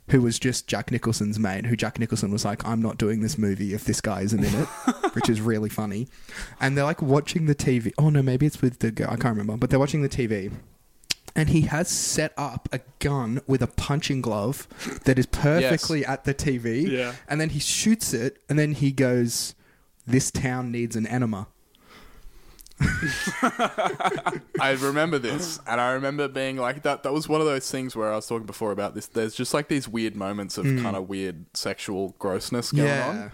Who 0.09 0.21
was 0.21 0.37
just 0.37 0.67
Jack 0.67 0.91
Nicholson's 0.91 1.39
mate? 1.39 1.65
Who 1.65 1.75
Jack 1.75 1.99
Nicholson 1.99 2.31
was 2.31 2.45
like, 2.45 2.65
"I'm 2.65 2.81
not 2.81 2.97
doing 2.97 3.21
this 3.21 3.37
movie 3.37 3.73
if 3.73 3.85
this 3.85 4.01
guy 4.01 4.21
isn't 4.21 4.43
in 4.43 4.53
it," 4.53 4.67
which 5.13 5.29
is 5.29 5.41
really 5.41 5.69
funny. 5.69 6.07
And 6.59 6.77
they're 6.77 6.83
like 6.83 7.01
watching 7.01 7.47
the 7.47 7.55
TV. 7.55 7.91
Oh 7.97 8.09
no, 8.09 8.21
maybe 8.21 8.45
it's 8.45 8.61
with 8.61 8.79
the 8.79 8.91
girl. 8.91 9.07
I 9.07 9.15
can't 9.15 9.35
remember. 9.35 9.57
But 9.57 9.71
they're 9.71 9.79
watching 9.79 10.03
the 10.03 10.09
TV, 10.09 10.51
and 11.35 11.49
he 11.49 11.61
has 11.61 11.89
set 11.89 12.33
up 12.37 12.69
a 12.71 12.81
gun 12.99 13.41
with 13.47 13.61
a 13.63 13.67
punching 13.67 14.21
glove 14.21 14.67
that 15.05 15.17
is 15.17 15.25
perfectly 15.25 16.05
at 16.05 16.23
the 16.23 16.33
TV. 16.33 16.87
Yeah. 16.89 17.13
And 17.27 17.41
then 17.41 17.49
he 17.49 17.59
shoots 17.59 18.13
it, 18.13 18.41
and 18.47 18.59
then 18.59 18.73
he 18.73 18.91
goes, 18.91 19.55
"This 20.05 20.29
town 20.29 20.71
needs 20.71 20.95
an 20.95 21.07
enema." 21.07 21.47
I 24.59 24.77
remember 24.81 25.17
this, 25.17 25.59
and 25.65 25.79
I 25.79 25.93
remember 25.93 26.27
being 26.27 26.57
like 26.57 26.83
that. 26.83 27.03
That 27.03 27.13
was 27.13 27.29
one 27.29 27.39
of 27.39 27.47
those 27.47 27.69
things 27.69 27.95
where 27.95 28.11
I 28.11 28.15
was 28.15 28.27
talking 28.27 28.45
before 28.45 28.71
about 28.71 28.95
this. 28.95 29.07
There's 29.07 29.33
just 29.33 29.53
like 29.53 29.69
these 29.69 29.87
weird 29.87 30.15
moments 30.15 30.57
of 30.57 30.65
kind 30.65 30.95
of 30.95 31.07
weird 31.07 31.45
sexual 31.53 32.15
grossness 32.19 32.71
going 32.71 32.87
yeah. 32.87 33.29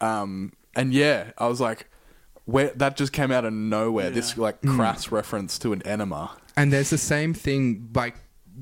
on. 0.00 0.20
Um, 0.22 0.52
and 0.74 0.92
yeah, 0.92 1.30
I 1.38 1.46
was 1.46 1.60
like, 1.60 1.88
where 2.46 2.70
that 2.70 2.96
just 2.96 3.12
came 3.12 3.30
out 3.30 3.44
of 3.44 3.52
nowhere. 3.52 4.10
This 4.10 4.36
like 4.36 4.60
crass 4.62 5.12
reference 5.12 5.58
to 5.60 5.72
an 5.72 5.82
enema. 5.82 6.36
And 6.56 6.72
there's 6.72 6.90
the 6.90 6.98
same 6.98 7.34
thing, 7.34 7.90
like 7.94 8.16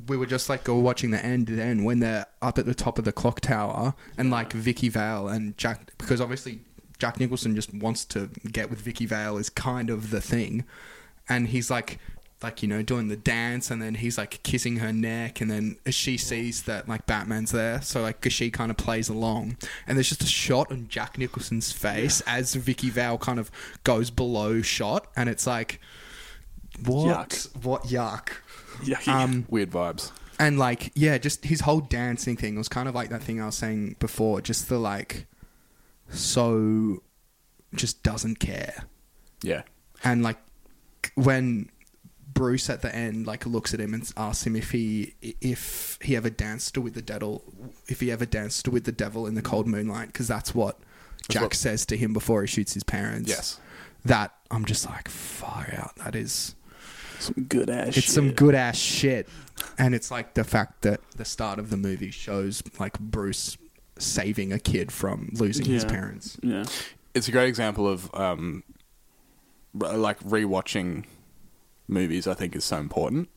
we 0.09 0.17
were 0.17 0.27
just 0.27 0.49
like 0.49 0.65
go 0.65 0.77
watching 0.77 1.11
the 1.11 1.25
end 1.25 1.49
then 1.49 1.85
when 1.85 2.01
they're 2.01 2.27
up 2.41 2.59
at 2.59 2.65
the 2.65 2.75
top 2.75 2.99
of 2.99 3.05
the 3.05 3.13
clock 3.13 3.41
tower 3.41 3.95
and 4.17 4.31
like 4.31 4.53
Vicky 4.53 4.89
Vale 4.89 5.29
and 5.29 5.57
Jack 5.59 5.93
because 5.99 6.21
obviously 6.21 6.61
Jack 6.99 7.19
Nicholson 7.21 7.55
just 7.55 7.73
wants 7.75 8.05
to 8.07 8.29
get 8.51 8.71
with 8.71 8.81
Vicky 8.81 9.07
Vale 9.07 9.37
is 9.39 9.51
kind 9.51 9.91
of 9.91 10.11
the 10.11 10.21
thing, 10.21 10.65
and 11.29 11.49
he's 11.49 11.71
like. 11.71 11.99
Like 12.43 12.61
you 12.61 12.69
know, 12.69 12.83
doing 12.83 13.07
the 13.07 13.15
dance, 13.15 13.71
and 13.71 13.81
then 13.81 13.95
he's 13.95 14.19
like 14.19 14.43
kissing 14.43 14.79
her 14.79 14.93
neck, 14.93 15.41
and 15.41 15.49
then 15.49 15.77
she 15.91 16.17
sees 16.19 16.65
that 16.65 16.89
like 16.89 17.07
Batman's 17.07 17.53
there, 17.53 17.81
so 17.83 18.03
like 18.03 18.17
she 18.31 18.51
kind 18.51 18.69
of 18.73 18.77
plays 18.77 19.09
along, 19.09 19.59
and 19.87 19.97
there's 19.97 20.09
just 20.09 20.25
a 20.25 20.27
shot 20.27 20.73
on 20.73 20.89
Jack 20.89 21.19
Nicholson's 21.19 21.71
face 21.71 22.21
as 22.23 22.57
Vicky 22.57 22.91
Vale 22.91 23.17
kind 23.17 23.39
of 23.39 23.49
goes 23.85 24.11
below 24.11 24.61
shot, 24.61 25.07
and 25.15 25.29
it's 25.29 25.47
like, 25.47 25.81
what, 26.85 27.29
Yuck. 27.31 27.63
what 27.65 27.83
yuck, 27.85 28.31
Yucky. 28.81 29.07
um, 29.07 29.47
Weird 29.49 29.71
vibes. 29.71 30.11
and 30.41 30.59
like 30.59 30.91
yeah, 30.97 31.19
just 31.19 31.45
his 31.45 31.61
whole 31.61 31.81
dancing 31.81 32.37
thing 32.37 32.57
was 32.57 32.69
kind 32.69 32.89
of 32.89 32.95
like 32.97 33.11
that 33.11 33.23
thing 33.23 33.41
I 33.41 33.47
was 33.47 33.55
saying 33.55 33.95
before, 34.01 34.41
just 34.41 34.69
the 34.69 34.79
like, 34.81 35.27
so, 36.13 37.03
just 37.75 38.03
doesn't 38.03 38.37
care, 38.39 38.85
Yeah. 39.43 39.63
and 40.05 40.23
like 40.23 40.39
when 41.15 41.71
Bruce 42.35 42.71
at 42.71 42.81
the 42.83 42.95
end 42.95 43.27
like 43.27 43.45
looks 43.47 43.75
at 43.75 43.81
him 43.81 43.93
and 43.95 44.11
asks 44.17 44.47
him 44.47 44.57
if 44.57 44.71
he 44.71 45.15
if 45.21 45.99
he 46.03 46.17
ever 46.17 46.31
danced 46.31 46.79
with 46.79 46.95
the 46.95 47.03
devil, 47.03 47.43
if 47.89 48.01
he 48.01 48.11
ever 48.11 48.25
danced 48.27 48.69
with 48.69 48.85
the 48.85 48.93
devil 48.93 49.27
in 49.27 49.35
the 49.35 49.43
cold 49.43 49.67
moonlight, 49.67 50.09
because 50.09 50.29
that's 50.29 50.55
what 50.55 50.79
Jack 51.29 51.43
what- 51.43 51.55
says 51.55 51.85
to 51.87 51.97
him 51.97 52.13
before 52.13 52.41
he 52.43 52.47
shoots 52.47 52.75
his 52.75 52.85
parents. 52.85 53.29
Yes. 53.29 53.59
that 54.05 54.33
I'm 54.51 54.65
just 54.65 54.87
like 54.87 55.09
far 55.09 55.69
out. 55.77 55.95
That 55.97 56.15
is. 56.17 56.55
some 57.21 57.45
good 57.45 57.71
ass. 57.71 57.97
it's 57.97 58.13
some 58.13 58.33
good 58.33 58.55
ass 58.55 58.77
shit 58.77 59.29
and 59.79 59.95
it's 59.95 60.11
like 60.11 60.35
the 60.35 60.43
fact 60.43 60.83
that 60.83 61.01
the 61.17 61.25
start 61.25 61.61
of 61.61 61.71
the 61.71 61.77
movie 61.77 62.11
shows 62.11 62.63
like 62.81 62.99
bruce 62.99 63.57
saving 63.99 64.53
a 64.53 64.59
kid 64.59 64.91
from 64.93 65.31
losing 65.35 65.67
his 65.67 65.85
Yeah. 65.85 65.91
parents 65.91 66.37
Yeah. 66.43 66.65
It's 67.15 67.29
a 67.29 67.33
great 67.33 67.49
example 67.49 67.87
of 67.87 68.13
um, 68.15 68.63
r- 69.81 69.97
like 69.97 70.19
rewatching 70.21 71.05
movies. 71.89 72.27
I 72.27 72.35
think 72.35 72.57
is 72.57 72.65
so 72.65 72.79
important. 72.79 73.29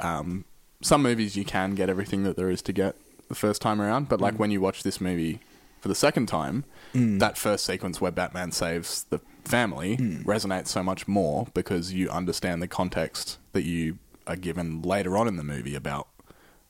Um, 0.00 0.44
some 0.82 1.02
movies 1.02 1.36
you 1.36 1.44
can 1.44 1.74
get 1.74 1.88
everything 1.88 2.22
that 2.24 2.36
there 2.36 2.50
is 2.50 2.62
to 2.62 2.72
get 2.72 2.96
the 3.28 3.34
first 3.34 3.60
time 3.62 3.80
around, 3.80 4.08
but 4.08 4.20
like 4.20 4.38
when 4.38 4.50
you 4.50 4.60
watch 4.60 4.82
this 4.82 5.00
movie 5.00 5.40
for 5.80 5.88
the 5.88 5.94
second 5.94 6.26
time, 6.26 6.64
that 6.94 7.36
first 7.36 7.64
sequence 7.64 8.00
where 8.00 8.10
Batman 8.10 8.50
saves 8.52 9.04
the 9.04 9.20
family 9.44 9.96
resonates 10.24 10.68
so 10.68 10.82
much 10.82 11.06
more 11.06 11.46
because 11.54 11.92
you 11.92 12.08
understand 12.10 12.60
the 12.62 12.68
context 12.68 13.38
that 13.52 13.62
you 13.64 13.98
are 14.26 14.36
given 14.36 14.82
later 14.82 15.16
on 15.16 15.28
in 15.28 15.36
the 15.36 15.44
movie 15.44 15.74
about 15.74 16.08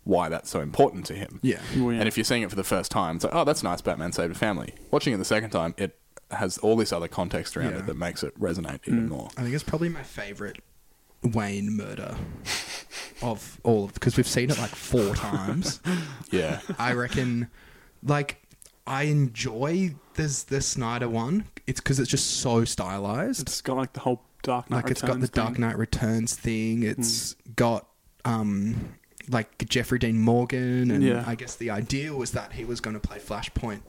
why 0.06 0.28
that's 0.30 0.48
so 0.48 0.60
important 0.60 1.04
to 1.06 1.14
him. 1.14 1.40
yeah 1.42 1.60
Well, 1.76 1.92
yeah. 1.92 1.98
And 1.98 2.08
if 2.08 2.16
you're 2.16 2.24
seeing 2.24 2.42
it 2.42 2.48
for 2.50 2.56
the 2.56 2.64
first 2.64 2.90
time, 2.90 3.16
it's 3.16 3.24
like, 3.24 3.34
oh, 3.34 3.44
that's 3.44 3.62
nice. 3.62 3.80
Batman 3.80 4.12
saved 4.12 4.30
a 4.32 4.38
family. 4.38 4.72
Watching 4.90 5.12
it 5.12 5.16
the 5.18 5.24
second 5.24 5.50
time, 5.50 5.74
it 5.76 5.98
has 6.30 6.58
all 6.58 6.76
this 6.76 6.92
other 6.92 7.08
context 7.08 7.56
around 7.56 7.72
Yeah. 7.72 7.78
it 7.80 7.86
that 7.86 7.96
makes 7.96 8.22
it 8.22 8.38
resonate 8.40 8.80
even 8.86 9.08
more. 9.08 9.28
i 9.36 9.42
think 9.42 9.54
it's 9.54 9.62
probably 9.62 9.88
my 9.88 10.02
favorite 10.02 10.60
wayne 11.22 11.76
murder 11.76 12.16
of 13.22 13.60
all 13.62 13.84
of 13.84 13.94
because 13.94 14.16
we've 14.16 14.26
seen 14.26 14.50
it 14.50 14.58
like 14.58 14.70
four 14.70 15.14
times 15.28 15.80
Yeah, 16.30 16.60
i 16.80 16.92
reckon 16.94 17.48
like 18.02 18.42
i 18.88 19.04
enjoy 19.04 19.94
this 20.14 20.42
the 20.42 20.60
snyder 20.60 21.08
one 21.08 21.44
it's 21.66 21.80
because 21.80 22.00
it's 22.00 22.10
just 22.10 22.40
so 22.40 22.64
stylized 22.64 23.42
It's 23.42 23.60
got 23.62 23.76
like 23.76 23.92
the 23.92 24.00
whole 24.00 24.22
Dark 24.42 24.68
Knight 24.70 24.84
like 24.84 24.90
it's 24.90 25.02
got 25.02 25.14
the 25.14 25.26
Returns 25.26 25.30
Dark. 25.30 25.58
Knight 25.58 25.78
Returns 25.78 26.34
thing. 26.36 26.82
It's 26.84 27.34
got 27.56 27.86
um 28.24 28.94
like 29.30 29.66
Jeffrey 29.68 29.98
Dean 29.98 30.18
Morgan, 30.20 30.90
and 30.90 31.02
Yeah. 31.02 31.24
I 31.26 31.34
guess 31.34 31.56
the 31.56 31.70
idea 31.70 32.14
was 32.14 32.30
that 32.32 32.52
he 32.52 32.64
was 32.64 32.80
going 32.80 32.94
to 32.94 33.00
play 33.00 33.18
Flashpoint 33.18 33.80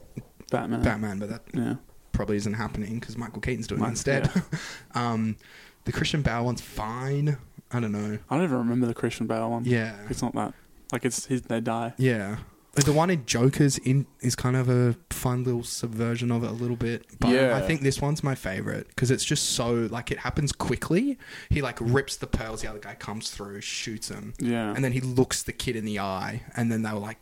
Batman. 0.50 0.82
Batman, 0.82 1.18
but 1.18 1.28
that 1.28 1.42
Yeah. 1.52 1.74
probably 2.12 2.36
isn't 2.36 2.54
happening 2.54 2.98
because 2.98 3.16
Michael 3.16 3.40
Keaton's 3.40 3.66
doing 3.66 3.80
Mike- 3.80 3.88
it 3.88 3.92
instead. 3.92 4.30
um, 4.94 5.36
the 5.84 5.92
Christian 5.92 6.22
Bale 6.22 6.44
one's 6.44 6.60
fine. 6.60 7.36
I 7.70 7.80
don't 7.80 7.92
know. 7.92 8.18
I 8.30 8.34
don't 8.36 8.44
even 8.44 8.58
remember 8.58 8.86
the 8.86 8.94
Christian 8.94 9.26
Bale 9.26 9.50
one. 9.50 9.64
Yeah, 9.64 9.94
It's 10.08 10.22
not 10.22 10.34
that. 10.34 10.54
Like 10.90 11.04
it's 11.04 11.26
his, 11.26 11.42
they 11.42 11.60
die. 11.60 11.92
yeah. 11.98 12.38
But 12.74 12.84
the 12.84 12.92
one 12.92 13.10
in 13.10 13.26
Joker's 13.26 13.76
in 13.78 14.06
is 14.20 14.36
kind 14.36 14.54
of 14.54 14.68
a 14.68 14.94
fun 15.10 15.42
little 15.42 15.64
subversion 15.64 16.30
of 16.30 16.44
it 16.44 16.48
a 16.50 16.52
little 16.52 16.76
bit. 16.76 17.06
But 17.18 17.30
Yeah. 17.30 17.56
I 17.56 17.60
think 17.66 17.80
this 17.80 18.00
one's 18.00 18.22
my 18.22 18.34
favorite 18.36 18.86
because 18.88 19.10
it's 19.10 19.24
just 19.24 19.50
so 19.50 19.88
like 19.90 20.12
it 20.12 20.18
happens 20.18 20.52
quickly. 20.52 21.18
He 21.50 21.60
like 21.60 21.78
rips 21.80 22.16
the 22.16 22.26
pearls. 22.28 22.62
The 22.62 22.68
other 22.70 22.78
guy 22.78 22.94
comes 22.94 23.30
through, 23.30 23.62
shoots 23.62 24.08
him, 24.10 24.34
Yeah. 24.38 24.72
and 24.74 24.84
then 24.84 24.92
he 24.92 25.00
looks 25.00 25.42
the 25.42 25.52
kid 25.52 25.74
in 25.74 25.84
the 25.84 25.98
eye, 25.98 26.42
and 26.56 26.70
then 26.70 26.82
they 26.82 26.92
were 26.92 26.98
like, 27.00 27.18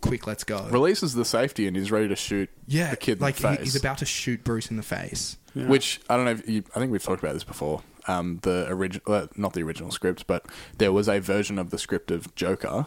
"Quick, 0.00 0.26
let's 0.26 0.44
go." 0.44 0.66
releases 0.70 1.12
the 1.14 1.24
safety 1.26 1.66
and 1.66 1.76
he's 1.76 1.90
ready 1.90 2.08
to 2.08 2.16
shoot 2.16 2.48
yeah, 2.66 2.90
the 2.90 2.96
kid 2.96 3.20
like 3.20 3.36
in 3.38 3.42
the 3.50 3.56
he- 3.58 3.64
he's 3.64 3.76
about 3.76 3.98
to 3.98 4.06
shoot 4.06 4.44
Bruce 4.44 4.70
in 4.70 4.76
the 4.78 4.82
face. 4.82 5.36
Yeah. 5.54 5.66
Which 5.68 6.00
I 6.08 6.16
don't 6.16 6.24
know. 6.26 6.30
If 6.32 6.48
you, 6.48 6.64
I 6.74 6.78
think 6.78 6.90
we've 6.92 7.02
talked 7.02 7.22
about 7.22 7.34
this 7.34 7.44
before. 7.44 7.82
Um, 8.08 8.38
the 8.42 8.66
original, 8.68 9.02
uh, 9.12 9.26
not 9.36 9.52
the 9.52 9.62
original 9.62 9.90
script, 9.90 10.26
but 10.28 10.46
there 10.78 10.92
was 10.92 11.08
a 11.08 11.18
version 11.18 11.58
of 11.58 11.70
the 11.70 11.78
script 11.78 12.10
of 12.12 12.32
Joker 12.36 12.86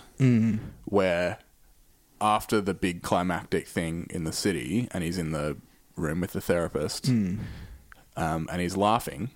where 0.85 1.39
after 2.21 2.61
the 2.61 2.73
big 2.73 3.01
climactic 3.01 3.67
thing 3.67 4.07
in 4.09 4.23
the 4.23 4.31
city, 4.33 4.87
and 4.91 5.03
he's 5.03 5.17
in 5.17 5.31
the 5.31 5.57
room 5.95 6.21
with 6.21 6.31
the 6.33 6.41
therapist, 6.41 7.07
hmm. 7.07 7.37
um, 8.15 8.47
and 8.51 8.61
he's 8.61 8.77
laughing. 8.77 9.29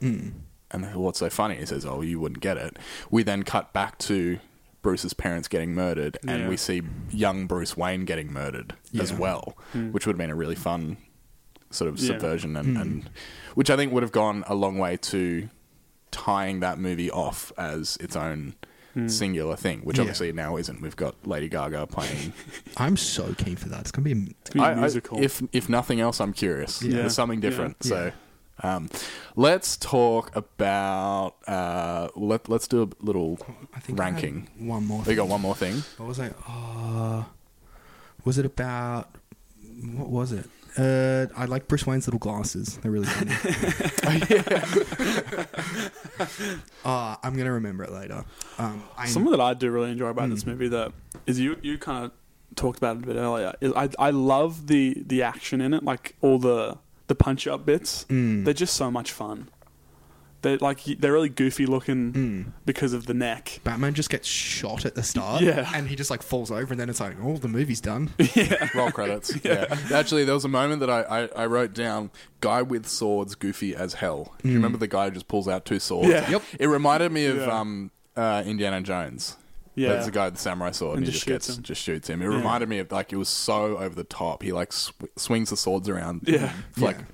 Hmm. 0.00 0.28
And 0.70 0.94
what's 0.94 1.18
so 1.20 1.30
funny? 1.30 1.56
He 1.56 1.66
says, 1.66 1.86
"Oh, 1.86 2.02
you 2.02 2.20
wouldn't 2.20 2.40
get 2.40 2.56
it." 2.56 2.78
We 3.10 3.22
then 3.22 3.42
cut 3.42 3.72
back 3.72 3.98
to 4.00 4.38
Bruce's 4.82 5.14
parents 5.14 5.48
getting 5.48 5.74
murdered, 5.74 6.18
and 6.26 6.42
Yeah. 6.42 6.48
we 6.48 6.56
see 6.56 6.82
young 7.10 7.46
Bruce 7.46 7.76
Wayne 7.76 8.04
getting 8.04 8.32
murdered 8.32 8.74
as 8.98 9.10
Yeah. 9.10 9.18
well, 9.18 9.56
hmm. 9.72 9.90
which 9.92 10.06
would 10.06 10.14
have 10.14 10.18
been 10.18 10.30
a 10.30 10.36
really 10.36 10.54
fun 10.54 10.98
sort 11.70 11.88
of 11.88 11.98
Yeah. 11.98 12.08
subversion, 12.08 12.56
and, 12.56 12.76
and 12.76 13.10
which 13.54 13.70
I 13.70 13.76
think 13.76 13.92
would 13.92 14.02
have 14.02 14.12
gone 14.12 14.44
a 14.46 14.54
long 14.54 14.78
way 14.78 14.96
to 14.96 15.48
tying 16.10 16.60
that 16.60 16.78
movie 16.78 17.10
off 17.10 17.52
as 17.58 17.96
its 18.00 18.16
own 18.16 18.54
singular 19.06 19.54
thing, 19.56 19.80
which 19.80 19.96
Yeah. 19.98 20.02
obviously 20.02 20.28
it 20.28 20.34
now 20.34 20.56
isn't. 20.56 20.80
We've 20.80 20.96
got 20.96 21.14
Lady 21.26 21.48
Gaga 21.48 21.86
playing. 21.86 22.32
I'm 22.76 22.96
so 22.96 23.34
keen 23.34 23.56
for 23.56 23.68
that. 23.68 23.80
It's 23.82 23.90
gonna 23.92 24.04
be. 24.04 24.12
It's 24.40 24.50
gonna 24.50 24.68
be 24.68 24.72
I- 24.74 24.76
I- 24.76 24.80
musical. 24.80 25.22
if 25.22 25.42
if 25.52 25.68
nothing 25.68 26.00
else, 26.00 26.20
I'm 26.20 26.32
curious. 26.32 26.82
Yeah. 26.82 26.96
There's 26.96 27.14
something 27.14 27.40
different. 27.40 27.76
Yeah. 27.84 27.88
So. 27.88 28.12
Um, 28.60 28.90
let's 29.36 29.76
talk 29.76 30.34
about. 30.34 31.36
Uh, 31.46 32.08
let 32.16 32.48
Let's 32.48 32.66
do 32.66 32.82
a 32.82 32.88
little 33.04 33.38
I 33.72 33.78
think 33.78 34.00
I 34.00 34.04
ranking. 34.04 34.48
one 34.58 34.84
more. 34.84 35.02
We 35.06 35.14
got 35.14 35.28
one 35.28 35.40
more 35.40 35.54
thing. 35.54 35.84
What 35.96 36.08
was 36.08 36.18
I? 36.18 36.30
Uh, 36.48 37.24
was 38.24 38.36
it 38.36 38.44
about? 38.46 39.14
What 39.94 40.08
was 40.10 40.32
it? 40.32 40.50
Uh, 40.78 41.26
I 41.36 41.46
like 41.46 41.66
Bruce 41.66 41.86
Wayne's 41.86 42.06
little 42.06 42.20
glasses. 42.20 42.78
They're 42.82 42.90
really 42.92 43.06
funny. 43.06 43.32
uh, 46.84 47.16
I'm 47.22 47.36
gonna 47.36 47.52
remember 47.52 47.84
it 47.84 47.92
later. 47.92 48.24
Um, 48.58 48.82
I, 48.96 49.06
Something 49.06 49.32
that 49.32 49.40
I 49.40 49.54
do 49.54 49.70
really 49.70 49.90
enjoy 49.90 50.08
about 50.08 50.26
Hmm. 50.26 50.34
this 50.34 50.46
movie 50.46 50.68
that 50.68 50.92
is 51.26 51.38
you 51.40 51.56
you 51.62 51.78
kind 51.78 52.04
of 52.04 52.12
talked 52.54 52.78
about 52.78 52.96
it 52.96 53.02
a 53.02 53.06
bit 53.06 53.16
earlier. 53.16 53.54
Is 53.60 53.72
I 53.74 53.88
I 53.98 54.10
love 54.10 54.66
the 54.68 55.02
the 55.06 55.22
action 55.22 55.60
in 55.60 55.74
it, 55.74 55.82
like 55.84 56.14
all 56.20 56.38
the 56.38 56.78
the 57.08 57.14
punch 57.14 57.46
up 57.46 57.64
bits. 57.66 58.04
Mm. 58.08 58.44
They're 58.44 58.54
just 58.54 58.74
so 58.74 58.90
much 58.90 59.12
fun. 59.12 59.48
They're 60.42 60.58
like 60.58 60.84
they're 60.84 61.12
really 61.12 61.28
goofy 61.30 61.66
looking 61.66 62.12
Mm. 62.12 62.52
because 62.64 62.92
of 62.92 63.06
the 63.06 63.14
neck. 63.14 63.58
Batman 63.64 63.94
just 63.94 64.08
gets 64.08 64.28
shot 64.28 64.84
at 64.86 64.94
the 64.94 65.02
start, 65.02 65.42
Yeah. 65.42 65.68
and 65.74 65.88
he 65.88 65.96
just 65.96 66.10
like 66.10 66.22
falls 66.22 66.50
over, 66.52 66.72
and 66.72 66.78
then 66.80 66.88
it's 66.88 67.00
like, 67.00 67.16
oh, 67.22 67.36
the 67.38 67.48
movie's 67.48 67.80
done. 67.80 68.10
Roll 68.74 68.92
credits. 68.92 69.32
yeah. 69.44 69.66
Actually, 69.92 70.24
there 70.24 70.34
was 70.34 70.44
a 70.44 70.48
moment 70.48 70.78
that 70.80 70.90
I, 70.90 71.02
I, 71.24 71.28
I 71.42 71.46
wrote 71.46 71.72
down 71.74 72.10
guy 72.40 72.62
with 72.62 72.86
swords, 72.86 73.34
goofy 73.34 73.74
as 73.74 73.94
hell. 73.94 74.34
Do 74.42 74.48
you 74.48 74.54
remember 74.54 74.78
the 74.78 74.86
guy 74.86 75.06
who 75.06 75.10
just 75.10 75.26
pulls 75.26 75.48
out 75.48 75.64
two 75.64 75.80
swords? 75.80 76.08
Yeah. 76.08 76.30
Yep. 76.30 76.42
It 76.60 76.66
reminded 76.68 77.10
me 77.10 77.26
of 77.26 77.38
Yeah. 77.38 77.58
um, 77.60 77.90
uh, 78.16 78.44
Indiana 78.46 78.80
Jones. 78.80 79.36
Yeah. 79.74 79.88
There's 79.90 80.06
a 80.08 80.10
guy 80.12 80.24
with 80.26 80.34
the 80.34 80.40
samurai 80.40 80.70
sword 80.72 80.98
and, 80.98 80.98
And 80.98 81.06
he 81.06 81.12
just 81.12 81.24
just, 81.26 81.26
shoots 81.26 81.46
gets 81.48 81.56
him. 81.58 81.62
just 81.64 81.82
shoots 81.82 82.08
him. 82.10 82.20
It 82.22 82.26
Yeah. 82.30 82.36
reminded 82.36 82.68
me 82.68 82.78
of 82.78 82.90
like 82.92 83.12
it 83.12 83.16
was 83.16 83.28
so 83.28 83.76
over 83.78 83.94
the 83.94 84.02
top. 84.04 84.42
He 84.42 84.52
like 84.52 84.72
sw- 84.72 84.90
swings 85.16 85.50
the 85.50 85.56
swords 85.56 85.88
around 85.88 86.22
Yeah. 86.26 86.52
for 86.72 86.80
like 86.86 86.98
Yeah. 86.98 87.04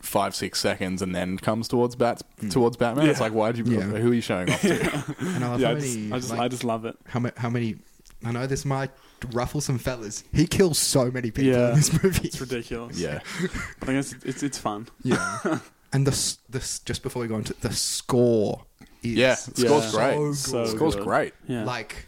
Five 0.00 0.34
six 0.34 0.60
seconds 0.60 1.02
and 1.02 1.14
then 1.14 1.36
comes 1.38 1.68
towards 1.68 1.96
Bats 1.96 2.22
hmm. 2.40 2.48
towards 2.48 2.76
Batman. 2.76 3.08
It's 3.08 3.20
like 3.20 3.32
why'd 3.32 3.56
you 3.58 3.64
Yeah. 3.64 3.80
who 3.82 4.10
are 4.10 4.14
you 4.14 4.20
showing 4.20 4.50
off 4.50 4.60
to? 4.62 5.14
And 5.20 5.44
I 5.44 5.48
love 5.50 5.60
yeah, 5.60 5.68
how 5.68 5.72
I 5.74 5.80
just, 5.80 5.96
many, 5.96 6.12
I 6.12 6.16
just, 6.18 6.30
like, 6.30 6.40
I 6.40 6.48
just 6.48 6.64
love 6.64 6.84
it. 6.84 6.96
how, 7.06 7.20
ma- 7.20 7.30
how 7.36 7.50
many. 7.50 7.76
I 8.24 8.32
know 8.32 8.46
this 8.46 8.64
might 8.64 8.90
ruffle 9.32 9.60
some 9.60 9.78
fellas. 9.78 10.24
He 10.32 10.46
kills 10.46 10.78
so 10.78 11.10
many 11.10 11.30
people 11.30 11.52
Yeah. 11.52 11.70
in 11.70 11.76
this 11.76 12.02
movie. 12.02 12.28
It's 12.28 12.40
ridiculous. 12.40 12.98
yeah. 12.98 13.20
I 13.40 13.84
think 13.86 13.98
it's 13.98 14.12
it's, 14.24 14.42
it's 14.42 14.58
fun. 14.58 14.88
Yeah. 15.04 15.38
and 15.92 16.06
the 16.06 16.10
s- 16.12 16.38
the 16.48 16.58
just 16.84 17.02
before 17.02 17.22
we 17.22 17.28
go 17.28 17.36
into 17.36 17.54
the 17.60 17.72
score 17.72 18.64
is 19.02 19.12
Yeah. 19.14 19.36
The 19.54 19.66
score's 19.66 19.94
Yeah. 19.94 20.14
great. 20.16 20.34
So 20.34 20.64
the 20.64 20.68
score's 20.76 20.94
good. 20.96 21.04
great. 21.04 21.34
Yeah. 21.46 21.64
like 21.64 22.07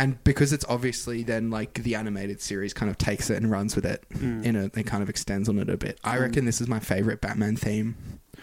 and 0.00 0.22
because 0.24 0.52
it's 0.52 0.64
obviously 0.68 1.22
then 1.22 1.50
like 1.50 1.74
the 1.82 1.94
animated 1.94 2.40
series 2.40 2.72
kind 2.72 2.90
of 2.90 2.96
takes 2.98 3.28
it 3.30 3.36
and 3.36 3.50
runs 3.50 3.76
with 3.76 3.84
it 3.86 4.04
Mm. 4.14 4.44
in 4.44 4.56
a 4.56 4.64
it 4.64 4.86
kind 4.86 5.02
of 5.02 5.08
extends 5.08 5.48
on 5.48 5.58
it 5.58 5.68
a 5.70 5.76
bit. 5.76 5.98
I 6.02 6.18
reckon 6.18 6.44
this 6.46 6.60
is 6.60 6.68
my 6.68 6.80
favorite 6.80 7.20
Batman 7.20 7.56
theme. 7.56 7.96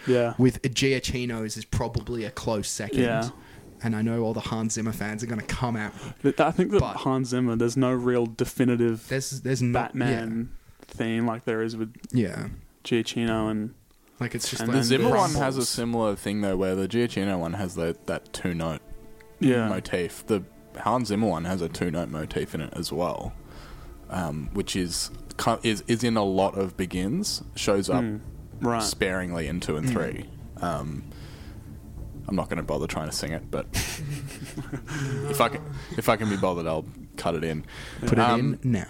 yeah. 0.06 0.34
With 0.38 0.62
Giacchino's 0.62 1.56
is 1.56 1.64
probably 1.64 2.24
a 2.24 2.30
close 2.30 2.68
second. 2.68 3.00
Yeah. 3.00 3.28
And 3.82 3.94
I 3.94 4.02
know 4.02 4.22
all 4.22 4.34
the 4.34 4.40
Hans 4.40 4.74
Zimmer 4.74 4.92
fans 4.92 5.22
are 5.22 5.26
going 5.26 5.40
to 5.40 5.46
come 5.46 5.76
at 5.76 5.94
me. 5.94 6.12
But 6.22 6.40
I 6.40 6.50
think 6.50 6.72
that 6.72 6.82
Hans 6.82 7.28
Zimmer, 7.28 7.54
there's 7.56 7.76
no 7.76 7.92
real 7.92 8.26
definitive 8.26 9.06
There's 9.08 9.40
there's 9.42 9.62
not 9.62 9.92
Batman 9.94 10.50
theme 10.88 11.26
like 11.26 11.44
there 11.44 11.62
is 11.62 11.76
with 11.76 11.94
Yeah. 12.12 12.28
yeah. 12.28 12.48
Giacchino 12.84 13.50
and 13.50 13.74
Like 14.20 14.34
it's 14.34 14.48
just 14.50 14.62
And 14.62 14.70
like 14.72 14.78
The 14.78 14.84
Zimmer 14.84 15.10
one 15.16 15.34
has 15.34 15.56
a 15.56 15.64
similar 15.66 16.16
thing 16.16 16.40
though, 16.40 16.56
where 16.56 16.74
the 16.74 16.88
Giacchino 16.88 17.38
one 17.38 17.52
has 17.54 17.74
that 17.76 18.06
that 18.06 18.32
two 18.32 18.54
note 18.54 18.80
yeah. 19.40 19.68
motif. 19.68 20.26
The 20.26 20.42
Hans 20.80 21.08
Zimmer 21.08 21.26
one 21.28 21.44
has 21.44 21.60
a 21.62 21.68
two 21.68 21.90
note 21.90 22.08
motif 22.08 22.54
in 22.54 22.60
it 22.60 22.72
as 22.74 22.92
well, 22.92 23.32
um, 24.10 24.48
which 24.52 24.74
is 24.76 25.10
is 25.62 25.82
is 25.86 26.02
in 26.04 26.16
a 26.16 26.24
lot 26.24 26.56
of 26.58 26.76
begins. 26.76 27.42
Shows 27.56 27.88
up 27.90 28.02
Mm. 28.04 28.20
Right. 28.60 28.82
sparingly 28.82 29.46
in 29.46 29.60
two 29.60 29.76
and 29.76 29.88
three. 29.88 30.24
Um, 30.60 31.04
I'm 32.26 32.34
not 32.36 32.48
going 32.48 32.56
to 32.58 32.62
bother 32.64 32.86
trying 32.88 33.08
to 33.08 33.14
sing 33.14 33.32
it, 33.32 33.50
but 33.50 33.66
if 35.30 35.40
I 35.40 35.48
can 35.48 35.62
if 35.96 36.08
I 36.08 36.16
can 36.16 36.28
be 36.28 36.36
bothered, 36.36 36.66
I'll 36.66 36.84
cut 37.16 37.34
it 37.36 37.44
in. 37.44 37.64
put 38.00 38.12
it 38.12 38.18
Um, 38.18 38.58
in 38.62 38.72
now. 38.72 38.86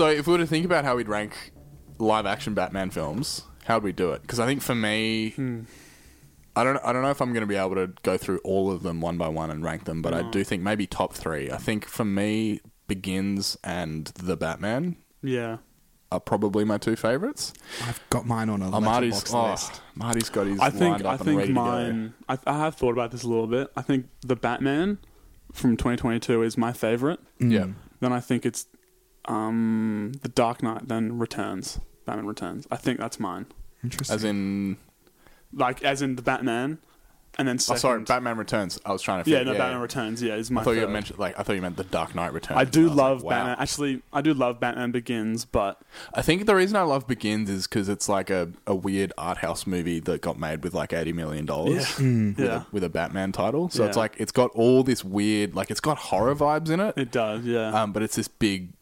So 0.00 0.06
if 0.06 0.26
we 0.26 0.32
were 0.32 0.38
to 0.38 0.46
think 0.46 0.64
about 0.64 0.86
how 0.86 0.96
we'd 0.96 1.10
rank 1.10 1.52
live 1.98 2.24
action 2.24 2.54
Batman 2.54 2.88
films, 2.88 3.42
how 3.64 3.74
would 3.74 3.82
we 3.82 3.92
do 3.92 4.12
it? 4.12 4.22
Because 4.22 4.40
I 4.40 4.46
think 4.46 4.62
for 4.62 4.74
me, 4.74 5.32
hmm. 5.36 5.64
I 6.56 6.64
don't 6.64 6.78
I 6.82 6.94
don't 6.94 7.02
know 7.02 7.10
if 7.10 7.20
I'm 7.20 7.34
going 7.34 7.42
to 7.42 7.46
be 7.46 7.56
able 7.56 7.74
to 7.74 7.92
go 8.02 8.16
through 8.16 8.38
all 8.38 8.70
of 8.70 8.82
them 8.82 9.02
one 9.02 9.18
by 9.18 9.28
one 9.28 9.50
and 9.50 9.62
rank 9.62 9.84
them, 9.84 10.00
but 10.00 10.14
I 10.14 10.22
hmm. 10.22 10.30
do 10.30 10.42
think 10.42 10.62
maybe 10.62 10.86
top 10.86 11.12
three. 11.12 11.50
I 11.50 11.58
think 11.58 11.84
for 11.84 12.06
me, 12.06 12.62
Begins 12.88 13.58
and 13.62 14.06
The 14.06 14.38
Batman 14.38 14.96
Yeah. 15.22 15.58
are 16.10 16.18
probably 16.18 16.64
my 16.64 16.78
two 16.78 16.96
favorites. 16.96 17.52
I've 17.84 18.00
got 18.08 18.24
mine 18.24 18.48
on 18.48 18.62
a 18.62 18.74
Oh, 18.74 18.80
Marty's, 18.80 19.34
oh, 19.34 19.50
list. 19.50 19.82
Marty's 19.94 20.30
got 20.30 20.46
his 20.46 20.60
I 20.60 20.70
think 20.70 20.92
lined 20.94 21.06
I 21.06 21.12
up 21.12 21.20
and 21.26 21.38
think 21.40 21.50
mine. 21.50 22.14
I, 22.26 22.38
I 22.46 22.58
have 22.60 22.74
thought 22.74 22.92
about 22.92 23.10
this 23.10 23.22
a 23.22 23.28
little 23.28 23.46
bit. 23.46 23.70
I 23.76 23.82
think 23.82 24.06
the 24.22 24.34
Batman 24.34 24.96
from 25.52 25.76
2022 25.76 26.42
is 26.42 26.56
my 26.56 26.72
favorite. 26.72 27.20
Yeah. 27.38 27.64
Mm. 27.64 27.74
Then 28.00 28.14
I 28.14 28.20
think 28.20 28.46
it's 28.46 28.64
um, 29.26 30.12
the 30.22 30.28
Dark 30.28 30.62
Knight. 30.62 30.88
Then 30.88 31.18
Returns. 31.18 31.80
Batman 32.06 32.26
Returns. 32.26 32.66
I 32.70 32.76
think 32.76 32.98
that's 32.98 33.20
mine. 33.20 33.46
Interesting. 33.84 34.14
As 34.14 34.24
in, 34.24 34.76
Like 35.52 35.82
as 35.84 36.02
in 36.02 36.16
the 36.16 36.22
Batman, 36.22 36.78
and 37.38 37.46
then 37.46 37.56
oh, 37.56 37.76
sorry, 37.76 38.02
Batman 38.02 38.36
Returns. 38.36 38.80
I 38.84 38.92
was 38.92 39.00
trying 39.02 39.22
to. 39.22 39.30
Yeah, 39.30 39.38
figure- 39.38 39.52
no, 39.52 39.58
Batman 39.58 39.80
Returns. 39.80 40.20
Yeah, 40.22 40.34
is 40.34 40.50
my. 40.50 40.60
I 40.60 40.64
thought 40.64 40.72
you 40.72 40.80
third. 40.80 40.90
mentioned 40.90 41.18
like 41.20 41.38
I 41.38 41.42
thought 41.44 41.54
you 41.54 41.62
meant 41.62 41.76
the 41.76 41.84
Dark 41.84 42.14
Knight 42.14 42.32
Returns. 42.32 42.58
I 42.58 42.64
do 42.64 42.82
was 42.84 42.90
like, 42.90 42.96
love 42.98 43.22
wow. 43.22 43.30
Batman. 43.30 43.56
Actually, 43.60 44.02
I 44.12 44.20
do 44.20 44.34
love 44.34 44.58
Batman 44.58 44.90
Begins, 44.90 45.44
but 45.44 45.80
I 46.12 46.22
think 46.22 46.44
the 46.46 46.54
reason 46.56 46.76
I 46.76 46.82
love 46.82 47.06
Begins 47.06 47.48
is 47.48 47.66
because 47.68 47.88
it's 47.88 48.08
like 48.08 48.28
a, 48.30 48.50
a 48.66 48.74
weird 48.74 49.12
art 49.16 49.38
house 49.38 49.66
movie 49.66 50.00
that 50.00 50.20
got 50.20 50.38
made 50.38 50.64
with 50.64 50.74
like 50.74 50.92
eighty 50.92 51.12
million 51.12 51.46
dollars 51.46 51.76
Yeah. 51.76 52.04
Mm. 52.06 52.36
with, 52.36 52.46
Yeah. 52.46 52.62
a, 52.62 52.66
with 52.72 52.84
a 52.84 52.88
Batman 52.90 53.30
title. 53.32 53.70
So 53.70 53.84
it's 53.86 53.96
like 53.96 54.16
it's 54.18 54.32
got 54.32 54.50
all 54.50 54.82
this 54.82 55.04
weird, 55.04 55.54
like 55.54 55.70
it's 55.70 55.80
got 55.80 55.96
horror 55.98 56.34
vibes 56.34 56.68
in 56.70 56.80
it, 56.80 56.98
it 56.98 57.12
does. 57.12 57.44
Yeah. 57.44 57.68
um, 57.80 57.92
but 57.92 58.02
it's 58.02 58.16
this 58.16 58.28
big, 58.28 58.72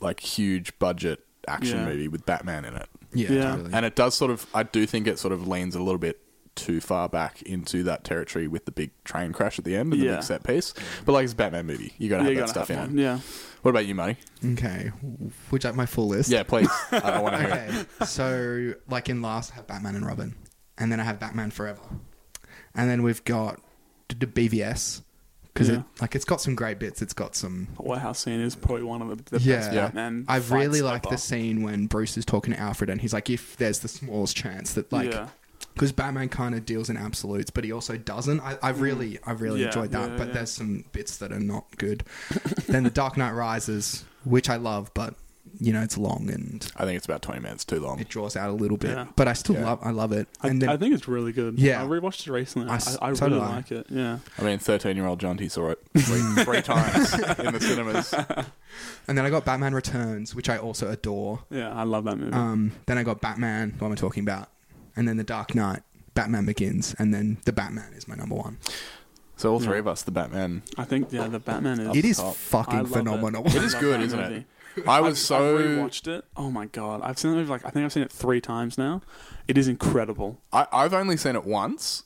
like 0.00 0.20
huge 0.20 0.78
budget 0.78 1.20
action 1.48 1.78
Yeah. 1.78 1.84
movie 1.86 2.08
with 2.08 2.24
Batman 2.26 2.64
in 2.64 2.74
it, 2.74 2.88
yeah, 3.12 3.30
Yeah. 3.32 3.50
totally. 3.52 3.70
and 3.74 3.84
it 3.86 3.94
does 3.96 4.14
sort 4.14 4.30
of. 4.30 4.46
I 4.54 4.62
do 4.62 4.86
think 4.86 5.06
it 5.06 5.18
sort 5.18 5.32
of 5.32 5.46
leans 5.46 5.74
a 5.74 5.80
little 5.82 5.98
bit 5.98 6.20
too 6.54 6.80
far 6.80 7.08
back 7.08 7.42
into 7.42 7.82
that 7.82 8.04
territory 8.04 8.46
with 8.46 8.64
the 8.64 8.70
big 8.70 8.90
train 9.02 9.32
crash 9.32 9.58
at 9.58 9.64
the 9.64 9.74
end 9.74 9.92
and 9.92 10.00
the 10.00 10.06
Yeah. 10.06 10.14
big 10.16 10.22
set 10.22 10.44
piece. 10.44 10.72
But 11.04 11.12
like 11.12 11.24
it's 11.24 11.32
a 11.32 11.36
Batman 11.36 11.66
movie, 11.66 11.92
you 11.98 12.08
got 12.08 12.18
to 12.18 12.22
have 12.24 12.32
you 12.32 12.38
that 12.38 12.48
stuff 12.48 12.68
have 12.68 12.90
in 12.90 12.98
it. 12.98 13.02
Yeah. 13.02 13.18
What 13.62 13.70
about 13.70 13.86
you, 13.86 13.94
Marty? 13.94 14.18
okay. 14.52 14.92
Would 15.50 15.64
you 15.64 15.68
like 15.70 15.76
my 15.76 15.86
full 15.86 16.06
list? 16.08 16.30
Yeah, 16.30 16.44
please. 16.44 16.68
I 16.92 17.10
don't 17.10 17.22
want 17.22 17.34
to 17.36 17.40
hear 17.42 17.48
it. 17.54 17.70
Okay, 17.70 18.04
so 18.06 18.74
like 18.88 19.08
in 19.08 19.20
last, 19.20 19.50
I 19.52 19.56
have 19.56 19.66
Batman 19.66 19.96
and 19.96 20.06
Robin, 20.06 20.36
and 20.78 20.92
then 20.92 21.00
I 21.00 21.04
have 21.04 21.18
Batman 21.18 21.50
Forever, 21.50 21.80
and 22.74 22.88
then 22.88 23.02
we've 23.02 23.24
got 23.24 23.60
the 24.08 24.14
the 24.14 24.26
BVS 24.26 25.02
because 25.54 25.68
Yeah. 25.68 25.76
it 25.76 25.84
like 26.00 26.14
it's 26.16 26.24
got 26.24 26.40
some 26.40 26.54
great 26.54 26.78
bits. 26.78 27.00
It's 27.00 27.14
got 27.14 27.36
some 27.36 27.68
The 27.76 27.82
warehouse 27.82 28.18
scene 28.18 28.40
is 28.40 28.56
probably 28.56 28.82
one 28.82 29.00
of 29.00 29.24
the, 29.24 29.38
the 29.38 29.44
yeah. 29.44 29.56
best 29.56 29.72
Batman. 29.72 30.24
I 30.28 30.38
really 30.38 30.80
fights 30.80 31.04
like 31.04 31.10
the 31.10 31.18
scene 31.18 31.62
when 31.62 31.86
Bruce 31.86 32.18
is 32.18 32.24
talking 32.24 32.52
to 32.52 32.60
Alfred, 32.60 32.90
and 32.90 33.00
he's 33.00 33.12
like, 33.12 33.30
"If 33.30 33.56
there's 33.56 33.78
the 33.78 33.88
smallest 33.88 34.36
chance 34.36 34.74
that 34.74 34.92
like." 34.92 35.12
yeah. 35.12 35.28
Because 35.72 35.90
Batman 35.90 36.28
kind 36.28 36.54
of 36.54 36.64
deals 36.64 36.88
in 36.88 36.96
absolutes, 36.96 37.50
but 37.50 37.64
he 37.64 37.72
also 37.72 37.96
doesn't. 37.96 38.38
I, 38.40 38.56
I 38.62 38.70
mm-hmm. 38.70 38.80
really, 38.80 39.18
I 39.24 39.32
really. 39.32 39.60
Yeah, 39.60 39.66
enjoyed 39.68 39.90
that. 39.90 40.10
yeah, 40.10 40.16
but 40.16 40.28
yeah. 40.28 40.34
there's 40.34 40.52
some 40.52 40.84
bits 40.92 41.16
that 41.16 41.32
are 41.32 41.40
not 41.40 41.64
good. 41.78 42.04
then 42.68 42.84
the 42.84 42.90
Dark 42.90 43.16
Knight 43.16 43.32
Rises, 43.32 44.04
which 44.22 44.48
I 44.48 44.54
love, 44.54 44.92
but 44.94 45.14
you 45.60 45.72
know 45.72 45.82
it's 45.82 45.96
long 45.96 46.28
and 46.30 46.66
I 46.76 46.84
think 46.84 46.96
it's 46.96 47.06
about 47.06 47.22
twenty 47.22 47.40
minutes 47.40 47.64
too 47.64 47.78
long. 47.80 48.00
it 48.00 48.08
draws 48.08 48.36
out 48.36 48.50
a 48.50 48.52
little 48.52 48.76
bit. 48.76 48.90
Yeah. 48.96 49.06
But 49.16 49.28
I 49.28 49.32
still 49.34 49.54
Yeah. 49.56 49.66
love 49.66 49.78
I 49.82 49.90
love 49.90 50.12
it. 50.12 50.26
I, 50.40 50.48
And 50.48 50.60
then 50.62 50.68
I 50.68 50.76
think 50.76 50.94
it's 50.94 51.06
really 51.08 51.32
good. 51.32 51.58
Yeah. 51.58 51.82
I 51.82 51.86
rewatched 51.86 52.26
it 52.26 52.32
recently. 52.32 52.68
I 52.68 52.72
I, 52.72 52.76
s- 52.76 52.98
I, 53.00 53.12
so 53.14 53.26
really 53.26 53.38
did 53.40 53.44
I. 53.48 53.56
like 53.56 53.70
it. 53.72 53.86
Yeah. 53.90 54.18
I 54.38 54.42
mean, 54.42 54.58
thirteen-year-old 54.58 55.20
Jonty 55.20 55.50
saw 55.50 55.70
it 55.70 55.78
three, 55.96 56.44
three 56.44 56.62
times 56.62 57.14
in 57.38 57.52
the 57.52 57.60
cinemas. 57.60 58.12
and 59.08 59.16
then 59.18 59.24
I 59.24 59.30
got 59.30 59.44
Batman 59.44 59.74
Returns, 59.74 60.34
which 60.34 60.48
I 60.48 60.58
also 60.58 60.90
adore. 60.90 61.40
Yeah, 61.50 61.72
I 61.72 61.84
love 61.84 62.04
that 62.04 62.16
movie. 62.18 62.32
Um, 62.32 62.72
then 62.86 62.98
I 62.98 63.02
got 63.02 63.20
Batman, 63.20 63.74
what 63.78 63.86
am 63.88 63.92
I 63.92 63.96
talking 63.96 64.22
about? 64.22 64.48
And 64.96 65.06
then 65.08 65.16
The 65.16 65.24
Dark 65.24 65.54
Knight, 65.54 65.82
Batman 66.14 66.46
Begins, 66.46 66.94
and 66.98 67.12
then 67.14 67.38
The 67.44 67.52
Batman 67.52 67.92
is 67.94 68.06
my 68.08 68.14
number 68.14 68.34
one. 68.34 68.58
So 69.36 69.52
all 69.52 69.58
three 69.60 69.74
Yeah. 69.74 69.80
of 69.80 69.88
us, 69.88 70.02
the 70.02 70.12
Batman. 70.12 70.62
I 70.78 70.84
think 70.84 71.12
yeah, 71.12 71.26
the 71.26 71.40
Batman 71.40 71.80
is. 71.80 71.96
It 71.96 72.04
is 72.04 72.16
top. 72.18 72.30
I 72.30 72.32
fucking 72.34 72.78
love 72.78 72.88
phenomenal. 72.90 73.44
It, 73.46 73.56
It 73.56 73.64
is 73.64 73.74
I 73.74 73.78
love 73.78 73.80
good, 73.82 74.00
that 74.00 74.04
isn't 74.04 74.20
movie. 74.20 74.46
It? 74.76 74.88
I 74.88 75.00
was 75.00 75.24
so 75.24 75.56
I've 75.58 75.64
rewatched 75.64 76.06
it. 76.08 76.24
Oh 76.36 76.50
my 76.50 76.66
god, 76.66 77.00
I've 77.02 77.18
seen 77.18 77.32
movie 77.32 77.48
like 77.48 77.64
I 77.64 77.70
think 77.70 77.84
I've 77.84 77.92
seen 77.92 78.02
it 78.02 78.12
three 78.12 78.40
times 78.40 78.76
now. 78.78 79.02
It 79.48 79.58
is 79.58 79.68
incredible. 79.68 80.40
I, 80.52 80.66
I've 80.72 80.94
only 80.94 81.16
seen 81.16 81.36
it 81.36 81.44
once. 81.44 82.04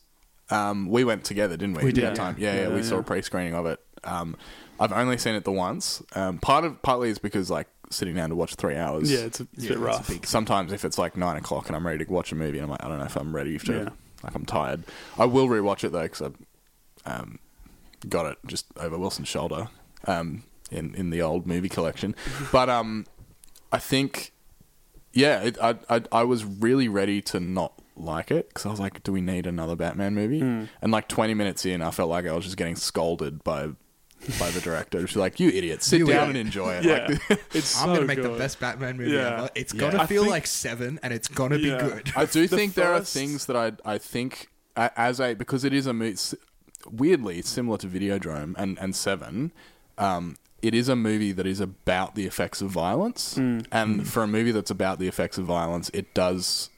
Um, 0.51 0.89
we 0.89 1.05
went 1.05 1.25
together, 1.25 1.57
didn't 1.57 1.77
we? 1.77 1.85
We 1.85 1.93
did, 1.93 2.05
that 2.05 2.11
yeah. 2.11 2.15
time. 2.15 2.37
Yeah, 2.39 2.55
yeah, 2.55 2.69
Yeah, 2.69 2.75
we 2.75 2.83
saw 2.83 2.99
a 2.99 3.03
pre-screening 3.03 3.55
of 3.55 3.67
it. 3.67 3.81
Um, 4.05 4.35
I've 4.81 4.93
only 4.93 5.19
seen 5.19 5.35
it 5.35 5.45
the 5.45 5.53
once. 5.53 6.03
Um, 6.15 6.39
part 6.39 6.65
of 6.65 6.81
partly 6.83 7.11
is 7.11 7.19
because 7.19 7.51
like 7.51 7.69
sitting 7.91 8.15
down 8.15 8.31
to 8.31 8.35
watch 8.35 8.55
three 8.55 8.77
hours. 8.77 9.11
Yeah, 9.13 9.21
it's 9.21 9.41
a, 9.41 9.47
it's 9.53 9.65
a 9.65 9.67
Yeah, 9.67 9.69
bit 9.71 9.77
a 9.79 9.81
rough. 9.81 10.09
big- 10.09 10.27
Sometimes 10.27 10.73
if 10.73 10.85
it's 10.85 10.97
like 10.99 11.17
nine 11.17 11.37
o'clock 11.37 11.67
and 11.67 11.77
I'm 11.77 11.87
ready 11.87 12.05
to 12.05 12.11
watch 12.11 12.33
a 12.33 12.35
movie, 12.35 12.59
and 12.59 12.65
I'm 12.65 12.71
like, 12.71 12.83
I 12.85 12.89
don't 12.89 12.99
know 12.99 13.05
if 13.05 13.17
I'm 13.17 13.35
ready 13.35 13.59
to. 13.59 13.73
Yeah. 13.73 13.89
Like 14.25 14.35
I'm 14.35 14.47
tired. 14.47 14.85
I 15.19 15.27
will 15.27 15.49
rewatch 15.49 15.85
it 15.85 15.93
though 15.93 16.03
because 16.03 16.23
I 17.07 17.11
um, 17.11 17.39
got 18.09 18.27
it 18.27 18.39
just 18.47 18.67
over 18.79 18.99
Wilson's 18.99 19.29
shoulder 19.29 19.69
um, 20.07 20.43
in 20.71 20.95
in 20.95 21.11
the 21.11 21.23
old 21.23 21.47
movie 21.47 21.69
collection. 21.69 22.15
but 22.53 22.69
um, 22.69 23.07
I 23.73 23.79
think 23.79 24.33
yeah, 25.13 25.41
it, 25.43 25.59
I, 25.63 25.77
I 25.89 26.03
I 26.13 26.23
was 26.25 26.45
really 26.45 26.89
ready 26.89 27.21
to 27.23 27.41
not 27.41 27.73
like 27.97 28.31
it 28.31 28.49
because 28.49 28.65
I 28.67 28.71
was 28.71 28.79
like, 28.81 29.03
do 29.03 29.13
we 29.13 29.21
need 29.21 29.47
another 29.47 29.75
Batman 29.75 30.15
movie? 30.15 30.41
Hmm. 30.41 30.65
And 30.81 30.93
like 30.93 31.09
20 31.09 31.35
minutes 31.35 31.67
in, 31.67 31.83
I 31.83 31.91
felt 31.91 32.09
like 32.11 32.27
I 32.27 32.33
was 32.33 32.45
just 32.45 32.57
getting 32.57 32.77
scolded 32.77 33.43
by 33.43 33.69
by 34.39 34.51
the 34.51 34.61
director. 34.61 35.07
She's 35.07 35.17
like, 35.17 35.39
you 35.41 35.49
idiot, 35.49 35.83
sit 35.83 36.01
You 36.01 36.07
down 36.07 36.31
idiot." 36.31 36.37
and 36.37 36.37
enjoy 36.37 36.75
it. 36.75 36.85
Yeah, 36.85 37.07
Like, 37.31 37.41
it's 37.55 37.81
I'm 37.81 37.89
so 37.89 37.95
gonna 37.95 38.07
make 38.07 38.21
the 38.23 38.31
best 38.31 38.61
Batman 38.61 38.97
movie 38.97 39.13
Yeah. 39.13 39.39
ever. 39.39 39.51
It's 39.55 39.73
Yeah. 39.75 39.81
gonna 39.81 40.03
I 40.03 40.07
feel 40.07 40.23
think- 40.23 40.31
like 40.33 40.47
seven, 40.47 40.99
and 41.03 41.13
it's 41.15 41.29
gonna 41.29 41.57
Yeah. 41.57 41.83
be 41.83 41.89
good. 41.91 42.13
I 42.17 42.25
do 42.27 42.47
The 42.47 42.57
think 42.57 42.75
there 42.75 42.93
are 42.93 43.01
things 43.01 43.47
that 43.47 43.57
I 43.57 43.73
I 43.85 43.99
think 43.99 44.49
as 44.77 45.19
a 45.21 45.35
because 45.35 45.65
it 45.65 45.73
is 45.73 45.87
a 45.87 45.93
movie. 45.93 46.19
Weirdly, 46.91 47.43
similar 47.43 47.79
to 47.79 47.87
Videodrome 47.89 48.55
and 48.57 48.79
and 48.79 48.95
Seven. 48.95 49.53
Um, 49.99 50.37
it 50.63 50.75
is 50.75 50.89
a 50.89 50.97
movie 50.97 51.33
that 51.33 51.47
is 51.47 51.61
about 51.61 52.15
the 52.15 52.27
effects 52.27 52.61
of 52.61 52.71
violence, 52.71 53.35
Mm. 53.37 53.67
and 53.71 54.09
for 54.09 54.23
a 54.23 54.27
movie 54.29 54.51
that's 54.53 54.71
about 54.71 54.99
the 54.99 55.07
effects 55.09 55.39
of 55.39 55.45
violence, 55.47 55.91
it 55.95 56.13
does 56.15 56.71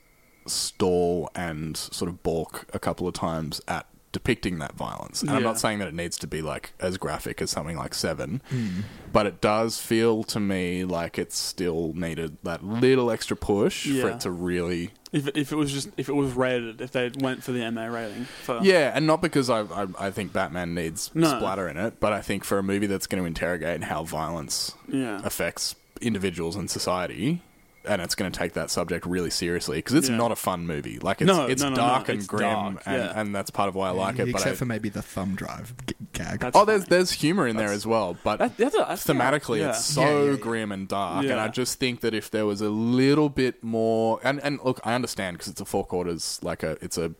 stall 0.46 1.30
and 1.34 1.76
sort 1.76 2.08
of 2.08 2.22
balk 2.22 2.66
a 2.72 2.78
couple 2.78 3.06
of 3.06 3.14
times 3.14 3.60
at 3.68 3.86
depicting 4.12 4.58
that 4.58 4.74
violence. 4.74 5.22
And 5.22 5.30
I'm 5.30 5.42
not 5.42 5.58
saying 5.58 5.78
that 5.78 5.88
it 5.88 5.94
needs 5.94 6.18
to 6.18 6.26
be 6.26 6.42
like 6.42 6.72
as 6.80 6.96
graphic 6.98 7.40
as 7.40 7.50
something 7.50 7.76
like 7.76 7.94
Seven, 7.94 8.42
hmm. 8.48 8.80
but 9.12 9.26
it 9.26 9.40
does 9.40 9.78
feel 9.80 10.24
to 10.24 10.40
me 10.40 10.84
like 10.84 11.18
it 11.18 11.32
still 11.32 11.92
needed 11.94 12.36
that 12.42 12.64
little 12.64 13.10
extra 13.10 13.36
push 13.36 13.88
for 14.00 14.10
it 14.10 14.20
to 14.20 14.30
really 14.30 14.90
If 15.12 15.28
it, 15.28 15.36
if 15.36 15.52
it 15.52 15.56
was 15.56 15.72
just 15.72 15.90
if 15.96 16.08
it 16.08 16.14
was 16.14 16.32
rated, 16.32 16.80
if 16.80 16.92
they 16.92 17.10
went 17.20 17.44
for 17.44 17.52
the 17.52 17.70
MA 17.70 17.86
rating, 17.86 18.24
for, 18.24 18.58
Yeah, 18.62 18.92
and 18.94 19.06
not 19.06 19.22
because 19.22 19.48
I, 19.48 19.60
I 19.62 19.86
I 19.98 20.10
think 20.10 20.32
Batman 20.32 20.74
needs 20.74 21.10
No. 21.14 21.28
splatter 21.28 21.68
in 21.68 21.76
it, 21.76 22.00
but 22.00 22.12
I 22.12 22.20
think 22.20 22.44
for 22.44 22.58
a 22.58 22.62
movie 22.62 22.86
that's 22.86 23.06
going 23.06 23.22
to 23.22 23.26
interrogate 23.26 23.84
how 23.84 24.02
violence 24.04 24.74
yeah, 24.88 25.20
affects 25.24 25.76
individuals 26.00 26.56
and 26.56 26.70
society, 26.70 27.42
and 27.84 28.02
it's 28.02 28.14
going 28.14 28.30
to 28.30 28.38
take 28.38 28.52
that 28.52 28.70
subject 28.70 29.06
really 29.06 29.30
seriously 29.30 29.78
because 29.78 29.94
it's 29.94 30.08
Yeah. 30.08 30.16
not 30.16 30.32
a 30.32 30.36
fun 30.36 30.66
movie. 30.66 30.98
Like 30.98 31.20
it's 31.22 31.26
No, 31.28 31.46
it's 31.46 31.62
no, 31.62 31.70
no, 31.70 31.76
dark 31.76 32.08
no, 32.08 32.12
and 32.12 32.18
it's 32.20 32.26
grim, 32.26 32.40
dark, 32.42 32.82
and, 32.86 33.02
yeah. 33.02 33.20
and 33.20 33.34
that's 33.34 33.50
part 33.50 33.68
of 33.68 33.74
why 33.74 33.88
I 33.88 33.92
like 33.92 34.16
it. 34.18 34.26
But 34.26 34.28
Except 34.40 34.52
I, 34.52 34.56
for 34.56 34.64
maybe 34.66 34.88
the 34.90 35.00
thumb 35.02 35.34
drive 35.34 35.74
g- 35.86 35.94
gag. 36.12 36.50
Oh, 36.54 36.64
there's 36.64 36.82
funny. 36.82 36.88
there's 36.90 37.12
humor 37.12 37.46
in 37.48 37.56
there 37.56 37.72
as 37.72 37.86
well, 37.86 38.16
but 38.22 38.38
That- 38.38 38.56
that's 38.58 38.74
a- 38.74 38.90
I 38.90 38.96
think 38.96 39.20
I- 39.20 39.30
thematically 39.30 39.58
yeah. 39.60 39.70
it's 39.70 39.84
so 39.84 40.02
Yeah, 40.02 40.24
yeah, 40.24 40.30
yeah. 40.32 40.36
grim 40.36 40.72
and 40.72 40.86
dark, 40.88 41.24
and 41.24 41.40
I 41.40 41.48
just 41.48 41.78
think 41.78 42.00
that 42.00 42.12
if 42.14 42.30
there 42.30 42.44
was 42.46 42.60
a 42.60 42.68
little 42.70 43.28
bit 43.28 43.64
more, 43.64 44.20
and 44.22 44.40
and 44.42 44.58
look, 44.64 44.80
I 44.84 44.94
understand 44.94 45.38
because 45.38 45.48
it's 45.52 45.60
a 45.60 45.64
four 45.64 45.84
quarters, 45.84 46.38
like 46.42 46.62
a 46.62 46.76
it's 46.82 46.98
a 46.98 47.12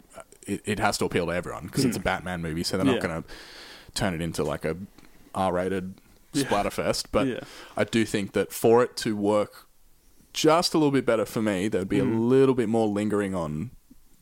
it, 0.46 0.62
it 0.64 0.78
has 0.78 0.98
to 0.98 1.04
appeal 1.04 1.26
to 1.26 1.32
everyone 1.32 1.66
because 1.66 1.84
it's 1.84 1.96
a 1.96 2.00
Batman 2.00 2.42
movie, 2.42 2.62
so 2.64 2.76
they're 2.76 2.84
not 2.86 2.92
Hmm. 2.92 2.96
Yeah. 2.96 3.08
going 3.08 3.22
to 3.22 3.28
turn 3.94 4.14
it 4.14 4.20
into 4.20 4.42
like 4.42 4.64
a 4.64 4.76
R-rated 5.34 5.94
Yeah. 6.32 6.44
splatterfest. 6.44 7.06
But 7.12 7.26
Yeah. 7.26 7.40
I 7.76 7.84
do 7.84 8.04
think 8.04 8.32
that 8.32 8.52
for 8.52 8.82
it 8.82 8.96
to 8.98 9.16
work 9.16 9.66
just 10.32 10.74
a 10.74 10.78
little 10.78 10.92
bit 10.92 11.04
better 11.06 11.24
for 11.24 11.42
me, 11.42 11.68
there'd 11.68 11.88
be 11.88 11.98
a 11.98 12.04
little 12.04 12.54
bit 12.54 12.68
more 12.68 12.86
lingering 12.88 13.34
on 13.34 13.70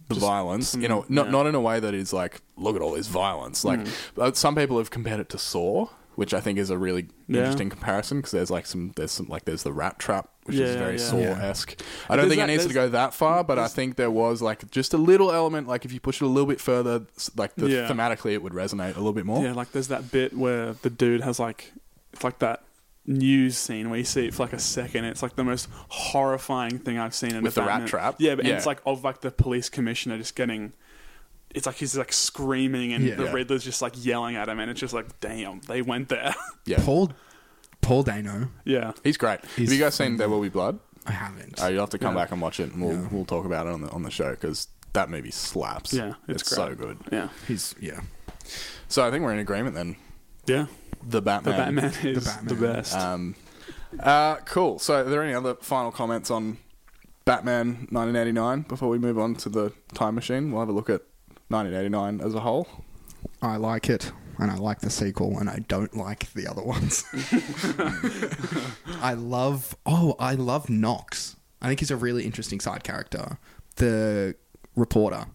the. 0.09 0.14
Just 0.14 0.26
violence. 0.26 0.68
some- 0.70 0.80
you 0.82 0.88
know, 0.88 1.04
not 1.09 1.26
yeah. 1.26 1.32
not 1.32 1.46
in 1.46 1.54
a 1.54 1.61
way 1.61 1.80
that 1.80 1.94
is 1.94 2.12
like, 2.12 2.40
look 2.56 2.76
at 2.76 2.82
all 2.82 2.92
this 2.92 3.09
violence. 3.09 3.64
Like 3.64 3.80
uh, 4.16 4.32
some 4.32 4.54
people 4.54 4.78
have 4.78 4.90
compared 4.90 5.20
it 5.20 5.28
to 5.30 5.38
Saw. 5.38 5.88
Which 6.14 6.34
I 6.34 6.40
think 6.40 6.59
is 6.59 6.68
a 6.68 6.76
really 6.76 7.06
Yeah. 7.28 7.42
interesting 7.42 7.70
comparison 7.70 8.18
because 8.18 8.32
there's 8.32 8.50
like 8.50 8.66
some 8.66 8.90
there's 8.96 9.12
some 9.12 9.26
like 9.28 9.44
there's 9.44 9.62
the 9.62 9.72
rat 9.72 10.00
trap 10.00 10.28
which 10.46 10.56
is 10.56 10.74
very 10.74 10.94
yeah. 10.96 10.98
Saw 10.98 11.16
esque. 11.18 11.80
I 12.11 12.16
don't 12.16 12.24
There's 12.24 12.30
think 12.30 12.40
that- 12.40 12.50
it 12.50 12.52
needs 12.56 12.66
to 12.66 12.74
go 12.74 12.88
that 12.88 13.14
far, 13.14 13.44
but 13.44 13.56
I 13.61 13.68
think 13.68 13.94
there 13.94 14.11
was 14.11 14.42
like 14.42 14.68
just 14.72 14.92
a 14.94 14.96
little 14.98 15.30
element 15.30 15.68
like 15.68 15.84
if 15.84 15.92
you 15.92 16.00
push 16.00 16.20
it 16.20 16.24
a 16.24 16.26
little 16.28 16.48
bit 16.48 16.61
further, 16.61 17.02
like 17.36 17.54
the, 17.54 17.68
Yeah. 17.68 17.86
thematically 17.88 18.32
it 18.32 18.42
would 18.42 18.52
resonate 18.52 18.94
a 18.96 18.98
little 18.98 19.12
bit 19.12 19.26
more. 19.26 19.44
yeah. 19.44 19.52
Like 19.52 19.70
there's 19.70 19.86
that 19.88 20.11
bit 20.11 20.36
where 20.36 20.72
the 20.72 20.90
dude 20.90 21.20
has 21.20 21.38
like 21.38 21.72
it's 22.12 22.24
like 22.24 22.40
that 22.40 22.64
news 23.09 23.56
scene 23.56 23.88
where 23.90 23.98
you 23.98 24.04
see 24.04 24.26
it 24.26 24.34
for 24.34 24.44
like 24.44 24.52
a 24.52 24.59
second. 24.59 25.04
It's 25.06 25.22
like 25.22 25.34
the 25.34 25.42
most 25.44 25.68
horrifying 25.88 26.78
thing 26.78 26.98
I've 26.98 27.14
seen 27.14 27.34
in 27.34 27.42
With 27.42 27.56
a 27.56 27.61
the 27.62 27.66
rat 27.66 27.88
trap? 27.88 28.16
Yeah, 28.18 28.34
but 28.34 28.44
Yeah. 28.44 28.56
it's 28.56 28.66
like 28.66 28.80
of 28.86 29.02
like 29.02 29.20
the 29.22 29.30
police 29.30 29.68
commissioner 29.68 30.18
just 30.18 30.36
getting. 30.36 30.72
It's 31.54 31.64
like 31.66 31.76
he's 31.76 31.96
like 31.96 32.12
screaming 32.12 32.92
and 32.92 33.02
Yeah. 33.04 33.14
the 33.14 33.24
Yeah. 33.24 33.32
Riddler's 33.32 33.64
just 33.64 33.80
like 33.82 33.94
yelling 33.96 34.36
at 34.36 34.48
him, 34.48 34.61
and 34.61 34.70
it's 34.70 34.78
just 34.80 34.92
like, 34.94 35.18
damn, 35.20 35.61
they 35.62 35.82
went 35.82 36.09
there. 36.11 36.34
Yeah, 36.66 36.78
Paul 36.84 37.12
Paul 37.80 38.02
Dano. 38.02 38.50
yeah, 38.64 38.92
he's 39.02 39.16
great. 39.16 39.40
He's 39.56 39.70
have 39.70 39.78
you 39.78 39.82
guys 39.84 39.94
seen 39.94 40.18
There 40.18 40.28
Will 40.28 40.42
Be 40.42 40.50
Blood? 40.50 40.78
I 41.06 41.12
haven't. 41.12 41.62
Uh, 41.62 41.68
you'll 41.68 41.80
have 41.80 41.90
to 41.90 41.98
come 41.98 42.14
Yeah. 42.14 42.22
back 42.24 42.32
and 42.32 42.42
watch 42.42 42.61
it, 42.61 42.72
and 42.74 42.82
we'll 42.84 42.92
Yeah. 42.92 43.09
we'll 43.11 43.24
talk 43.24 43.46
about 43.46 43.66
it 43.66 43.72
on 43.72 43.80
the 43.80 43.88
on 43.90 44.02
the 44.02 44.11
show 44.11 44.32
because 44.32 44.68
that 44.92 45.09
movie 45.09 45.30
slaps. 45.30 45.94
Yeah, 45.94 46.14
it's 46.28 46.42
it's 46.42 46.50
so 46.54 46.74
good. 46.74 46.98
yeah, 47.11 47.28
He's 47.46 47.74
yeah. 47.80 48.00
So 48.88 49.06
I 49.06 49.11
think 49.11 49.24
we're 49.24 49.32
in 49.32 49.38
agreement 49.38 49.74
then. 49.74 49.96
yeah. 50.46 50.66
The 51.07 51.22
Batman. 51.22 51.55
The 51.55 51.59
Batman. 51.59 51.90
Batman 51.90 52.12
is 52.16 52.24
the, 52.24 52.55
Batman. 52.55 52.72
best. 52.72 52.94
Um, 52.96 53.34
uh, 54.01 54.36
cool. 54.44 54.78
So, 54.78 54.94
are 55.01 55.05
there 55.05 55.22
any 55.22 55.34
other 55.34 55.55
final 55.57 55.90
comments 55.90 56.30
on 56.30 56.59
Batman 57.24 57.86
1989 57.90 58.62
before 58.62 58.88
we 58.88 58.99
move 58.99 59.18
on 59.18 59.34
to 59.36 59.49
the 59.49 59.72
time 59.94 60.14
machine? 60.14 60.51
We'll 60.51 60.61
have 60.61 60.68
a 60.68 60.72
look 60.72 60.90
at 60.90 61.03
1989 61.49 62.20
as 62.26 62.34
a 62.34 62.40
whole. 62.40 62.68
I 63.40 63.57
like 63.57 63.88
it, 63.88 64.12
and 64.38 64.51
I 64.51 64.57
like 64.57 64.80
the 64.80 64.90
sequel, 64.90 65.38
and 65.38 65.49
I 65.49 65.61
don't 65.68 65.96
like 65.96 66.32
the 66.34 66.46
other 66.46 66.62
ones. 66.62 67.05
I 69.03 69.14
love. 69.14 69.76
Oh, 69.86 70.14
I 70.18 70.34
love 70.34 70.68
Knox. 70.68 71.36
I 71.61 71.68
think 71.68 71.80
he's 71.80 71.90
a 71.90 71.96
really 71.96 72.24
interesting 72.24 72.61
side 72.61 72.84
character. 72.84 73.38
The 73.76 74.34
reporter. 74.76 75.26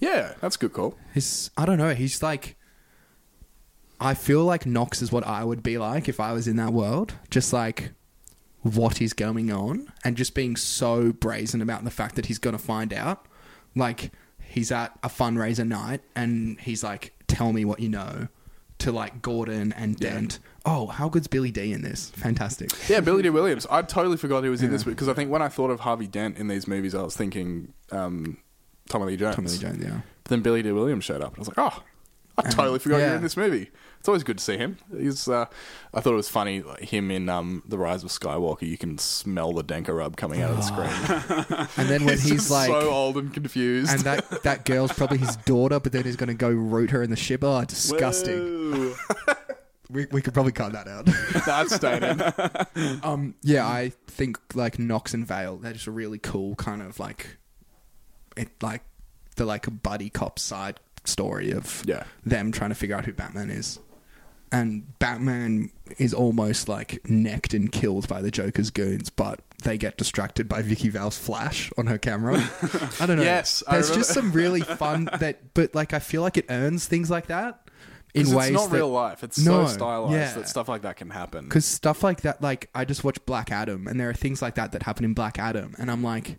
Yeah, 0.00 0.34
that's 0.40 0.56
a 0.56 0.58
good 0.58 0.72
call. 0.72 0.96
He's. 1.14 1.50
I 1.56 1.64
don't 1.64 1.78
know. 1.78 1.94
He's 1.94 2.22
like. 2.22 2.56
I 4.00 4.14
feel 4.14 4.44
like 4.44 4.64
Knox 4.66 5.02
is 5.02 5.10
what 5.10 5.26
I 5.26 5.44
would 5.44 5.62
be 5.62 5.76
like 5.78 6.08
if 6.08 6.20
I 6.20 6.32
was 6.32 6.46
in 6.46 6.56
that 6.56 6.72
world. 6.72 7.14
Just 7.30 7.52
like 7.52 7.92
what 8.62 9.00
is 9.00 9.12
going 9.12 9.50
on, 9.52 9.92
and 10.04 10.16
just 10.16 10.34
being 10.34 10.56
so 10.56 11.12
brazen 11.12 11.62
about 11.62 11.84
the 11.84 11.90
fact 11.90 12.14
that 12.16 12.26
he's 12.26 12.38
going 12.38 12.56
to 12.56 12.62
find 12.62 12.92
out. 12.92 13.26
Like 13.74 14.12
he's 14.40 14.70
at 14.72 14.92
a 15.02 15.08
fundraiser 15.08 15.66
night, 15.66 16.00
and 16.14 16.60
he's 16.60 16.82
like, 16.84 17.12
"Tell 17.26 17.52
me 17.52 17.64
what 17.64 17.80
you 17.80 17.88
know." 17.88 18.28
To 18.82 18.92
like 18.92 19.22
Gordon 19.22 19.72
and 19.72 19.96
Dent. 19.96 20.38
Oh, 20.64 20.86
how 20.86 21.08
good's 21.08 21.26
Billy 21.26 21.50
Dee 21.50 21.72
in 21.72 21.82
this? 21.82 22.10
Fantastic. 22.10 22.70
Yeah, 22.88 23.00
Billy 23.00 23.22
Dee 23.22 23.30
Williams. 23.30 23.66
I 23.68 23.82
totally 23.82 24.16
forgot 24.16 24.44
he 24.44 24.50
was 24.50 24.60
in 24.60 24.66
Yeah. 24.66 24.72
this 24.74 24.84
because 24.84 25.08
I 25.08 25.14
think 25.14 25.32
when 25.32 25.42
I 25.42 25.48
thought 25.48 25.70
of 25.72 25.80
Harvey 25.80 26.06
Dent 26.06 26.36
in 26.36 26.46
these 26.46 26.68
movies, 26.68 26.94
I 26.94 27.02
was 27.02 27.16
thinking 27.16 27.72
um, 27.90 28.38
Tommy 28.88 29.06
Lee 29.06 29.16
Jones. 29.16 29.34
Tommy 29.34 29.48
Lee 29.48 29.58
Jones. 29.58 29.84
Yeah. 29.84 30.00
But 30.22 30.30
then 30.30 30.42
Billy 30.42 30.62
Dee 30.62 30.70
Williams 30.70 31.04
showed 31.04 31.22
up, 31.22 31.30
and 31.34 31.38
I 31.38 31.40
was 31.40 31.48
like, 31.48 31.58
oh, 31.58 31.82
I 32.38 32.42
totally 32.50 32.78
forgot 32.78 32.98
you 32.98 33.02
yeah. 33.02 33.10
were 33.10 33.16
in 33.16 33.22
this 33.22 33.36
movie. 33.36 33.68
It's 33.98 34.08
always 34.08 34.22
good 34.22 34.38
to 34.38 34.44
see 34.44 34.56
him. 34.56 34.78
He's. 34.96 35.28
Uh, 35.28 35.46
I 35.92 36.00
thought 36.00 36.12
it 36.12 36.16
was 36.16 36.28
funny, 36.28 36.62
like, 36.62 36.80
him 36.84 37.10
in 37.10 37.28
um, 37.28 37.62
the 37.66 37.76
Rise 37.78 38.04
of 38.04 38.10
Skywalker. 38.10 38.62
You 38.62 38.78
can 38.78 38.96
smell 38.98 39.52
the 39.52 39.64
Dencorub 39.64 40.16
coming 40.16 40.40
out 40.40 40.50
of 40.52 40.56
the 40.56 40.62
screen. 40.62 41.68
And 41.76 41.88
then 41.88 42.04
when 42.04 42.14
He's 42.18 42.28
just 42.28 42.50
like, 42.50 42.68
so 42.68 42.88
old 42.90 43.16
and 43.18 43.34
confused. 43.34 43.90
and 43.92 44.00
that 44.02 44.42
that 44.44 44.64
girl's 44.64 44.92
probably 44.92 45.18
his 45.18 45.36
daughter, 45.38 45.80
but 45.80 45.92
then 45.92 46.04
he's 46.04 46.16
going 46.16 46.28
to 46.28 46.34
go 46.34 46.48
root 46.48 46.90
her 46.90 47.02
in 47.02 47.10
the 47.10 47.16
ship. 47.16 47.42
Oh, 47.44 47.64
disgusting. 47.64 48.72
Whoa. 48.72 48.94
We, 49.90 50.06
we 50.12 50.20
could 50.22 50.34
probably 50.34 50.52
cut 50.52 50.72
that 50.72 50.86
out. 50.86 51.06
That's 51.46 51.74
staying 51.74 52.02
in. 52.02 53.00
um, 53.02 53.34
yeah, 53.42 53.66
I 53.66 53.92
think 54.06 54.38
like 54.54 54.78
Knox 54.78 55.14
and 55.14 55.26
Vale, 55.26 55.56
they're 55.56 55.72
just 55.72 55.86
a 55.86 55.90
really 55.90 56.18
cool 56.18 56.54
kind 56.56 56.82
of 56.82 57.00
like, 57.00 57.38
it 58.36 58.48
like 58.62 58.82
the 59.36 59.44
like 59.46 59.66
a 59.66 59.70
buddy 59.70 60.10
cop 60.10 60.38
side 60.38 60.78
story 61.04 61.52
of 61.52 61.82
Yeah. 61.86 62.04
them 62.24 62.52
trying 62.52 62.68
to 62.70 62.74
figure 62.76 62.96
out 62.96 63.06
who 63.06 63.12
Batman 63.14 63.48
is. 63.50 63.80
And 64.50 64.98
Batman 64.98 65.70
is 65.98 66.14
almost 66.14 66.68
like 66.68 67.08
necked 67.08 67.54
and 67.54 67.70
killed 67.70 68.08
by 68.08 68.22
the 68.22 68.30
Joker's 68.30 68.70
goons, 68.70 69.10
but 69.10 69.40
they 69.62 69.76
get 69.76 69.96
distracted 69.96 70.48
by 70.48 70.62
Vicky 70.62 70.88
Vale's 70.88 71.18
flash 71.18 71.70
on 71.76 71.86
her 71.86 71.98
camera. 71.98 72.36
I 73.00 73.06
don't 73.06 73.16
know. 73.16 73.22
Yes, 73.22 73.62
there's 73.70 73.90
just 73.90 74.10
some 74.10 74.32
really 74.32 74.60
fun 74.60 75.08
that, 75.18 75.54
but 75.54 75.74
like 75.74 75.92
I 75.92 75.98
feel 75.98 76.22
like 76.22 76.36
it 76.36 76.46
earns 76.48 76.86
things 76.86 77.10
like 77.10 77.26
that 77.26 77.68
in 78.14 78.34
ways 78.34 78.48
it's 78.48 78.54
not 78.54 78.70
that, 78.70 78.76
real 78.76 78.90
life. 78.90 79.22
It's 79.22 79.38
No, 79.38 79.66
so 79.66 79.72
stylized 79.72 80.12
yeah. 80.12 80.32
that 80.34 80.48
stuff 80.48 80.68
like 80.68 80.82
that 80.82 80.96
can 80.96 81.10
happen. 81.10 81.44
because 81.44 81.64
stuff 81.64 82.02
like 82.02 82.22
that, 82.22 82.42
like 82.42 82.70
I 82.74 82.84
just 82.84 83.04
watched 83.04 83.26
Black 83.26 83.50
Adam, 83.50 83.86
and 83.86 84.00
there 84.00 84.08
are 84.08 84.14
things 84.14 84.40
like 84.42 84.54
that 84.54 84.72
that 84.72 84.82
happen 84.82 85.04
in 85.04 85.14
Black 85.14 85.38
Adam, 85.38 85.74
and 85.78 85.90
I'm 85.90 86.02
like, 86.02 86.38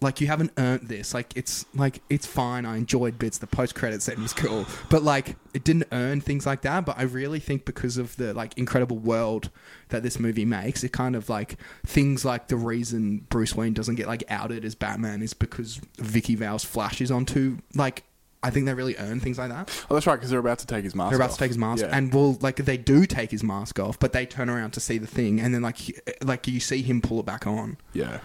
like 0.00 0.20
you 0.20 0.26
haven't 0.28 0.52
earned 0.56 0.88
this. 0.88 1.12
Like 1.12 1.36
it's 1.36 1.66
like 1.74 2.02
it's 2.08 2.26
fine. 2.26 2.64
I 2.64 2.76
enjoyed 2.76 3.18
bits. 3.18 3.38
The 3.38 3.46
post 3.48 3.74
credit 3.74 4.00
scene 4.02 4.22
was 4.22 4.32
cool, 4.32 4.66
but 4.90 5.02
like 5.02 5.36
it 5.54 5.64
didn't 5.64 5.88
earn 5.92 6.20
things 6.20 6.46
like 6.46 6.62
that. 6.62 6.84
But 6.86 6.98
I 6.98 7.02
really 7.02 7.40
think 7.40 7.64
because 7.64 7.96
of 7.98 8.14
the 8.16 8.32
like 8.34 8.56
incredible 8.56 8.98
world 8.98 9.50
that 9.88 10.02
this 10.02 10.18
movie 10.20 10.44
makes, 10.44 10.84
it 10.84 10.92
kind 10.92 11.16
of 11.16 11.28
like 11.28 11.56
things 11.84 12.24
like 12.24 12.48
the 12.48 12.56
reason 12.56 13.26
Bruce 13.28 13.54
Wayne 13.56 13.72
doesn't 13.74 13.96
get 13.96 14.06
like 14.06 14.22
outed 14.28 14.64
as 14.64 14.74
Batman 14.74 15.20
is 15.22 15.34
because 15.34 15.80
Vicky 15.96 16.34
Vale's 16.36 16.64
flash 16.64 17.00
is 17.00 17.10
on 17.10 17.24
too. 17.24 17.58
Like 17.74 18.04
I 18.40 18.50
think 18.50 18.66
they 18.66 18.74
really 18.74 18.94
earn 18.98 19.18
things 19.18 19.36
like 19.36 19.48
that. 19.48 19.68
Oh, 19.90 19.94
that's 19.94 20.06
right, 20.06 20.14
because 20.14 20.30
they're 20.30 20.38
about 20.38 20.60
to 20.60 20.66
take 20.68 20.84
his 20.84 20.94
mask 20.94 21.10
They're 21.10 21.18
about 21.18 21.30
off. 21.30 21.36
to 21.38 21.40
take 21.40 21.48
his 21.48 21.58
mask, 21.58 21.82
Yeah. 21.82 21.90
and 21.96 22.14
well, 22.14 22.38
like 22.40 22.54
they 22.54 22.76
do 22.76 23.04
take 23.04 23.32
his 23.32 23.42
mask 23.42 23.80
off, 23.80 23.98
but 23.98 24.12
they 24.12 24.26
turn 24.26 24.48
around 24.48 24.70
to 24.74 24.80
see 24.80 24.96
the 24.96 25.08
thing, 25.08 25.40
and 25.40 25.52
then 25.52 25.62
like 25.62 25.76
he- 25.76 25.96
like 26.22 26.46
you 26.46 26.60
see 26.60 26.82
him 26.82 27.00
pull 27.00 27.18
it 27.18 27.26
back 27.26 27.48
on, 27.48 27.78
yeah. 27.92 28.20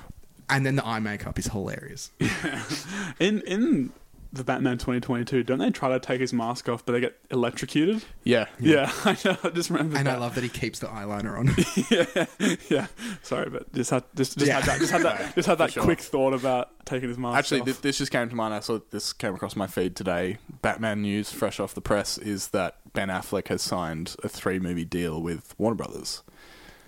And 0.50 0.66
then 0.66 0.76
the 0.76 0.86
eye 0.86 1.00
makeup 1.00 1.38
is 1.40 1.48
hilarious. 1.48 2.12
In 3.20 3.42
in 3.42 3.92
the 4.32 4.44
Batman 4.44 4.80
2022, 4.80 5.44
don't 5.44 5.60
they 5.60 5.70
try 5.70 5.90
to 5.90 6.00
take 6.00 6.20
his 6.20 6.34
mask 6.34 6.68
off, 6.68 6.84
but 6.84 6.94
they 6.94 7.00
get 7.00 7.16
electrocuted? 7.30 8.04
Yeah. 8.24 8.48
Yeah, 8.60 8.92
I 9.06 9.16
know. 9.24 9.38
I 9.44 9.50
just 9.50 9.70
remember. 9.70 9.96
and 9.96 10.08
that. 10.08 10.16
I 10.16 10.18
love 10.18 10.34
that 10.34 10.44
he 10.44 10.50
keeps 10.50 10.80
the 10.80 10.88
eyeliner 10.88 11.38
on. 11.38 11.52
yeah, 12.58 12.58
yeah. 12.68 12.88
Sorry, 13.22 13.52
but 13.52 13.72
just 13.74 13.92
had 13.92 14.04
just 14.16 14.40
just 14.40 14.48
Yeah. 14.48 14.56
had 14.60 14.64
that 14.64 14.80
just 14.80 14.92
had 14.92 15.04
that 15.04 15.36
just 15.36 15.48
had 15.48 15.60
that 15.60 15.68
For 15.68 15.74
sure. 15.74 15.84
quick 15.84 16.00
thought 16.00 16.34
about 16.34 16.72
taking 16.86 17.10
his 17.10 17.18
mask 17.20 17.38
Actually, 17.38 17.60
off. 17.62 17.66
th- 17.66 17.82
this 17.82 18.00
just 18.00 18.12
came 18.12 18.28
to 18.28 18.36
mind. 18.36 18.56
I 18.56 18.60
saw 18.62 18.80
this 18.90 19.14
came 19.14 19.36
across 19.36 19.56
my 19.56 19.68
feed 19.68 19.96
today. 19.96 20.40
Batman 20.64 21.04
news, 21.04 21.32
fresh 21.32 21.60
off 21.60 21.76
the 21.76 21.82
press, 21.82 22.18
is 22.18 22.48
that 22.50 22.78
Ben 22.94 23.10
Affleck 23.10 23.50
has 23.50 23.62
signed 23.62 24.16
a 24.24 24.30
three 24.30 24.58
movie 24.58 24.86
deal 24.86 25.22
with 25.22 25.54
Warner 25.60 25.76
Brothers, 25.76 26.24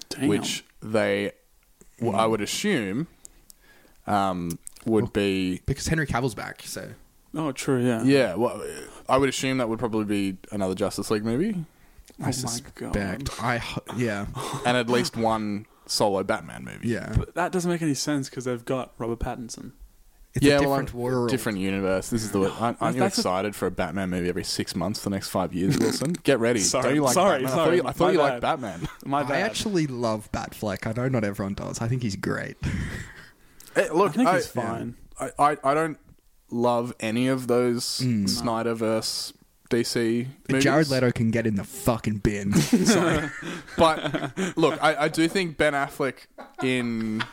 Damn. 0.10 0.30
which 0.30 0.66
they, 0.82 1.34
well, 2.01 2.16
I 2.16 2.24
mm. 2.26 2.32
would 2.32 2.41
assume, 2.41 3.06
um, 4.08 4.58
would 4.86 5.14
be 5.14 5.62
because 5.66 5.88
Henry 5.88 6.08
Cavill's 6.08 6.36
back, 6.36 6.62
so 6.64 6.89
oh, 7.36 7.51
true. 7.51 7.84
Yeah. 7.86 8.03
yeah. 8.03 8.36
Well, 8.36 8.64
I 9.10 9.18
would 9.18 9.30
assume 9.30 9.58
that 9.58 9.70
would 9.70 9.80
probably 9.80 10.06
be 10.06 10.38
another 10.51 10.76
Justice 10.76 11.10
League 11.12 11.26
movie, 11.26 11.66
I 12.20 12.26
my 12.26 12.32
suspect. 12.32 13.41
I 13.41 13.58
ho- 13.58 13.82
yeah 13.97 14.28
and 14.66 14.78
at 14.78 14.89
least 14.89 15.18
one 15.18 15.66
solo 15.86 16.24
Batman 16.24 16.64
movie. 16.64 16.89
yeah. 16.89 17.14
But 17.18 17.36
that 17.36 17.51
doesn't 17.51 17.70
make 17.70 17.82
any 17.82 17.93
sense 17.93 18.30
because 18.30 18.45
they've 18.45 18.66
got 18.66 18.93
Robert 18.97 19.20
Pattinson. 19.20 19.72
It's 20.34 20.45
yeah, 20.45 20.58
a 20.58 20.60
well, 20.62 20.70
different 20.70 20.89
I'm- 20.89 20.99
world. 20.99 21.30
different 21.30 21.60
universe. 21.60 22.10
This 22.10 22.24
is 22.24 22.32
the. 22.32 22.51
Aren't, 22.51 22.82
aren't 22.82 22.95
you 22.95 23.01
That's 23.01 23.18
a- 23.18 23.22
excited 23.22 23.56
for 23.56 23.68
a 23.68 23.72
Batman 23.72 24.10
movie 24.10 24.28
every 24.28 24.43
six 24.43 24.76
months 24.76 24.99
for 24.99 25.10
the 25.10 25.16
next 25.16 25.30
five 25.30 25.53
years, 25.53 25.78
Wilson? 25.78 26.12
Get 26.24 26.39
ready. 26.39 26.60
Sorry, 26.76 26.84
Don't 26.84 26.95
you 26.95 27.03
like 27.03 27.14
sorry, 27.14 27.43
Batman? 27.43 27.51
I 27.51 27.56
thought 27.56 27.74
you, 27.76 27.82
I 27.86 27.91
thought 27.93 28.06
my 28.08 28.12
you 28.12 28.18
liked 28.18 28.41
bad. 28.41 28.62
Batman. 28.62 28.89
My 29.06 29.24
bad. 29.24 29.32
I 29.32 29.39
actually 29.41 29.88
love 29.88 30.30
Batfleck. 30.34 30.88
I 30.88 30.91
know 30.91 31.08
not 31.08 31.24
everyone 31.24 31.53
does. 31.53 31.80
I 31.80 31.88
think 31.88 32.03
he's 32.03 32.18
great. 32.18 32.58
Hey, 33.76 33.89
look, 33.89 34.11
I 34.11 34.13
think 34.13 34.28
I, 34.30 34.36
he's 34.36 34.47
fine. 34.47 34.95
I, 35.19 35.30
I, 35.38 35.57
I 35.63 35.73
don't 35.73 35.97
love 36.49 36.93
any 36.99 37.28
of 37.28 37.47
those 37.47 37.84
Mm. 37.99 38.23
Snyderverse 38.26 39.34
DC 39.69 40.28
movies. 40.49 40.63
Jared 40.63 40.89
Leto 40.89 41.11
can 41.11 41.32
get 41.32 41.45
in 41.47 41.55
the 41.55 41.63
fucking 41.63 42.17
bin. 42.19 42.53
But 43.78 44.38
look, 44.57 44.82
I, 44.82 44.95
I 44.95 45.07
do 45.09 45.28
think 45.28 45.57
Ben 45.57 45.73
Affleck 45.73 46.28
in 46.63 47.23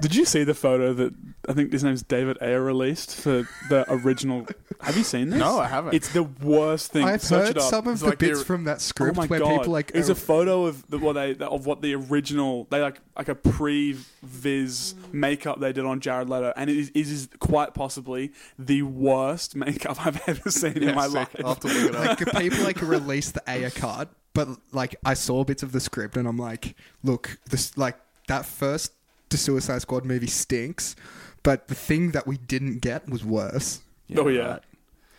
Did 0.00 0.14
you 0.14 0.24
see 0.24 0.44
the 0.44 0.54
photo 0.54 0.92
that 0.94 1.14
I 1.48 1.52
think 1.52 1.72
his 1.72 1.84
name's 1.84 2.02
David 2.02 2.38
Ayer 2.40 2.62
released 2.62 3.14
for 3.20 3.48
the 3.68 3.84
original? 3.88 4.46
Have 4.80 4.96
you 4.96 5.04
seen 5.04 5.30
this? 5.30 5.38
No, 5.40 5.58
I 5.58 5.66
haven't. 5.68 5.94
It's 5.94 6.12
the 6.12 6.22
worst 6.22 6.92
thing. 6.92 7.04
I've 7.04 7.22
Search 7.22 7.48
heard 7.48 7.56
it 7.56 7.62
up. 7.62 7.70
some 7.70 7.86
of 7.86 7.92
It's 7.94 8.02
the 8.02 8.08
like 8.10 8.18
bits 8.18 8.38
the- 8.40 8.44
from 8.44 8.64
that 8.64 8.80
script 8.80 9.16
oh 9.16 9.20
my 9.20 9.26
where 9.26 9.40
god! 9.40 9.58
people 9.58 9.72
like 9.72 9.90
it's 9.94 10.08
uh, 10.08 10.12
a 10.12 10.14
photo 10.14 10.66
of 10.66 10.86
the, 10.90 10.98
what 10.98 11.12
they 11.14 11.34
of 11.36 11.66
what 11.66 11.82
the 11.82 11.94
original 11.94 12.66
they 12.70 12.80
like 12.80 13.00
like 13.16 13.28
a 13.28 13.34
pre-viz 13.34 14.94
makeup 15.12 15.60
they 15.60 15.72
did 15.72 15.84
on 15.84 16.00
Jared 16.00 16.28
Leto, 16.28 16.52
and 16.56 16.70
it 16.70 16.76
is, 16.76 16.88
it 16.90 17.00
is 17.08 17.28
quite 17.38 17.74
possibly 17.74 18.32
the 18.58 18.82
worst 18.82 19.56
makeup 19.56 20.04
I've 20.04 20.20
ever 20.28 20.50
seen 20.50 20.82
in 20.82 20.94
my 20.94 21.06
sick. 21.06 21.14
life. 21.14 21.36
I'll 21.40 21.48
have 21.50 21.60
to 21.60 21.68
look 21.68 21.90
it 21.90 21.96
up. 21.96 22.20
like 22.34 22.42
people 22.42 22.64
like 22.64 22.80
release 22.82 23.30
the 23.32 23.42
Ayer 23.50 23.70
cut, 23.70 24.08
but 24.34 24.48
like 24.72 24.96
I 25.04 25.14
saw 25.14 25.44
bits 25.44 25.62
of 25.62 25.72
the 25.72 25.80
script 25.80 26.16
and 26.16 26.26
I'm 26.26 26.38
like, 26.38 26.76
look, 27.02 27.38
this 27.50 27.76
like 27.76 27.96
that 28.28 28.46
first 28.46 28.92
The 29.30 29.36
Suicide 29.36 29.82
Squad 29.82 30.04
movie 30.04 30.26
stinks, 30.26 30.96
but 31.42 31.68
the 31.68 31.74
thing 31.74 32.10
that 32.12 32.26
we 32.26 32.36
didn't 32.36 32.78
get 32.80 33.08
was 33.08 33.24
worse. 33.24 33.80
oh 34.16 34.28
yeah, 34.28 34.40
right. 34.52 34.62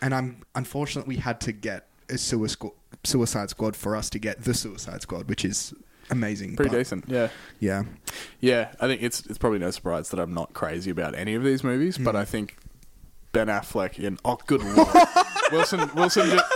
And 0.01 0.14
I'm 0.14 0.43
unfortunate 0.55 1.07
we 1.07 1.18
had 1.18 1.39
to 1.41 1.51
get 1.51 1.88
a 2.09 2.18
Suicide 2.18 2.51
Squad, 2.51 2.74
Suicide 3.03 3.49
Squad 3.49 3.76
for 3.76 3.95
us 3.95 4.09
to 4.12 4.20
get 4.20 4.43
the 4.43 4.53
Suicide 4.53 5.01
Squad, 5.01 5.30
which 5.30 5.45
is 5.45 5.74
amazing. 6.09 6.55
Pretty 6.55 6.70
but- 6.70 6.78
decent. 6.78 7.05
Yeah. 7.07 7.30
Yeah. 7.59 7.84
Yeah, 8.39 8.74
I 8.80 8.88
think 8.88 9.01
it's 9.01 9.26
it's 9.28 9.38
probably 9.38 9.59
no 9.59 9.72
surprise 9.72 10.09
that 10.09 10.20
I'm 10.20 10.34
not 10.34 10.53
crazy 10.53 10.91
about 10.91 11.16
any 11.16 11.36
of 11.36 11.43
these 11.43 11.64
movies, 11.64 11.97
but 11.97 12.16
mm. 12.16 12.20
I 12.20 12.26
think 12.26 12.57
Ben 13.32 13.47
Affleck 13.47 13.97
in 13.97 14.18
oh 14.26 14.38
good 14.45 14.64
lord, 14.64 14.89
Wilson 15.51 15.89
Wilson 15.95 16.30
just, 16.30 16.53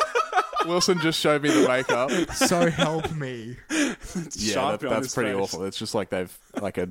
Wilson 0.66 1.00
just 1.00 1.20
showed 1.20 1.44
me 1.44 1.50
the 1.50 1.68
makeup. 1.68 2.12
So 2.34 2.70
help 2.70 3.12
me. 3.14 3.58
Yeah, 4.36 4.72
that, 4.72 4.82
that's 4.82 5.14
pretty 5.14 5.32
face. 5.32 5.42
awful. 5.42 5.66
It's 5.66 5.78
just 5.78 5.94
like 5.94 6.10
they've 6.10 6.38
like 6.62 6.78
a 6.78 6.90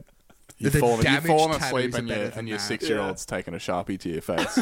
you've 0.59 0.73
The 0.73 0.79
fallen, 0.81 1.05
you've 1.07 1.25
fallen 1.25 1.61
asleep 1.61 1.95
and, 1.95 2.09
better 2.09 2.21
your 2.23 2.33
and 2.37 2.49
your 2.49 2.59
six 2.59 2.89
year 2.89 3.01
old's 3.01 3.25
taken 3.27 3.55
a 3.55 3.59
sharpie 3.59 3.99
to 4.01 4.09
your 4.09 4.23
face. 4.33 4.59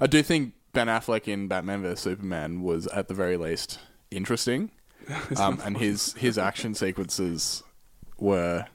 I 0.00 0.06
do 0.06 0.22
think 0.22 0.54
Ben 0.72 0.88
Affleck 0.88 1.26
in 1.28 1.48
Batman 1.48 1.82
vs 1.82 2.00
Superman 2.00 2.62
was 2.62 2.86
at 2.88 3.08
the 3.08 3.14
very 3.14 3.36
least 3.36 3.78
interesting, 4.10 4.70
um, 5.36 5.60
and 5.64 5.76
his 5.78 6.12
his 6.14 6.36
action 6.38 6.74
sequences 6.74 7.62
were 8.18 8.66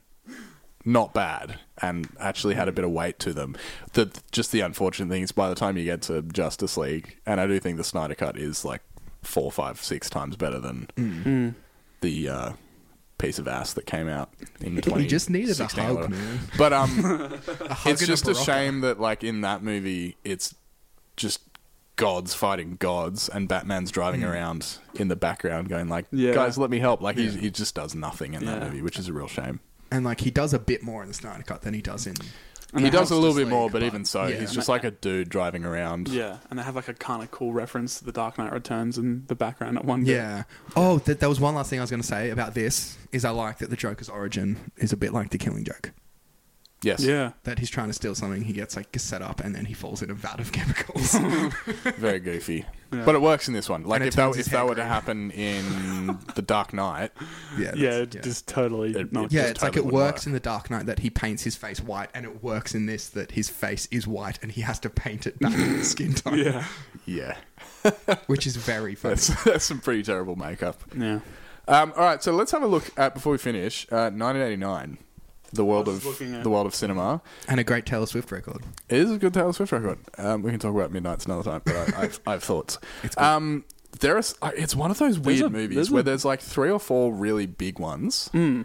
not 0.84 1.14
bad 1.14 1.60
and 1.80 2.08
actually 2.18 2.54
had 2.54 2.66
a 2.66 2.72
bit 2.72 2.84
of 2.84 2.90
weight 2.90 3.18
to 3.20 3.32
them. 3.32 3.56
The 3.92 4.10
just 4.32 4.50
the 4.50 4.60
unfortunate 4.60 5.08
thing 5.10 5.22
is 5.22 5.30
by 5.30 5.48
the 5.48 5.54
time 5.54 5.76
you 5.76 5.84
get 5.84 6.02
to 6.02 6.22
Justice 6.22 6.76
League, 6.76 7.18
and 7.24 7.40
I 7.40 7.46
do 7.46 7.60
think 7.60 7.76
the 7.76 7.84
Snyder 7.84 8.14
Cut 8.16 8.36
is 8.36 8.64
like 8.64 8.82
four, 9.22 9.52
five, 9.52 9.80
six 9.80 10.10
times 10.10 10.34
better 10.36 10.58
than 10.58 10.88
Mm. 10.96 11.54
the 12.00 12.28
uh, 12.28 12.52
piece 13.22 13.38
of 13.38 13.46
ass 13.48 13.72
that 13.74 13.86
came 13.86 14.08
out 14.08 14.30
in 14.60 14.80
twenty. 14.82 15.02
He 15.04 15.08
just 15.08 15.30
needed 15.30 15.58
a 15.60 15.66
hug, 15.66 16.10
man. 16.10 16.40
But 16.58 16.72
um, 16.72 16.90
A 17.60 17.72
hug 17.74 17.92
it's 17.92 18.00
and 18.02 18.08
just 18.08 18.26
a 18.28 18.32
Berocca. 18.32 18.44
shame 18.44 18.80
that 18.82 19.00
like 19.00 19.22
in 19.24 19.40
that 19.42 19.62
movie, 19.62 20.16
it's 20.24 20.54
just 21.16 21.40
gods 21.96 22.34
fighting 22.34 22.76
gods, 22.80 23.28
and 23.28 23.48
Batman's 23.48 23.90
driving 23.90 24.24
around 24.24 24.78
in 24.94 25.08
the 25.08 25.16
background 25.16 25.68
going 25.68 25.88
like, 25.88 26.06
Yeah. 26.10 26.34
"Guys, 26.34 26.58
let 26.58 26.68
me 26.70 26.78
help!" 26.78 27.00
Like 27.00 27.16
he 27.16 27.28
he 27.30 27.50
just 27.50 27.74
does 27.74 27.94
nothing 27.94 28.34
in 28.34 28.44
that 28.46 28.60
Yeah. 28.60 28.68
movie, 28.68 28.82
which 28.82 28.98
is 28.98 29.08
a 29.08 29.12
real 29.12 29.28
shame. 29.28 29.60
And 29.90 30.04
like 30.04 30.20
he 30.20 30.30
does 30.30 30.52
a 30.54 30.58
bit 30.58 30.82
more 30.82 31.02
in 31.02 31.08
the 31.08 31.14
Snyder 31.14 31.42
Cut 31.42 31.62
than 31.62 31.74
he 31.74 31.82
does 31.82 32.06
in. 32.06 32.14
And 32.72 32.84
he 32.84 32.90
does 32.90 33.10
a 33.10 33.16
little 33.16 33.36
bit 33.36 33.48
more, 33.48 33.68
but 33.68 33.82
even 33.82 34.04
so, 34.04 34.26
yeah. 34.26 34.40
he's 34.40 34.52
just 34.52 34.68
like 34.68 34.84
a 34.84 34.90
dude 34.90 35.28
driving 35.28 35.64
around. 35.64 36.08
Yeah, 36.08 36.38
and 36.48 36.58
they 36.58 36.62
have 36.62 36.74
like 36.74 36.88
a 36.88 36.94
kind 36.94 37.22
of 37.22 37.30
cool 37.30 37.52
reference 37.52 37.98
to 37.98 38.04
the 38.04 38.12
Dark 38.12 38.38
Knight 38.38 38.52
Returns 38.52 38.96
in 38.96 39.24
the 39.26 39.34
background 39.34 39.76
at 39.76 39.84
one 39.84 40.04
bit. 40.04 40.14
Yeah. 40.14 40.44
Oh, 40.74 40.98
th- 40.98 41.18
there 41.18 41.28
was 41.28 41.38
one 41.38 41.54
last 41.54 41.68
thing 41.68 41.80
I 41.80 41.82
was 41.82 41.90
going 41.90 42.00
to 42.00 42.06
say 42.06 42.30
about 42.30 42.54
this. 42.54 42.96
Is 43.12 43.24
I 43.24 43.30
like 43.30 43.58
that 43.58 43.68
the 43.68 43.76
Joker's 43.76 44.08
origin 44.08 44.72
is 44.78 44.92
a 44.92 44.96
bit 44.96 45.12
like 45.12 45.30
the 45.30 45.38
Killing 45.38 45.64
Joke. 45.64 45.92
Yes. 46.82 47.04
yeah. 47.04 47.32
That 47.44 47.58
he's 47.60 47.70
trying 47.70 47.88
to 47.88 47.92
steal 47.92 48.14
something, 48.14 48.42
he 48.42 48.52
gets 48.52 48.74
like 48.76 48.88
set 48.98 49.22
up, 49.22 49.40
and 49.40 49.54
then 49.54 49.64
he 49.66 49.74
falls 49.74 50.02
in 50.02 50.10
a 50.10 50.14
vat 50.14 50.40
of 50.40 50.50
chemicals. 50.56 51.14
Very 51.96 52.18
goofy. 52.18 52.66
But 52.90 53.14
it 53.14 53.22
works 53.22 53.48
in 53.48 53.54
this 53.54 53.70
one. 53.70 53.84
Like 53.84 54.00
And 54.00 54.04
it 54.04 54.08
if 54.08 54.16
that 54.16 54.22
turns 54.24 54.36
if 54.38 54.44
that 54.46 54.50
hair 54.58 54.64
were 54.66 54.74
to 54.74 54.80
green. 54.82 54.86
happen 54.88 55.30
in 55.30 56.18
The 56.34 56.42
Dark 56.42 56.74
Knight, 56.74 57.12
yeah. 57.58 57.72
Yeah, 57.74 57.90
that's- 57.90 58.14
it 58.16 58.22
just 58.22 58.46
totally. 58.48 58.90
It- 58.94 59.12
not 59.12 59.32
Yeah, 59.32 59.42
just 59.42 59.50
it's 59.52 59.62
like 59.62 59.72
totally 59.72 59.78
it 59.80 59.84
wouldn't 59.94 59.94
works 60.12 60.20
work. 60.22 60.26
in 60.26 60.32
the 60.32 60.40
Dark 60.40 60.70
Knight 60.70 60.86
that 60.86 60.98
he 60.98 61.08
paints 61.08 61.42
his 61.44 61.56
face 61.56 61.80
white, 61.80 62.10
and 62.14 62.26
it 62.26 62.42
works 62.42 62.74
in 62.74 62.84
this 62.86 63.08
that 63.10 63.30
his 63.32 63.48
face 63.48 63.88
is 63.90 64.06
white, 64.06 64.38
and 64.42 64.52
he 64.52 64.60
has 64.62 64.78
to 64.80 64.90
paint 64.90 65.26
it 65.26 65.38
back 65.38 65.52
to 65.52 65.76
the 65.78 65.84
skin 65.84 66.12
tone. 66.14 66.36
yeah, 66.38 66.64
yeah, 67.06 67.36
which 68.26 68.46
is 68.46 68.56
very 68.56 68.94
funny. 68.94 69.14
that's 69.14 69.44
that's 69.44 69.64
some 69.64 69.80
pretty 69.80 70.02
terrible 70.02 70.36
makeup. 70.36 70.82
yeah. 70.96 71.20
Um, 71.68 71.92
all 71.96 72.04
right, 72.04 72.22
so 72.22 72.32
let's 72.32 72.50
have 72.52 72.62
a 72.62 72.66
look 72.66 72.90
at 72.98 73.14
before 73.14 73.32
we 73.32 73.38
finish. 73.38 73.86
Uh, 73.90 74.10
1989, 74.10 74.98
the 75.52 75.64
world 75.64 75.88
of 75.88 76.02
the 76.02 76.48
world 76.50 76.66
of 76.66 76.74
cinema. 76.74 77.20
and 77.48 77.60
a 77.60 77.64
great 77.64 77.84
Taylor 77.86 78.06
Swift 78.06 78.30
record. 78.32 78.62
It 78.88 78.98
is 78.98 79.10
a 79.10 79.18
good 79.18 79.34
Taylor 79.34 79.52
Swift 79.52 79.72
record. 79.72 79.98
Um, 80.18 80.42
we 80.42 80.50
can 80.50 80.60
talk 80.60 80.74
about 80.74 80.90
Midnight's 80.92 81.26
another 81.26 81.42
time, 81.42 81.62
but 81.64 81.76
I, 81.76 82.02
I've, 82.02 82.20
I 82.26 82.32
have 82.32 82.42
thoughts. 82.44 82.78
It's 83.02 83.14
good. 83.14 83.22
Um, 83.24 83.64
there 84.00 84.16
is. 84.18 84.34
uh, 84.42 84.50
It's 84.56 84.74
one 84.74 84.90
of 84.90 84.98
those 84.98 85.18
weird 85.18 85.42
a- 85.42 85.50
movies 85.50 85.74
there's 85.76 85.90
where 85.90 86.00
a- 86.00 86.04
there's 86.04 86.24
like 86.24 86.40
three 86.40 86.70
or 86.70 86.78
four 86.80 87.12
really 87.12 87.46
big 87.46 87.78
ones, 87.78 88.28
Hmm. 88.32 88.62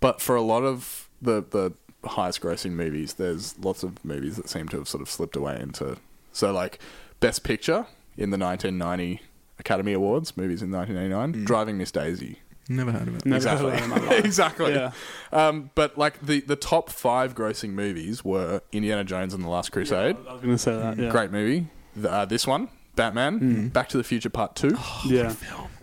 but 0.00 0.20
for 0.20 0.36
a 0.36 0.42
lot 0.42 0.62
of 0.62 1.08
the 1.20 1.42
the 1.50 1.72
highest 2.08 2.40
grossing 2.40 2.72
movies, 2.72 3.14
there's 3.14 3.58
lots 3.58 3.82
of 3.82 4.02
movies 4.04 4.36
that 4.36 4.48
seem 4.48 4.68
to 4.68 4.78
have 4.78 4.88
sort 4.88 5.02
of 5.02 5.10
slipped 5.10 5.36
away 5.36 5.58
into. 5.60 5.96
So 6.32 6.52
like, 6.52 6.78
Best 7.20 7.42
Picture 7.42 7.86
in 8.16 8.30
the 8.30 8.38
1990 8.38 9.20
Academy 9.58 9.92
Awards 9.92 10.36
movies 10.36 10.62
in 10.62 10.70
1989. 10.70 11.44
Driving 11.44 11.76
Miss 11.78 11.90
Daisy. 11.90 12.38
Never 12.68 12.90
heard 12.92 13.08
of 13.08 13.16
it. 13.16 13.24
Never 13.26 13.36
exactly. 13.36 13.70
heard 13.70 13.82
of 13.82 13.88
that 13.90 13.98
in 13.98 14.02
my 14.04 14.10
life. 14.16 14.24
exactly. 14.24 14.72
Yeah. 14.74 14.92
Um, 15.32 15.70
but 15.74 15.96
like 15.96 16.20
the 16.24 16.40
the 16.40 16.56
top 16.56 16.90
five 16.90 17.34
grossing 17.34 17.70
movies 17.70 18.24
were 18.24 18.60
Indiana 18.72 19.04
Jones 19.04 19.34
and 19.34 19.44
the 19.44 19.48
Last 19.48 19.70
Crusade. 19.72 20.16
I 20.28 20.32
was 20.32 20.42
going 20.42 20.54
to 20.54 20.58
say 20.58 20.76
that. 20.76 20.98
Yeah. 20.98 21.10
Great 21.10 21.30
movie. 21.30 21.68
The, 21.94 22.10
uh, 22.10 22.24
this 22.24 22.46
one, 22.46 22.68
Batman. 22.96 23.68
Back 23.68 23.88
to 23.90 23.96
the 23.96 24.04
Future 24.04 24.30
Part 24.30 24.56
Two. 24.56 24.76
Yeah. 25.06 25.34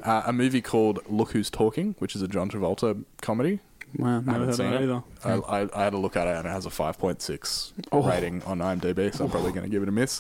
Uh, 0.04 0.24
a 0.26 0.34
movie 0.34 0.62
called 0.62 1.00
Look 1.08 1.32
Who's 1.32 1.50
Talking, 1.50 1.96
which 2.00 2.16
is 2.16 2.22
a 2.22 2.28
John 2.28 2.50
Travolta 2.50 3.04
comedy. 3.22 3.60
Wow. 3.98 4.08
I 4.08 4.12
Never 4.20 4.32
haven't 4.32 4.40
heard 4.42 4.50
of 4.50 4.56
seen 4.56 4.72
that 4.72 4.82
it. 4.82 4.84
either. 4.84 5.04
I, 5.48 5.62
I, 5.62 5.82
I 5.82 5.84
had 5.86 5.94
a 5.94 5.98
look 5.98 6.18
at 6.18 6.28
it 6.28 6.36
and 6.36 6.48
it 6.48 6.50
has 6.50 6.66
a 6.66 6.70
5.6 6.70 7.72
Oh. 7.92 8.02
rating 8.02 8.42
on 8.44 8.58
IMDb, 8.60 9.14
so 9.16 9.24
I'm 9.26 9.32
probably 9.32 9.52
going 9.52 9.64
to 9.64 9.70
give 9.70 9.84
it 9.84 9.88
a 9.88 9.92
miss. 9.92 10.20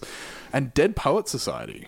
And 0.53 0.73
Dead 0.75 0.95
Poet 0.95 1.27
Society, 1.27 1.87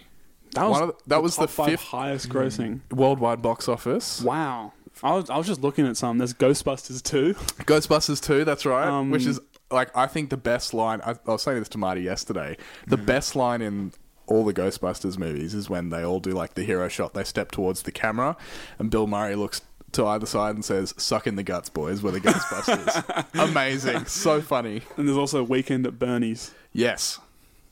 That 0.56 0.64
was 0.64 0.72
One 0.80 0.84
of 0.84 0.88
the- 0.90 1.04
that 1.08 1.22
was 1.24 1.36
the 1.36 1.42
top 1.42 1.50
five 1.52 1.70
fifth- 1.70 1.84
highest 1.84 2.30
grossing. 2.30 2.80
worldwide 2.92 3.42
box 3.42 3.68
office. 3.70 4.22
Wow. 4.22 4.74
I 5.04 5.14
was 5.14 5.30
I 5.30 5.38
was 5.38 5.46
just 5.48 5.62
looking 5.62 5.86
at 5.86 5.98
some. 5.98 6.18
There's 6.18 6.34
Ghostbusters 6.34 7.04
2. 7.04 7.34
Ghostbusters 7.66 8.22
2, 8.22 8.46
that's 8.46 8.66
right. 8.66 8.88
Um, 8.88 9.12
which 9.12 9.26
is, 9.26 9.40
like, 9.70 9.96
I 9.96 10.08
think 10.08 10.30
the 10.30 10.38
best 10.38 10.74
line. 10.74 11.02
I, 11.06 11.12
I 11.28 11.32
was 11.32 11.42
saying 11.44 11.60
this 11.60 11.70
to 11.70 11.78
Marty 11.78 12.02
yesterday. 12.02 12.58
The 12.88 12.96
Mm-hmm. 12.96 13.06
best 13.06 13.36
line 13.36 13.62
in 13.62 13.92
all 14.28 14.46
the 14.46 14.54
Ghostbusters 14.54 15.18
movies 15.18 15.54
is 15.54 15.70
when 15.70 15.90
they 15.90 16.04
all 16.04 16.20
do, 16.22 16.32
like, 16.32 16.54
the 16.56 16.64
hero 16.64 16.88
shot. 16.88 17.14
They 17.14 17.26
step 17.26 17.52
towards 17.52 17.82
the 17.84 17.92
camera, 17.92 18.38
and 18.80 18.90
Bill 18.90 19.06
Murray 19.06 19.36
looks 19.36 19.62
to 19.92 20.06
either 20.06 20.26
side 20.26 20.56
and 20.56 20.64
says, 20.64 20.94
Suck 20.98 21.28
in 21.28 21.36
the 21.36 21.44
guts, 21.44 21.68
boys. 21.70 22.02
We're 22.02 22.12
the 22.12 22.22
Ghostbusters. 22.22 23.26
Amazing. 23.50 24.06
So 24.06 24.42
funny. 24.42 24.82
And 24.98 25.08
there's 25.08 25.18
also 25.18 25.44
Weekend 25.44 25.86
at 25.88 26.00
Bernie's. 26.00 26.52
Yes. 26.72 27.20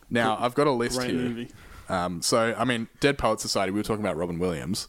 Now, 0.10 0.38
I've 0.40 0.54
got 0.56 0.68
a 0.68 0.72
list 0.72 0.98
Great 1.00 1.12
here. 1.12 1.20
movie. 1.22 1.50
Um, 1.90 2.22
so, 2.22 2.56
I 2.58 2.66
mean, 2.66 2.88
Dead 3.00 3.18
Poet 3.18 3.40
Society, 3.40 3.72
we 3.72 3.80
were 3.80 3.84
talking 3.84 4.04
about 4.04 4.18
Robin 4.18 4.40
Williams. 4.40 4.88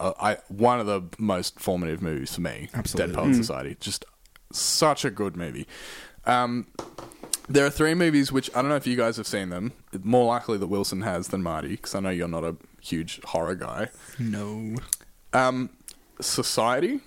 Uh, 0.00 0.12
I 0.20 0.38
One 0.48 0.80
of 0.80 0.86
the 0.86 1.02
most 1.18 1.60
formative 1.60 2.02
movies 2.02 2.34
for 2.34 2.40
me. 2.40 2.68
Absolutely. 2.74 3.12
Dead 3.14 3.22
Poet 3.22 3.34
Society. 3.34 3.76
Just 3.80 4.04
such 4.52 5.04
a 5.04 5.10
good 5.10 5.36
movie. 5.36 5.66
Um, 6.26 6.68
there 7.48 7.66
are 7.66 7.70
three 7.70 7.94
movies 7.94 8.32
which 8.32 8.50
I 8.54 8.62
don't 8.62 8.70
know 8.70 8.76
if 8.76 8.86
you 8.86 8.96
guys 8.96 9.16
have 9.18 9.26
seen 9.26 9.50
them. 9.50 9.72
More 10.02 10.26
likely 10.26 10.56
that 10.58 10.66
Wilson 10.68 11.02
has 11.02 11.28
than 11.28 11.42
Marty, 11.42 11.68
because 11.68 11.94
I 11.94 12.00
know 12.00 12.10
you're 12.10 12.28
not 12.28 12.44
a 12.44 12.56
huge 12.80 13.20
horror 13.24 13.54
guy. 13.54 13.88
No. 14.18 14.76
Um, 15.32 15.70
Society, 16.20 17.00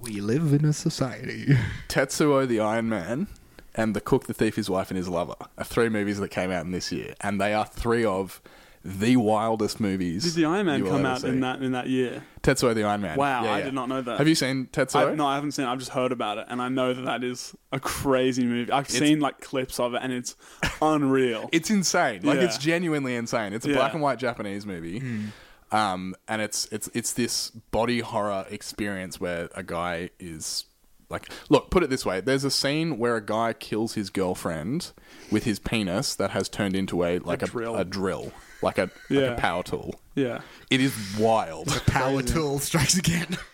We 0.00 0.20
live 0.20 0.52
in 0.54 0.64
a 0.64 0.72
society. 0.72 1.54
Tetsuo 1.88 2.46
the 2.48 2.60
Iron 2.60 2.88
Man, 2.88 3.26
and 3.74 3.94
The 3.94 4.00
Cook, 4.00 4.26
the 4.26 4.34
Thief, 4.34 4.56
His 4.56 4.68
Wife, 4.70 4.90
and 4.90 4.98
His 4.98 5.08
Lover 5.08 5.34
are 5.58 5.64
three 5.64 5.88
movies 5.88 6.18
that 6.18 6.28
came 6.30 6.50
out 6.50 6.64
in 6.64 6.70
this 6.72 6.90
year, 6.92 7.14
and 7.20 7.40
they 7.40 7.54
are 7.54 7.64
three 7.66 8.04
of 8.04 8.40
the 8.82 9.16
wildest 9.16 9.78
movies. 9.78 10.24
Did 10.24 10.32
the 10.34 10.46
Iron 10.46 10.64
Man 10.64 10.86
come 10.86 11.04
out 11.04 11.20
see. 11.20 11.28
in 11.28 11.40
that 11.40 11.60
in 11.62 11.72
that 11.72 11.88
year? 11.88 12.22
Tetsuo 12.42 12.74
the 12.74 12.84
Iron 12.84 13.02
Man. 13.02 13.18
Wow, 13.18 13.44
Yeah, 13.44 13.52
I 13.52 13.58
yeah. 13.58 13.64
did 13.66 13.74
not 13.74 13.90
know 13.90 14.00
that. 14.00 14.16
Have 14.16 14.26
you 14.26 14.34
seen 14.34 14.68
Tetsuo? 14.72 15.12
I, 15.12 15.14
no, 15.14 15.26
I 15.26 15.34
haven't 15.34 15.52
seen. 15.52 15.66
it. 15.66 15.68
I've 15.68 15.78
just 15.78 15.90
heard 15.90 16.12
about 16.12 16.38
it, 16.38 16.46
and 16.48 16.62
I 16.62 16.70
know 16.70 16.94
that 16.94 17.02
that 17.02 17.22
is 17.22 17.54
a 17.72 17.78
crazy 17.78 18.44
movie. 18.46 18.72
I've 18.72 18.88
seen 18.88 19.20
like 19.20 19.40
clips 19.42 19.78
of 19.78 19.92
it, 19.92 20.00
and 20.02 20.12
it's 20.14 20.34
unreal. 20.80 21.48
It's 21.52 21.68
insane. 21.70 22.22
Like 22.22 22.38
Yeah. 22.38 22.44
it's 22.46 22.56
genuinely 22.58 23.14
insane. 23.16 23.52
It's 23.52 23.66
a 23.66 23.72
black 23.72 23.92
and 23.92 24.02
white 24.02 24.18
Japanese 24.18 24.64
movie. 24.64 25.00
Hmm. 25.00 25.26
Um, 25.72 26.16
and 26.26 26.42
it's 26.42 26.66
it's 26.72 26.88
it's 26.94 27.12
this 27.12 27.50
body 27.50 28.00
horror 28.00 28.44
experience 28.50 29.20
where 29.20 29.48
a 29.54 29.62
guy 29.62 30.10
is 30.18 30.64
like 31.10 31.28
look, 31.48 31.70
put 31.70 31.82
it 31.82 31.90
this 31.90 32.06
way. 32.06 32.20
There's 32.20 32.44
a 32.44 32.50
scene 32.50 32.98
where 32.98 33.16
a 33.16 33.24
guy 33.24 33.52
kills 33.52 33.94
his 33.94 34.10
girlfriend 34.10 34.92
with 35.30 35.44
his 35.44 35.58
penis 35.58 36.14
that 36.14 36.30
has 36.30 36.48
turned 36.48 36.74
into 36.76 37.04
a 37.04 37.18
like 37.18 37.42
a, 37.42 37.46
drill. 37.46 37.76
a 37.76 37.84
drill. 37.84 38.32
Like 38.62 38.78
a 38.78 38.90
like 39.08 39.30
a 39.30 39.34
power 39.36 39.62
tool. 39.62 39.94
yeah. 40.14 40.40
It 40.70 40.80
is 40.80 40.92
wild. 41.18 41.68
the 41.68 41.80
Power 41.90 42.22
tool 42.22 42.58
strikes 42.58 42.96
again. 42.96 43.38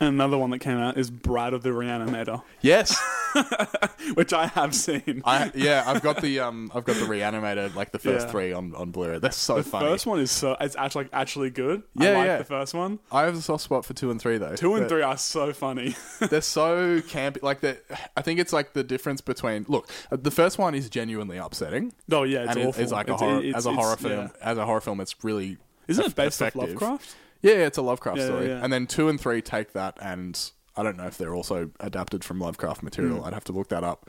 And 0.00 0.08
another 0.14 0.38
one 0.38 0.48
that 0.50 0.60
came 0.60 0.78
out 0.78 0.96
is 0.96 1.10
Bride 1.10 1.52
of 1.52 1.62
the 1.62 1.68
Reanimator, 1.70 2.42
yes. 2.62 2.98
which 4.14 4.32
I 4.32 4.46
have 4.46 4.74
seen. 4.74 5.22
I 5.24 5.50
yeah, 5.54 5.84
I've 5.86 6.02
got 6.02 6.20
the 6.22 6.40
um 6.40 6.72
I've 6.74 6.84
got 6.84 6.96
the 6.96 7.04
reanimated 7.04 7.74
like 7.76 7.92
the 7.92 7.98
first 7.98 8.26
Yeah. 8.26 8.32
three 8.32 8.52
on, 8.52 8.74
on 8.74 8.90
Blu-ray. 8.90 9.18
They're 9.18 9.30
so 9.30 9.56
the 9.56 9.62
funny. 9.62 9.86
first 9.86 10.06
one 10.06 10.18
is 10.20 10.30
so 10.30 10.56
it's 10.60 10.74
actually 10.76 11.08
actually 11.12 11.50
good. 11.50 11.82
Yeah, 11.94 12.10
I 12.10 12.14
like 12.14 12.26
yeah. 12.26 12.38
the 12.38 12.44
first 12.44 12.74
one. 12.74 12.98
I 13.12 13.22
have 13.24 13.36
a 13.36 13.42
soft 13.42 13.64
spot 13.64 13.84
for 13.84 13.92
two 13.94 14.10
and 14.10 14.20
three 14.20 14.38
though. 14.38 14.56
Two 14.56 14.74
and 14.74 14.88
three 14.88 15.02
are 15.02 15.16
so 15.18 15.52
funny. 15.52 15.94
they're 16.20 16.40
so 16.40 17.00
campy. 17.02 17.42
Like 17.42 17.60
that, 17.60 17.82
I 18.16 18.22
think 18.22 18.40
it's 18.40 18.52
like 18.52 18.72
the 18.72 18.82
difference 18.82 19.20
between. 19.20 19.64
Look, 19.68 19.88
uh, 20.10 20.16
the 20.16 20.30
first 20.30 20.58
one 20.58 20.74
is 20.74 20.88
genuinely 20.88 21.36
upsetting. 21.36 21.92
oh 22.10 22.22
yeah, 22.22 22.40
it's 22.44 22.50
and 22.52 22.58
it- 22.60 22.66
awful. 22.68 22.82
it's 22.82 22.92
like 22.92 23.08
a 23.08 23.16
horror 23.16 23.42
as 23.54 23.66
a 23.66 23.72
horror 23.72 23.96
film. 23.96 24.12
yeah. 24.12 24.28
As 24.40 24.56
a 24.58 24.64
horror 24.64 24.80
film, 24.80 25.00
it's 25.00 25.14
really 25.22 25.58
Isn't 25.88 26.04
eff- 26.06 26.10
it 26.12 26.16
based 26.16 26.40
off 26.42 26.48
effective. 26.48 26.80
Lovecraft? 26.80 27.16
Yeah, 27.42 27.52
yeah, 27.54 27.66
it's 27.66 27.78
a 27.78 27.82
Lovecraft 27.82 28.18
Yeah, 28.18 28.24
story. 28.26 28.48
yeah. 28.48 28.60
And 28.62 28.72
then 28.72 28.86
two 28.86 29.08
and 29.08 29.20
three 29.20 29.40
take 29.42 29.72
that, 29.72 29.96
and 30.00 30.38
I 30.76 30.82
don't 30.82 30.96
know 30.96 31.06
if 31.06 31.16
they're 31.18 31.34
also 31.34 31.70
adapted 31.80 32.22
from 32.24 32.38
Lovecraft 32.40 32.82
material. 32.82 33.24
I'd 33.24 33.32
have 33.34 33.44
to 33.44 33.52
look 33.52 33.68
that 33.68 33.84
up. 33.84 34.08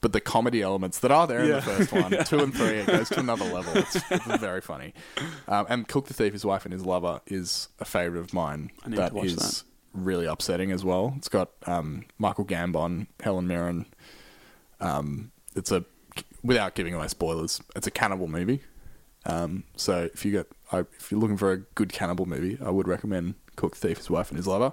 But 0.00 0.12
the 0.12 0.20
comedy 0.20 0.62
elements 0.62 0.98
that 0.98 1.12
are 1.12 1.28
there 1.28 1.40
in 1.40 1.48
Yeah. 1.48 1.54
the 1.56 1.62
first 1.62 1.92
one, 1.92 2.10
two 2.24 2.40
and 2.40 2.52
three, 2.52 2.78
it 2.78 2.86
goes 2.88 3.08
to 3.10 3.20
another 3.20 3.44
level. 3.44 3.72
It's, 3.76 3.94
it's 4.10 4.36
very 4.38 4.60
funny. 4.60 4.94
Um, 5.46 5.66
and 5.68 5.86
Cook 5.86 6.06
the 6.08 6.14
Thief, 6.14 6.32
his 6.32 6.44
wife, 6.44 6.64
and 6.64 6.72
his 6.72 6.84
lover 6.84 7.20
is 7.28 7.68
a 7.78 7.84
favorite 7.84 8.18
of 8.20 8.34
mine. 8.34 8.70
I 8.84 8.88
need 8.88 8.98
that 8.98 9.10
to 9.10 9.14
watch 9.14 9.26
is 9.26 9.36
that. 9.36 9.62
really 9.94 10.26
upsetting 10.26 10.72
as 10.72 10.84
well. 10.84 11.14
It's 11.18 11.28
got 11.28 11.50
um, 11.66 12.04
Michael 12.18 12.44
Gambon, 12.44 13.06
Helen 13.20 13.46
Mirren. 13.46 13.86
Um, 14.80 15.30
it's 15.54 15.70
a 15.70 15.84
without 16.42 16.74
giving 16.74 16.94
away 16.94 17.06
spoilers. 17.08 17.60
It's 17.76 17.86
a 17.86 17.90
cannibal 17.92 18.26
movie. 18.26 18.62
Um, 19.24 19.62
so 19.76 20.08
if 20.12 20.24
you 20.24 20.32
get 20.32 20.48
I, 20.72 20.80
if 20.80 21.10
you're 21.10 21.20
looking 21.20 21.36
for 21.36 21.52
a 21.52 21.58
good 21.58 21.92
cannibal 21.92 22.26
movie, 22.26 22.58
I 22.64 22.70
would 22.70 22.88
recommend 22.88 23.34
Cook 23.56 23.76
the 23.76 23.88
Thief, 23.88 23.98
his 23.98 24.10
wife, 24.10 24.30
and 24.30 24.36
his 24.38 24.46
lover. 24.46 24.72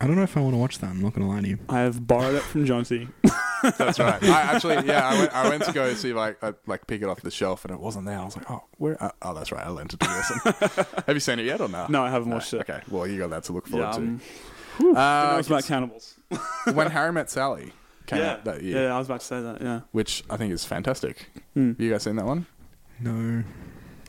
I 0.00 0.06
don't 0.06 0.16
know 0.16 0.22
if 0.22 0.36
I 0.36 0.40
want 0.40 0.54
to 0.54 0.58
watch 0.58 0.78
that. 0.80 0.90
I'm 0.90 1.00
not 1.00 1.14
going 1.14 1.26
to 1.26 1.32
lie 1.32 1.40
to 1.40 1.48
you. 1.48 1.58
I 1.68 1.80
have 1.80 2.06
borrowed 2.06 2.34
it 2.34 2.42
from 2.42 2.66
Jonty. 2.66 3.08
That's 3.78 3.98
right. 3.98 4.22
I 4.22 4.40
actually, 4.42 4.86
yeah, 4.86 5.08
I 5.08 5.18
went, 5.18 5.34
I 5.34 5.48
went 5.48 5.62
to 5.64 5.72
go 5.72 5.94
see 5.94 6.10
if 6.10 6.16
I, 6.16 6.34
I 6.42 6.52
like 6.66 6.86
pick 6.86 7.00
it 7.00 7.08
off 7.08 7.20
the 7.22 7.30
shelf, 7.30 7.64
and 7.64 7.72
it 7.72 7.80
wasn't 7.80 8.06
there. 8.06 8.18
I 8.18 8.24
was 8.24 8.36
like, 8.36 8.50
oh, 8.50 8.64
where? 8.76 9.02
Uh, 9.02 9.10
oh, 9.22 9.32
that's 9.34 9.50
right. 9.52 9.64
I 9.64 9.70
lent 9.70 9.94
it 9.94 10.00
to 10.00 10.06
Wilson. 10.08 10.84
Have 11.06 11.16
you 11.16 11.20
seen 11.20 11.38
it 11.38 11.46
yet 11.46 11.60
or 11.60 11.68
not? 11.68 11.88
No, 11.90 12.04
I 12.04 12.10
haven't 12.10 12.30
watched 12.30 12.52
it. 12.52 12.60
Okay, 12.60 12.80
well, 12.90 13.06
you 13.06 13.18
got 13.18 13.30
that 13.30 13.44
to 13.44 13.52
look 13.52 13.66
forward 13.66 13.86
Yeah, 13.86 13.94
um, 13.94 14.20
to. 14.78 14.90
It 14.90 14.96
Uh, 14.96 15.34
was 15.38 15.46
about 15.46 15.64
cannibals. 15.64 16.16
when 16.74 16.90
Harry 16.90 17.12
Met 17.12 17.30
Sally 17.30 17.72
came 18.06 18.18
yeah, 18.18 18.32
out 18.32 18.44
that 18.44 18.62
year, 18.62 18.82
yeah, 18.88 18.94
I 18.94 18.98
was 18.98 19.06
about 19.08 19.20
to 19.20 19.26
say 19.26 19.40
that. 19.40 19.62
Yeah, 19.62 19.80
which 19.92 20.24
I 20.28 20.36
think 20.36 20.52
is 20.52 20.64
fantastic. 20.66 21.30
Hmm. 21.54 21.68
Have 21.68 21.80
you 21.80 21.90
guys 21.90 22.02
seen 22.02 22.16
that 22.16 22.26
one? 22.26 22.46
No. 23.00 23.44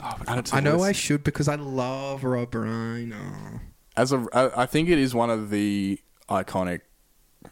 Oh, 0.03 0.13
add 0.27 0.49
I 0.53 0.59
know 0.59 0.83
I 0.83 0.91
should 0.91 1.23
because 1.23 1.47
I 1.47 1.55
love 1.55 2.23
Rob 2.23 2.51
Reiner. 2.51 3.15
Oh. 3.15 3.59
as 3.97 4.11
a 4.11 4.25
I 4.33 4.63
I 4.63 4.65
think 4.65 4.89
it 4.89 4.97
is 4.99 5.13
one 5.15 5.29
of 5.29 5.49
the 5.49 5.99
iconic 6.29 6.81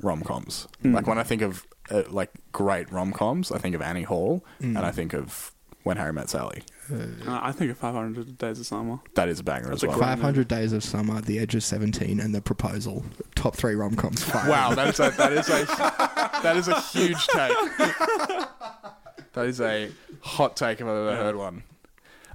rom 0.02 0.22
coms. 0.22 0.68
Hmm. 0.82 0.94
Like 0.96 1.08
when 1.08 1.18
I 1.20 1.24
think 1.24 1.42
of 1.42 1.66
uh, 1.92 2.04
like 2.10 2.32
great 2.52 2.92
rom 2.92 3.12
coms, 3.14 3.52
I 3.52 3.58
think 3.60 3.76
of 3.76 3.82
Annie 3.82 4.04
Hall 4.04 4.44
Hmm. 4.60 4.76
and 4.78 4.86
I 4.86 4.92
think 4.92 5.14
of 5.14 5.52
When 5.84 5.98
Harry 5.98 6.14
Met 6.14 6.30
Sally. 6.30 6.64
uh, 6.92 6.98
I 7.28 7.52
think 7.52 7.72
of 7.72 7.78
500 7.78 8.38
Days 8.38 8.60
of 8.60 8.66
Summer. 8.66 9.00
That 9.16 9.28
is 9.30 9.40
a 9.40 9.44
banger 9.44 9.68
That's 9.70 9.84
as 9.84 9.88
well. 9.88 9.98
great- 9.98 10.08
500 10.08 10.48
Days 10.48 10.72
of 10.74 10.84
Summer, 10.84 11.20
The 11.22 11.40
Edge 11.40 11.56
of 11.56 11.64
17, 11.64 12.20
and 12.22 12.34
The 12.34 12.42
Proposal. 12.42 13.06
Top 13.36 13.56
three 13.56 13.76
rom 13.76 13.96
coms. 13.96 14.26
Wow, 14.34 14.74
that 14.76 14.88
is 14.90 15.00
a 15.00 15.10
that 15.18 15.32
is 15.34 15.50
a 15.50 15.66
that 16.44 16.56
is 16.58 16.68
a 16.70 16.80
huge 16.82 17.26
take. 17.28 17.58
That 19.34 19.48
is 19.48 19.60
a 19.62 19.90
hot 20.22 20.56
take 20.56 20.80
if 20.80 20.86
I've 20.86 20.90
ever 20.96 21.16
heard 21.16 21.36
one. 21.36 21.64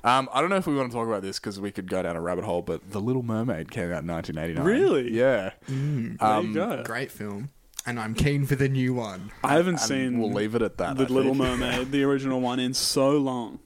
Um, 0.05 0.29
I 0.33 0.41
don't 0.41 0.51
know 0.51 0.57
if 0.57 0.67
we 0.67 0.75
want 0.77 0.91
to 0.91 0.97
talk 0.97 1.07
about 1.09 1.23
this 1.23 1.39
because 1.39 1.59
we 1.61 1.71
could 1.71 1.89
go 1.91 2.03
down 2.03 2.17
a 2.17 2.21
rabbit 2.21 2.45
hole, 2.45 2.63
but 2.63 2.91
The 2.93 3.01
Little 3.01 3.23
Mermaid 3.23 3.71
came 3.71 3.93
out 3.93 4.03
in 4.03 4.07
1989. 4.09 4.65
Really? 4.65 5.13
Yeah. 5.13 5.51
There 5.67 6.17
Um, 6.21 6.49
you 6.49 6.55
go. 6.55 6.83
Great 6.85 7.11
film. 7.11 7.51
And 7.87 7.99
I'm 7.99 8.15
keen 8.15 8.45
for 8.47 8.55
the 8.55 8.69
new 8.69 8.93
one. 8.95 9.31
I 9.43 9.55
haven't 9.55 9.75
And 9.75 9.81
seen 9.81 10.19
we'll 10.19 10.33
leave 10.33 10.55
it 10.55 10.63
at 10.63 10.77
that. 10.79 10.97
The 10.99 11.05
I 11.05 11.09
Little 11.09 11.35
think. 11.35 11.59
Mermaid, 11.61 11.91
the 11.91 12.05
original 12.05 12.41
one, 12.41 12.61
in 12.61 12.75
so 12.75 13.11
long. 13.13 13.61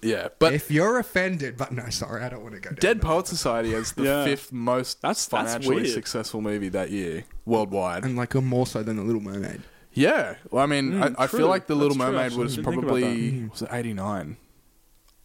Yeah, 0.00 0.28
but 0.40 0.52
if 0.52 0.68
you're 0.70 0.98
offended, 0.98 1.56
but 1.56 1.70
no, 1.70 1.88
sorry, 1.90 2.24
I 2.24 2.28
don't 2.28 2.42
want 2.42 2.54
to 2.54 2.60
go 2.60 2.70
Dead. 2.74 3.00
Poet 3.00 3.28
Society 3.28 3.72
is 3.72 3.92
the 3.92 4.02
Yeah. 4.02 4.24
fifth 4.24 4.52
most 4.52 5.00
That's- 5.00 5.26
that's 5.26 5.46
financially 5.48 5.76
weird. 5.82 5.88
successful 5.90 6.40
movie 6.40 6.68
that 6.70 6.90
year 6.90 7.24
worldwide. 7.44 8.04
And 8.04 8.16
like 8.16 8.34
more 8.34 8.66
so 8.66 8.82
than 8.82 8.96
The 8.96 9.02
Little 9.02 9.20
Mermaid. 9.20 9.62
yeah, 9.92 10.34
well, 10.50 10.62
I 10.62 10.66
mean, 10.66 10.94
Mm, 10.94 11.14
I, 11.18 11.24
I 11.24 11.26
feel 11.28 11.46
like 11.46 11.68
The 11.68 11.74
Little 11.76 11.90
That's 11.96 11.98
Mermaid 12.10 12.26
actually. 12.26 12.42
was 12.42 12.56
Didn't 12.56 12.64
think 12.72 12.82
about 12.82 12.88
probably 12.88 13.48
was 13.52 13.62
it 13.62 13.68
eighty 13.70 13.92
nine. 13.92 14.38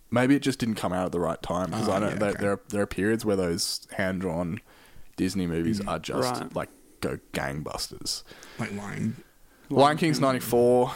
Maybe 0.09 0.35
it 0.35 0.41
just 0.41 0.59
didn't 0.59 0.75
come 0.75 0.93
out 0.93 1.05
at 1.05 1.11
the 1.11 1.19
right 1.19 1.41
time 1.41 1.71
because 1.71 1.89
Oh, 1.89 1.93
I 1.93 1.99
know 1.99 2.09
yeah, 2.09 2.15
there, 2.15 2.29
okay. 2.29 2.37
there 2.41 2.51
are 2.53 2.59
there 2.69 2.81
are 2.83 2.87
periods 2.87 3.25
where 3.25 3.35
those 3.35 3.85
hand 3.93 4.21
drawn 4.21 4.59
Disney 5.17 5.47
movies 5.47 5.81
are 5.85 5.99
just 5.99 6.41
Right. 6.41 6.55
like 6.55 6.69
go 7.01 7.19
gangbusters. 7.33 8.23
Like 8.59 8.73
Lion. 8.73 9.17
Lion 9.69 9.97
King's 9.97 10.19
ninety 10.19 10.39
four. 10.39 10.91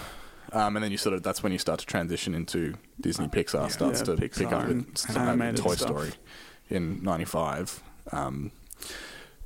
Um, 0.53 0.75
and 0.75 0.83
then 0.83 0.91
you 0.91 0.97
sort 0.97 1.13
of 1.15 1.23
that's 1.23 1.43
when 1.43 1.51
you 1.51 1.57
start 1.57 1.79
to 1.79 1.85
transition 1.85 2.35
into 2.35 2.73
Disney 2.99 3.27
Pixar 3.27 3.71
starts 3.71 3.99
Yeah, 3.99 4.05
to 4.05 4.15
pick 4.17 4.41
up 4.41 4.63
and 4.67 4.85
with 4.87 5.17
animated 5.17 5.57
Toy 5.57 5.75
stuff. 5.75 5.89
Story 5.89 6.11
in 6.69 7.01
'95. 7.03 7.81
Um, 8.11 8.51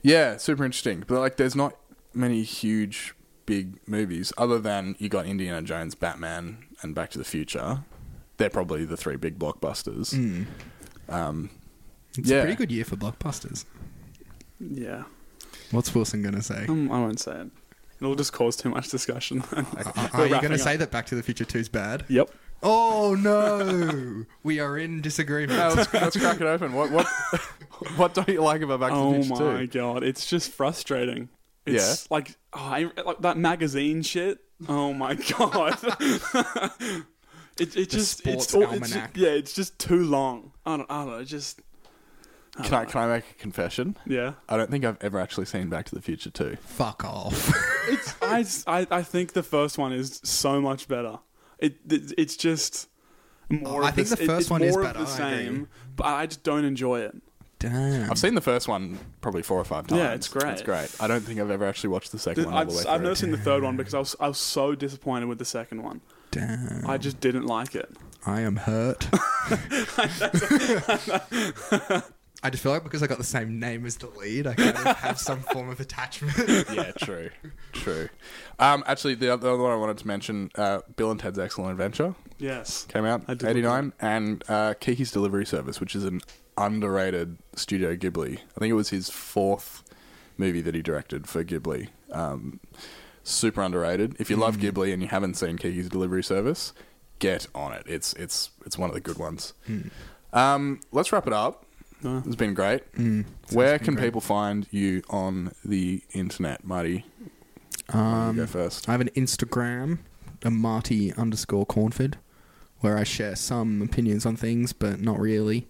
yeah, 0.01 0.37
super 0.37 0.63
interesting. 0.65 1.03
But 1.07 1.19
like, 1.19 1.37
there's 1.37 1.55
not 1.55 1.75
many 2.13 2.43
huge 2.43 3.13
big 3.45 3.77
movies 3.87 4.31
other 4.37 4.57
than 4.59 4.95
you 4.97 5.09
got 5.09 5.25
Indiana 5.25 5.61
Jones, 5.61 5.93
Batman, 5.95 6.65
and 6.81 6.95
Back 6.95 7.09
to 7.11 7.17
the 7.17 7.23
Future. 7.23 7.79
They're 8.37 8.49
probably 8.49 8.85
the 8.85 8.97
three 8.97 9.15
big 9.15 9.39
blockbusters. 9.39 10.13
Mm. 10.13 10.45
Um, 11.13 11.49
It's 12.17 12.29
Yeah. 12.29 12.37
a 12.37 12.41
pretty 12.41 12.55
good 12.55 12.71
year 12.71 12.85
for 12.85 12.95
blockbusters. 12.95 13.65
Yeah. 14.59 15.03
What's 15.71 15.93
Wilson 15.93 16.21
gonna 16.21 16.41
say? 16.41 16.65
Um, 16.67 16.91
I 16.91 16.99
won't 16.99 17.19
say 17.19 17.31
it. 17.41 17.47
It'll 17.99 18.15
just 18.15 18.33
cause 18.33 18.55
too 18.55 18.69
much 18.69 18.89
discussion. 18.89 19.41
Are- 19.53 20.09
We're 20.13 20.27
you 20.27 20.41
gonna 20.41 20.57
say 20.59 20.77
that 20.77 20.91
Back 20.91 21.05
to 21.07 21.15
the 21.15 21.23
Future 21.23 21.45
2 21.45 21.59
is 21.59 21.69
bad? 21.69 22.05
Yep. 22.09 22.29
Oh 22.63 23.15
no, 23.19 24.25
we 24.43 24.59
are 24.59 24.77
in 24.77 25.01
disagreement. 25.01 25.59
Now, 25.59 25.73
let's, 25.73 25.93
let's 25.93 26.17
crack 26.17 26.39
it 26.41 26.47
open. 26.47 26.73
What 26.73 26.91
what 26.91 27.05
what 27.97 28.13
don't 28.13 28.27
you 28.29 28.41
like 28.41 28.61
about 28.61 28.79
Back 28.79 28.91
to 28.91 28.95
Oh 28.95 29.13
the 29.13 29.23
Future 29.23 29.43
Oh 29.43 29.53
my 29.53 29.65
2? 29.65 29.67
god, 29.67 30.03
it's 30.03 30.25
just 30.25 30.51
frustrating. 30.51 31.29
It's 31.65 32.09
like 32.11 32.35
oh, 32.53 32.59
I, 32.59 32.91
like 33.05 33.19
that 33.21 33.37
magazine 33.37 34.03
shit. 34.03 34.39
Oh 34.69 34.93
my 34.93 35.15
god. 35.15 35.77
It 37.59 37.75
it 37.75 37.89
just 37.89 38.25
it's, 38.27 38.47
sports 38.47 38.53
all, 38.53 38.63
it's 38.73 38.91
almanac. 38.93 39.15
yeah, 39.17 39.29
it's 39.29 39.53
just 39.53 39.77
too 39.79 40.03
long. 40.03 40.51
I 40.65 40.77
don't 40.77 40.89
I 40.91 40.97
don't 41.03 41.11
know, 41.13 41.19
it 41.19 41.25
just 41.25 41.61
Can 42.63 42.73
I 42.73 42.85
can 42.85 43.01
I 43.01 43.07
make 43.07 43.29
a 43.31 43.33
confession? 43.35 43.97
yeah. 44.05 44.33
I 44.47 44.57
don't 44.57 44.69
think 44.71 44.85
I've 44.85 44.97
ever 45.01 45.19
actually 45.19 45.45
seen 45.45 45.69
Back 45.69 45.85
to 45.87 45.95
the 45.95 46.01
Future 46.01 46.29
2. 46.29 46.57
Fuck 46.61 47.03
off. 47.05 47.53
It's 47.87 48.65
I, 48.67 48.79
I 48.81 48.87
I 48.89 49.03
think 49.03 49.33
the 49.33 49.43
first 49.43 49.77
one 49.77 49.93
is 49.93 50.19
so 50.23 50.59
much 50.59 50.87
better. 50.87 51.19
It, 51.59 51.75
it 51.87 52.13
it's 52.17 52.35
just 52.35 52.89
more. 53.47 53.83
Oh, 53.83 53.85
I 53.85 53.89
of 53.89 53.95
think 53.95 54.07
the, 54.07 54.15
the 54.15 54.23
it- 54.23 54.27
first 54.27 54.41
it's 54.41 54.49
one 54.49 54.63
is 54.63 54.73
more 54.73 54.83
better, 54.83 54.99
Of 54.99 55.15
the 55.15 55.23
I 55.23 55.29
agree. 55.31 55.45
same, 55.45 55.67
but 55.95 56.05
I 56.07 56.25
just 56.25 56.41
don't 56.43 56.65
enjoy 56.65 57.01
it. 57.01 57.15
Damn. 57.59 58.09
I've 58.09 58.17
seen 58.17 58.33
the 58.33 58.41
first 58.41 58.67
one 58.67 58.97
probably 59.21 59.43
four 59.43 59.59
or 59.59 59.63
five 59.65 59.85
times. 59.85 59.99
Yeah, 59.99 60.13
it's 60.13 60.27
great. 60.27 60.51
It's 60.53 60.61
great. 60.63 60.89
I 60.99 61.07
don't 61.07 61.21
think 61.21 61.39
I've 61.39 61.51
ever 61.51 61.65
actually 61.65 61.91
watched 61.91 62.11
the 62.11 62.17
second 62.19 62.45
one 62.45 62.53
all 62.55 62.59
I've, 62.59 62.69
the 62.69 62.75
way 62.75 62.83
I've 62.87 63.01
never 63.03 63.13
seen 63.15 63.29
the 63.31 63.37
third 63.37 63.61
one 63.63 63.77
because 63.77 63.93
I 63.93 63.99
was 63.99 64.15
I 64.19 64.27
was 64.27 64.39
so 64.39 64.73
disappointed 64.73 65.27
with 65.27 65.37
the 65.37 65.45
second 65.45 65.83
one. 65.83 66.01
Damn. 66.35 66.85
I 66.89 66.97
just 66.97 67.19
didn't 67.19 67.45
like 67.45 67.75
it. 67.75 67.89
I 68.25 68.41
am 68.41 68.55
hurt. 68.57 69.07
I 72.43 72.49
just 72.51 72.61
feel 72.61 72.71
like 72.73 72.83
because 72.83 73.01
I 73.01 73.07
got 73.07 73.17
the 73.17 73.23
same 73.23 73.59
name 73.59 73.85
as 73.85 73.97
the 73.97 74.07
lead, 74.07 74.45
I 74.45 74.53
kind 74.53 74.75
of 74.75 74.97
have 74.97 75.17
some 75.19 75.39
form 75.39 75.69
of 75.69 75.79
attachment. 75.79 76.35
yeah, 76.71 76.91
true, 76.91 77.29
true. 77.71 78.09
Um, 78.59 78.83
actually, 78.85 79.15
the 79.15 79.33
other 79.33 79.57
one 79.57 79.71
I 79.71 79.75
wanted 79.75 79.97
to 79.99 80.07
mention, 80.07 80.51
uh, 80.55 80.81
Bill 80.95 81.09
and 81.11 81.19
Ted's 81.19 81.39
Excellent 81.39 81.71
Adventure 81.71 82.13
Yes. 82.37 82.85
came 82.85 83.05
out 83.05 83.23
I 83.27 83.33
did 83.33 83.47
eighty 83.49 83.61
nine, 83.61 83.93
and 83.99 84.43
uh, 84.47 84.73
Kiki's 84.79 85.11
Delivery 85.11 85.45
Service, 85.45 85.79
which 85.79 85.95
is 85.95 86.03
an 86.03 86.21
underrated 86.57 87.37
Studio 87.55 87.95
Ghibli. 87.95 88.33
I 88.55 88.59
think 88.59 88.69
it 88.69 88.73
was 88.75 88.89
his 88.89 89.09
fourth 89.09 89.83
movie 90.37 90.61
that 90.61 90.75
he 90.75 90.81
directed 90.81 91.27
for 91.27 91.43
Ghibli. 91.43 91.87
Um, 92.11 92.59
super 93.25 93.61
underrated. 93.61 94.15
If 94.19 94.29
you 94.29 94.37
love 94.37 94.57
Ghibli 94.57 94.93
and 94.93 95.01
you 95.01 95.09
haven't 95.09 95.33
seen 95.35 95.57
Kiki's 95.57 95.89
Delivery 95.89 96.23
Service, 96.23 96.71
get 97.19 97.47
on 97.53 97.73
it. 97.73 97.83
It's 97.87 98.13
it's 98.13 98.51
it's 98.65 98.77
one 98.77 98.89
of 98.89 98.93
the 98.93 99.01
good 99.01 99.17
ones. 99.17 99.53
Um, 100.31 100.79
let's 100.91 101.11
wrap 101.11 101.27
it 101.27 101.33
up. 101.33 101.65
It's 102.03 102.35
been 102.35 102.53
great. 102.53 102.83
Where 103.51 103.79
can 103.79 103.95
people 103.97 104.21
find 104.21 104.67
you 104.71 105.01
on 105.09 105.51
the 105.65 106.03
internet, 106.13 106.63
Marty? 106.63 107.03
Um, 107.89 108.35
you 108.35 108.43
go 108.43 108.47
first. 108.47 108.87
I 108.87 108.91
have 108.91 109.01
an 109.01 109.09
Instagram, 109.15 109.99
a 110.43 110.51
Marty 110.51 111.13
underscore 111.13 111.65
Cornford, 111.65 112.17
where 112.81 112.97
I 112.97 113.03
share 113.03 113.35
some 113.35 113.81
opinions 113.81 114.25
on 114.25 114.35
things, 114.35 114.71
but 114.71 114.99
not 115.01 115.19
really. 115.19 115.67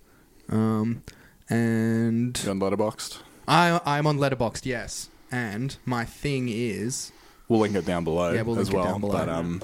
Um, 0.50 1.04
and 1.50 2.38
You 2.44 2.52
on 2.52 2.60
Letterboxd? 2.60 3.20
I 3.48 3.80
I'm 3.86 4.06
on 4.08 4.18
Letterboxd, 4.18 4.66
yes. 4.66 5.10
And 5.32 5.78
my 5.86 6.04
thing 6.06 6.50
is, 6.50 7.12
We'll 7.48 7.60
link 7.60 7.76
it 7.76 7.86
down 7.86 8.04
below 8.04 8.32
Yeah, 8.34 8.42
we'll 8.42 8.60
as 8.60 8.70
link 8.70 8.74
it 8.74 8.78
well. 8.84 8.92
down 8.94 9.02
below. 9.02 9.14
But 9.14 9.30
um, 9.30 9.62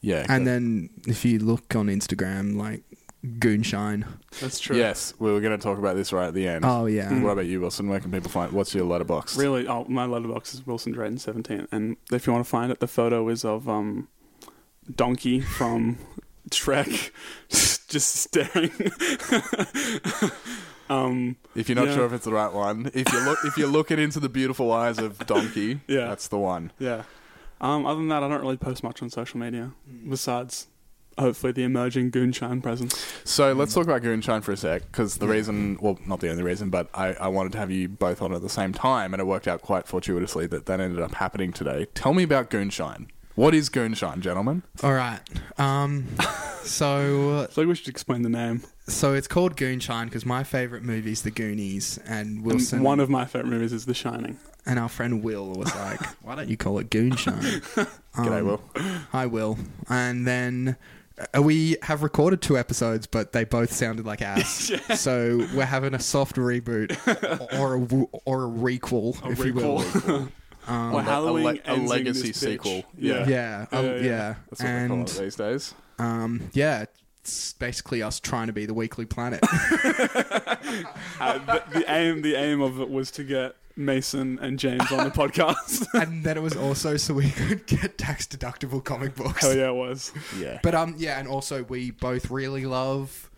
yeah. 0.00 0.26
and 0.28 0.44
go- 0.44 0.50
then 0.50 0.90
if 1.06 1.24
you 1.24 1.38
look 1.38 1.74
on 1.74 1.86
Instagram, 1.86 2.56
like 2.56 2.82
Goonshine. 3.38 4.04
That's 4.40 4.60
true. 4.60 4.76
yes, 4.76 5.14
we 5.18 5.32
were 5.32 5.40
going 5.40 5.56
to 5.58 5.62
talk 5.62 5.78
about 5.78 5.96
this 5.96 6.12
right 6.12 6.26
at 6.28 6.34
the 6.34 6.46
end. 6.46 6.64
Oh 6.66 6.84
yeah. 6.86 7.10
What 7.22 7.30
about 7.30 7.46
you, 7.46 7.58
Wilson? 7.60 7.88
Where 7.88 7.98
can 8.00 8.10
people 8.12 8.30
find? 8.30 8.52
What's 8.52 8.74
your 8.74 8.84
letterbox? 8.84 9.36
Really, 9.38 9.66
oh, 9.66 9.86
my 9.88 10.04
letterbox 10.04 10.52
is 10.52 10.66
Wilson 10.66 10.92
Drayton 10.92 11.16
seventeen, 11.18 11.66
and 11.72 11.96
if 12.12 12.26
you 12.26 12.34
want 12.34 12.44
to 12.44 12.50
find 12.50 12.70
it, 12.70 12.80
the 12.80 12.86
photo 12.86 13.26
is 13.30 13.42
of 13.44 13.66
um, 13.66 14.08
Donkey 14.94 15.40
from 15.40 15.96
Shrek, 16.50 17.10
just 17.88 18.14
staring. 18.14 18.70
um, 20.94 21.36
If 21.54 21.68
you're 21.68 21.76
not 21.76 21.88
Yeah. 21.88 21.94
sure 21.94 22.06
if 22.06 22.12
it's 22.12 22.24
the 22.24 22.32
right 22.32 22.52
one, 22.52 22.90
if 22.94 23.12
you 23.12 23.20
look, 23.24 23.38
if 23.44 23.56
you're 23.56 23.68
looking 23.68 23.98
into 23.98 24.20
the 24.20 24.28
beautiful 24.28 24.72
eyes 24.72 24.98
of 24.98 25.18
Donkey, 25.26 25.80
Yeah. 25.86 26.06
that's 26.08 26.28
the 26.28 26.38
one. 26.38 26.72
yeah. 26.78 27.02
Um, 27.60 27.86
other 27.86 27.98
than 27.98 28.08
that, 28.08 28.22
I 28.22 28.28
don't 28.28 28.40
really 28.42 28.56
post 28.58 28.82
much 28.82 29.00
on 29.02 29.08
social 29.10 29.38
media. 29.40 29.70
Besides, 30.08 30.66
hopefully, 31.18 31.52
the 31.52 31.62
emerging 31.62 32.10
Goonshine 32.10 32.60
presence. 32.60 32.94
So 33.24 33.52
let's 33.54 33.72
talk 33.72 33.84
about 33.84 34.02
Goonshine 34.02 34.42
for 34.42 34.52
a 34.52 34.56
sec, 34.56 34.82
because 34.90 35.16
the 35.18 35.28
reason, 35.28 35.78
well, 35.80 35.98
not 36.06 36.20
the 36.20 36.28
only 36.30 36.42
reason, 36.42 36.68
but 36.68 36.90
I, 36.92 37.14
I 37.14 37.28
wanted 37.28 37.52
to 37.52 37.58
have 37.58 37.70
you 37.70 37.88
both 37.88 38.20
on 38.20 38.34
at 38.34 38.42
the 38.42 38.48
same 38.50 38.72
time, 38.74 39.14
and 39.14 39.20
it 39.20 39.24
worked 39.24 39.48
out 39.48 39.62
quite 39.62 39.86
fortuitously 39.86 40.46
that 40.48 40.66
that 40.66 40.80
ended 40.80 41.00
up 41.00 41.14
happening 41.14 41.52
today. 41.52 41.86
Tell 41.94 42.12
me 42.12 42.24
about 42.24 42.50
Goonshine. 42.50 43.06
What 43.34 43.54
is 43.54 43.68
Goonshine, 43.70 44.20
gentlemen? 44.20 44.62
All 44.82 44.92
right. 44.92 45.20
Um, 45.56 46.06
so 46.64 47.46
So 47.52 47.66
we 47.66 47.74
should 47.76 47.88
explain 47.88 48.22
the 48.22 48.28
name. 48.28 48.62
So 48.86 49.14
it's 49.14 49.26
called 49.28 49.56
Goonshine 49.56 50.06
because 50.06 50.26
my 50.26 50.44
favorite 50.44 50.82
movie 50.82 51.12
is 51.12 51.22
The 51.22 51.30
Goonies, 51.30 51.98
and 52.06 52.42
Wilson. 52.44 52.78
And 52.78 52.84
one 52.84 53.00
of 53.00 53.08
my 53.10 53.24
favorite 53.24 53.50
movies 53.50 53.72
is 53.72 53.86
The 53.86 53.94
Shining. 53.94 54.38
and 54.66 54.78
our 54.78 54.88
friend 54.88 55.22
Will 55.22 55.50
was 55.52 55.74
like, 55.74 56.00
"Why 56.22 56.34
don't 56.34 56.48
you 56.48 56.56
call 56.56 56.78
it 56.78 56.90
Goonshine?" 56.90 57.40
G'day, 57.42 58.40
Um, 58.40 58.46
Will. 58.46 58.62
Hi, 59.12 59.26
Will. 59.26 59.58
And 59.88 60.26
then 60.26 60.76
uh, 61.36 61.42
we 61.42 61.76
have 61.82 62.02
recorded 62.02 62.40
two 62.42 62.56
episodes, 62.58 63.06
but 63.06 63.32
they 63.32 63.44
both 63.44 63.72
sounded 63.72 64.04
like 64.06 64.22
ass. 64.22 64.70
So 64.96 65.46
we're 65.54 65.64
having 65.64 65.94
a 65.94 65.98
soft 66.00 66.36
reboot 66.36 66.96
or 67.58 67.76
a, 67.76 67.80
w- 67.80 68.08
or 68.24 68.44
a 68.44 68.48
requel, 68.48 69.22
A 69.24 69.30
if 69.30 69.44
you 69.44 69.54
will. 69.54 69.78
requel. 69.80 70.28
A 70.66 70.72
Or 70.94 71.02
Halloween 71.02 71.60
a 71.66 71.74
le- 71.74 71.76
a 71.76 71.86
legacy 71.86 72.32
sequel. 72.32 72.84
Yeah. 72.96 73.28
Yeah, 73.28 73.66
um, 73.72 73.84
Yeah, 73.84 73.92
yeah, 73.96 74.00
yeah. 74.02 74.34
That's 74.48 74.50
what 74.50 74.58
they 74.58 74.64
call 74.88 74.96
and 74.98 75.08
it 75.10 75.18
these 75.20 75.36
days. 75.36 75.74
um, 75.98 76.50
yeah, 76.54 76.84
it's 77.24 77.54
basically 77.54 78.02
us 78.02 78.20
trying 78.20 78.48
to 78.48 78.52
be 78.52 78.66
the 78.66 78.74
Weekly 78.74 79.06
Planet. 79.06 79.40
Uh, 81.20 81.38
the, 81.38 81.62
the 81.78 81.84
aim, 81.92 82.22
the 82.22 82.34
aim 82.34 82.60
of 82.60 82.80
it 82.80 82.90
was 82.90 83.10
to 83.12 83.22
get 83.22 83.54
Mason 83.76 84.38
and 84.40 84.58
James 84.58 84.90
on 84.90 85.04
the 85.04 85.10
podcast. 85.14 85.86
and 85.94 86.24
then 86.24 86.36
it 86.36 86.42
was 86.42 86.56
also 86.56 86.96
so 86.96 87.14
we 87.14 87.30
could 87.30 87.66
get 87.66 87.96
tax 87.96 88.26
deductible 88.26 88.82
comic 88.82 89.14
books. 89.14 89.42
Hell 89.42 89.54
yeah, 89.56 89.68
it 89.68 89.74
was. 89.74 90.12
Yeah. 90.36 90.58
But 90.62 90.74
um, 90.74 90.94
yeah, 90.98 91.18
and 91.20 91.28
also 91.28 91.62
we 91.64 91.92
both 91.92 92.30
really 92.30 92.66
love 92.66 93.30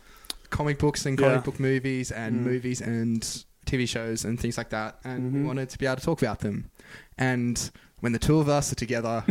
comic 0.50 0.78
books 0.78 1.04
and 1.04 1.18
comic 1.18 1.36
Yeah. 1.36 1.40
book 1.42 1.60
movies 1.60 2.10
and 2.10 2.42
movies 2.44 2.80
and 2.80 3.22
TV 3.66 3.86
shows 3.86 4.24
and 4.24 4.40
things 4.40 4.56
like 4.56 4.70
that, 4.70 4.98
and 5.04 5.32
we 5.34 5.42
wanted 5.42 5.68
to 5.70 5.78
be 5.78 5.84
able 5.86 5.96
to 5.96 6.02
talk 6.02 6.22
about 6.22 6.40
them. 6.40 6.70
And 7.18 7.70
when 8.00 8.12
the 8.12 8.18
two 8.18 8.38
of 8.38 8.48
us 8.48 8.72
are 8.72 8.76
together, 8.76 9.24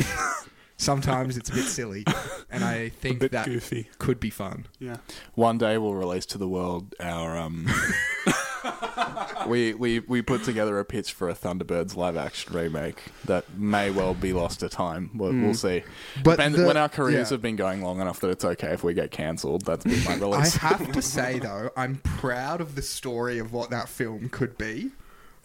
sometimes 0.78 1.38
it's 1.38 1.49
a 1.49 1.53
bit 1.53 1.65
silly, 1.65 2.03
and 2.51 2.63
I 2.63 2.89
think 2.89 3.19
bit 3.19 3.32
that 3.32 3.45
goofy. 3.45 3.89
could 3.99 4.19
be 4.19 4.30
fun. 4.30 4.65
Yeah. 4.80 4.97
One 5.34 5.57
day 5.57 5.78
we'll 5.78 5.93
release 5.95 6.26
to 6.28 6.38
the 6.38 6.47
world 6.47 6.93
our 6.99 7.38
um. 7.38 7.67
we, 9.47 9.73
we 9.73 9.99
we 9.99 10.21
put 10.21 10.43
together 10.43 10.80
a 10.80 10.86
pitch 10.86 11.13
for 11.13 11.30
a 11.30 11.34
Thunderbirds 11.36 11.95
live 11.95 12.17
action 12.17 12.53
remake 12.53 13.03
that 13.26 13.57
may 13.57 13.91
well 13.91 14.13
be 14.13 14.34
lost 14.34 14.61
to 14.61 14.69
time. 14.69 15.11
We'll, 15.13 15.34
we'll 15.34 15.53
see. 15.53 15.84
But 16.23 16.38
Depends- 16.38 16.57
the- 16.57 16.65
when 16.65 16.78
our 16.78 16.89
careers 16.89 17.30
yeah. 17.30 17.36
have 17.36 17.41
been 17.41 17.55
going 17.55 17.82
long 17.82 18.01
enough 18.01 18.19
that 18.21 18.30
it's 18.30 18.45
okay 18.45 18.69
if 18.73 18.84
we 18.84 18.93
get 18.93 19.11
cancelled. 19.11 19.65
That's 19.65 19.84
been 19.84 20.03
my 20.03 20.15
release. 20.15 20.55
I 20.63 20.67
have 20.69 20.91
to 20.91 21.01
say 21.03 21.39
though, 21.39 21.69
I'm 21.78 21.97
proud 21.97 22.61
of 22.61 22.76
the 22.76 22.82
story 22.82 23.39
of 23.39 23.53
what 23.53 23.69
that 23.69 23.88
film 23.89 24.30
could 24.30 24.57
be. 24.57 24.91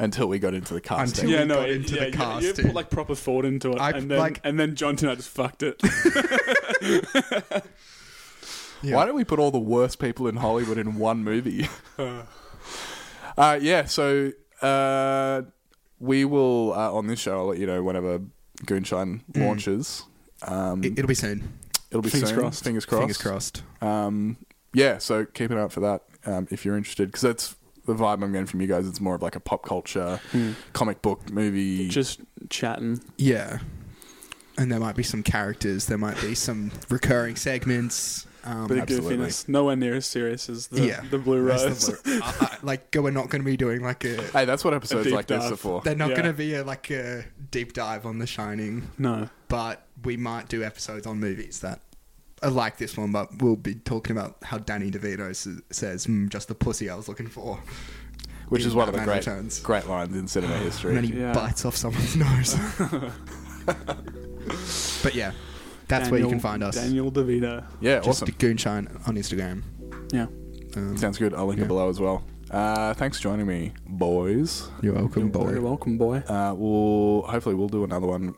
Until 0.01 0.29
we 0.29 0.39
got 0.39 0.55
into 0.55 0.73
the 0.75 0.81
casting. 0.81 1.27
Until- 1.27 1.31
Yeah, 1.31 1.43
we 1.43 1.49
no, 1.49 1.55
got 1.57 1.71
into 1.71 1.95
yeah, 1.95 2.11
the 2.11 2.17
yeah, 2.19 2.41
you 2.41 2.55
put 2.55 2.75
like 2.75 2.91
proper 2.91 3.15
thought 3.15 3.45
into 3.45 3.71
it, 3.73 3.79
I- 3.81 3.91
and 3.91 4.11
then 4.11 4.19
like- 4.19 4.41
and 4.43 4.59
then 4.59 4.75
John 4.75 4.97
Tennant 4.97 5.19
just 5.19 5.29
fucked 5.31 5.63
it. 5.63 5.81
Yeah. 8.83 8.97
Why 8.97 9.05
don't 9.05 9.15
we 9.15 9.25
put 9.25 9.39
all 9.39 9.51
the 9.51 9.59
worst 9.59 9.99
people 9.99 10.27
in 10.27 10.37
Hollywood 10.37 10.79
in 10.79 10.97
one 10.99 11.23
movie? 11.23 11.69
uh, 11.99 13.59
yeah, 13.61 13.85
so 13.85 14.33
uh, 14.63 15.43
we 15.99 16.25
will, 16.25 16.73
uh, 16.73 16.91
on 16.91 17.07
this 17.07 17.21
show, 17.21 17.41
I'll 17.41 17.47
let 17.49 17.59
you 17.59 17.67
know 17.67 17.83
whenever 17.83 18.23
Goonshine 18.65 19.23
launches. 19.37 20.05
Um, 20.43 20.83
It, 20.83 20.97
will 20.99 21.07
be 21.07 21.15
soon. 21.15 21.59
it'll 21.91 22.01
be 22.01 22.09
Fingers 22.09 22.31
soon. 22.31 22.39
crossed. 22.39 22.65
Fingers 22.65 22.87
crossed. 22.87 23.01
Fingers 23.03 23.19
crossed. 23.19 23.63
Um, 23.83 24.39
yeah, 24.73 24.97
so 24.97 25.27
keep 25.27 25.51
an 25.51 25.59
eye 25.59 25.63
out 25.63 25.73
for 25.73 25.81
that 25.81 26.05
um, 26.25 26.49
if 26.51 26.65
you're 26.65 26.79
interested, 26.79 27.09
because 27.09 27.21
that's 27.21 27.57
the 27.93 28.03
vibe 28.03 28.23
I'm 28.23 28.33
getting 28.33 28.47
from 28.47 28.61
you 28.61 28.67
guys. 28.67 28.87
It's 28.89 29.01
more 29.01 29.15
of 29.15 29.23
like 29.23 29.37
a 29.37 29.41
pop 29.41 29.65
culture, 29.65 30.21
comic 30.73 31.03
book 31.03 31.31
movie. 31.31 31.89
just 31.89 32.21
chatting. 32.49 33.01
Yeah. 33.17 33.59
And 34.59 34.71
there 34.71 34.81
might 34.81 34.97
be 34.97 35.03
some 35.03 35.23
characters. 35.23 35.87
There 35.87 35.97
might 35.99 36.21
be 36.21 36.35
some 36.35 36.71
recurring 36.89 37.37
segments. 37.37 38.27
Um, 38.43 38.69
Bit 38.69 38.79
of 38.79 38.83
absolutely. 38.85 39.17
goofiness. 39.19 39.49
Nowhere 39.49 39.77
near 39.77 39.95
as 39.97 40.07
serious 40.07 40.49
as 40.49 40.69
the, 40.69 40.87
yeah, 40.87 41.03
the 41.11 41.19
Blue 41.19 41.45
That's 41.47 41.63
Rose. 41.65 41.87
the 41.87 42.01
blue- 42.05 42.21
I- 42.23 42.37
I- 42.41 42.57
like, 42.63 42.95
we're 42.99 43.11
not 43.11 43.29
going 43.29 43.43
to 43.43 43.47
be 43.47 43.57
doing 43.59 43.83
like 43.83 44.03
a. 44.05 44.23
hey, 44.33 44.47
that's 44.47 44.65
what 44.65 44.73
episodes 44.73 45.05
deep 45.05 45.15
like 45.15 45.27
this 45.27 45.45
are 45.45 45.57
for. 45.57 45.83
They're 45.83 45.95
not 45.95 46.11
Yeah. 46.11 46.17
going 46.17 46.27
to 46.29 46.33
be 46.33 46.55
a, 46.55 46.65
like 46.65 46.91
a 46.91 47.25
deep 47.51 47.75
dive 47.75 48.07
on 48.07 48.19
The 48.19 48.27
Shining, 48.27 48.89
no. 48.97 49.29
but 49.49 49.87
we 50.05 50.17
might 50.17 50.49
do 50.49 50.63
episodes 50.65 51.07
on 51.07 51.21
movies 51.21 51.61
that 51.61 51.81
I 52.43 52.49
like 52.49 52.79
this 52.79 52.97
one, 52.97 53.13
but 53.13 53.43
we'll 53.43 53.57
be 53.57 53.75
talking 53.75 54.17
about 54.17 54.37
how 54.43 54.59
Danny 54.59 54.91
DeVito 54.91 55.31
s- 55.31 55.49
says, 55.71 56.07
mm, 56.07 56.29
"Just 56.31 56.49
the 56.49 56.55
pussy 56.55 56.89
I 56.89 56.95
was 56.97 57.07
looking 57.09 57.27
for," 57.29 57.59
Which 58.49 58.63
in 58.63 58.69
is 58.69 58.75
one 58.75 58.89
of 58.89 58.93
the 58.95 58.99
Batman 58.99 59.15
great, 59.15 59.27
Returns. 59.27 59.61
great 59.61 59.87
lines 59.89 60.17
in 60.17 60.27
cinema 60.27 60.57
history. 60.59 60.97
and 60.97 61.05
then 61.05 61.05
he 61.13 61.21
Yeah. 61.21 61.33
bites 61.33 61.65
off 61.65 61.77
someone's 61.77 62.17
nose. 62.17 62.57
but 65.03 65.15
yeah, 65.15 65.33
that's 65.89 66.11
where 66.11 66.21
you 66.21 66.29
can 66.29 66.41
find 66.41 66.63
us. 66.63 66.75
Daniel 66.77 67.11
DeVito. 67.13 67.65
yeah, 67.81 67.97
Just 68.01 68.23
awesome. 68.23 68.35
Goonshine 68.39 68.89
on 69.07 69.17
Instagram. 69.17 69.63
Yeah. 70.13 70.27
Um, 70.77 70.97
Sounds 70.97 71.19
good. 71.19 71.35
I'll 71.35 71.47
link 71.47 71.59
Yeah. 71.59 71.65
it 71.67 71.69
below 71.69 71.89
as 71.89 72.01
well. 72.01 72.25
Uh, 72.51 72.95
thanks 72.95 73.17
for 73.19 73.23
joining 73.25 73.47
me, 73.47 73.73
boys. 73.87 74.69
You're 74.83 74.95
welcome, 74.95 75.31
boy. 75.31 75.51
You're 75.53 75.61
welcome, 75.63 75.99
boy. 75.99 76.19
Uh, 76.27 76.55
we'll 76.57 77.23
hopefully 77.23 77.55
we'll 77.55 77.69
do 77.69 77.85
another 77.85 78.07
one, 78.07 78.35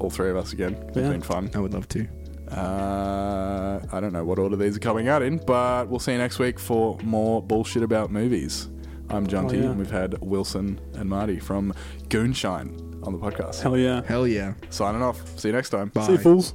all 0.00 0.10
three 0.10 0.30
of 0.30 0.36
us 0.36 0.52
again. 0.52 0.74
It's 0.88 0.96
Yeah. 0.96 1.10
been 1.10 1.22
fun. 1.22 1.50
I 1.54 1.58
would 1.58 1.72
love 1.74 1.86
to. 1.90 2.06
Uh, 2.52 3.80
I 3.92 4.00
don't 4.00 4.12
know 4.12 4.24
what 4.24 4.38
order 4.38 4.56
these 4.56 4.76
are 4.76 4.80
coming 4.80 5.08
out 5.08 5.22
in, 5.22 5.38
but 5.38 5.88
we'll 5.88 5.98
see 6.00 6.12
you 6.12 6.18
next 6.18 6.38
week 6.38 6.58
for 6.58 6.98
more 7.02 7.42
bullshit 7.42 7.82
about 7.82 8.10
movies. 8.10 8.68
I'm 9.10 9.26
Jonty, 9.26 9.52
Oh, 9.52 9.56
yeah. 9.56 9.62
and 9.70 9.78
we've 9.78 9.90
had 9.90 10.18
Wilson 10.22 10.80
and 10.94 11.08
Marty 11.08 11.38
from 11.38 11.74
Goonshine 12.08 13.00
on 13.02 13.12
the 13.12 13.18
podcast. 13.18 13.60
Hell 13.62 13.76
yeah. 13.76 14.02
Hell 14.06 14.26
yeah. 14.26 14.54
Signing 14.70 15.02
off. 15.02 15.38
See 15.38 15.48
you 15.48 15.54
next 15.54 15.70
time. 15.70 15.88
Bye. 15.88 16.06
See 16.06 16.12
you, 16.12 16.18
fools. 16.18 16.54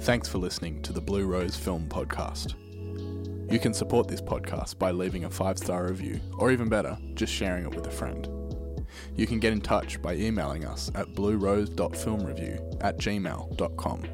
Thanks 0.00 0.28
for 0.28 0.38
listening 0.38 0.80
to 0.82 0.92
the 0.92 1.00
Blue 1.00 1.26
Rose 1.26 1.56
Film 1.56 1.86
Podcast. 1.88 2.54
You 3.52 3.58
can 3.58 3.74
support 3.74 4.08
this 4.08 4.20
podcast 4.20 4.78
by 4.78 4.92
leaving 4.92 5.24
a 5.24 5.30
five 5.30 5.58
star 5.58 5.86
review, 5.86 6.20
or 6.38 6.50
even 6.50 6.68
better, 6.68 6.96
just 7.14 7.32
sharing 7.32 7.64
it 7.64 7.74
with 7.74 7.86
a 7.86 7.90
friend. 7.90 8.28
You 9.16 9.26
can 9.26 9.38
get 9.38 9.52
in 9.52 9.60
touch 9.60 10.00
by 10.00 10.14
emailing 10.14 10.64
us 10.64 10.90
at 10.94 11.08
bluerose.filmreview 11.14 12.78
at 12.82 12.98
gmail.com, 12.98 14.04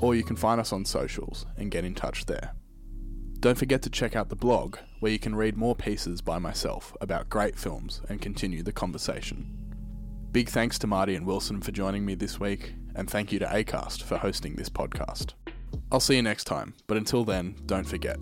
or 0.00 0.14
you 0.14 0.24
can 0.24 0.36
find 0.36 0.60
us 0.60 0.72
on 0.72 0.84
socials 0.84 1.46
and 1.56 1.70
get 1.70 1.84
in 1.84 1.94
touch 1.94 2.26
there. 2.26 2.54
Don't 3.40 3.58
forget 3.58 3.82
to 3.82 3.90
check 3.90 4.16
out 4.16 4.30
the 4.30 4.36
blog, 4.36 4.78
where 4.98 5.12
you 5.12 5.18
can 5.18 5.36
read 5.36 5.56
more 5.56 5.76
pieces 5.76 6.20
by 6.20 6.38
myself 6.38 6.96
about 7.00 7.28
great 7.28 7.56
films 7.56 8.02
and 8.08 8.20
continue 8.20 8.62
the 8.64 8.72
conversation. 8.72 9.54
Big 10.32 10.48
thanks 10.48 10.78
to 10.80 10.86
Marty 10.86 11.14
and 11.14 11.24
Wilson 11.24 11.60
for 11.60 11.72
joining 11.72 12.04
me 12.04 12.14
this 12.14 12.40
week, 12.40 12.74
and 12.94 13.08
thank 13.08 13.30
you 13.30 13.38
to 13.38 13.46
ACAST 13.46 14.02
for 14.02 14.18
hosting 14.18 14.56
this 14.56 14.68
podcast. 14.68 15.34
I'll 15.90 16.00
see 16.00 16.16
you 16.16 16.22
next 16.22 16.44
time, 16.44 16.74
but 16.86 16.96
until 16.96 17.24
then, 17.24 17.54
don't 17.66 17.86
forget. 17.86 18.18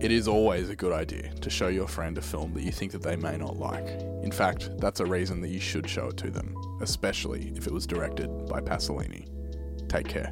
It 0.00 0.10
is 0.10 0.26
always 0.26 0.70
a 0.70 0.76
good 0.76 0.92
idea 0.92 1.32
to 1.34 1.50
show 1.50 1.68
your 1.68 1.88
friend 1.88 2.16
a 2.16 2.22
film 2.22 2.54
that 2.54 2.62
you 2.62 2.72
think 2.72 2.92
that 2.92 3.02
they 3.02 3.16
may 3.16 3.36
not 3.36 3.58
like. 3.58 3.86
In 4.22 4.32
fact, 4.32 4.70
that's 4.78 5.00
a 5.00 5.06
reason 5.06 5.40
that 5.42 5.48
you 5.48 5.60
should 5.60 5.88
show 5.88 6.08
it 6.08 6.16
to 6.18 6.30
them, 6.30 6.54
especially 6.80 7.52
if 7.56 7.66
it 7.66 7.72
was 7.72 7.86
directed 7.86 8.28
by 8.46 8.60
Pasolini. 8.60 9.28
Take 9.88 10.08
care. 10.08 10.30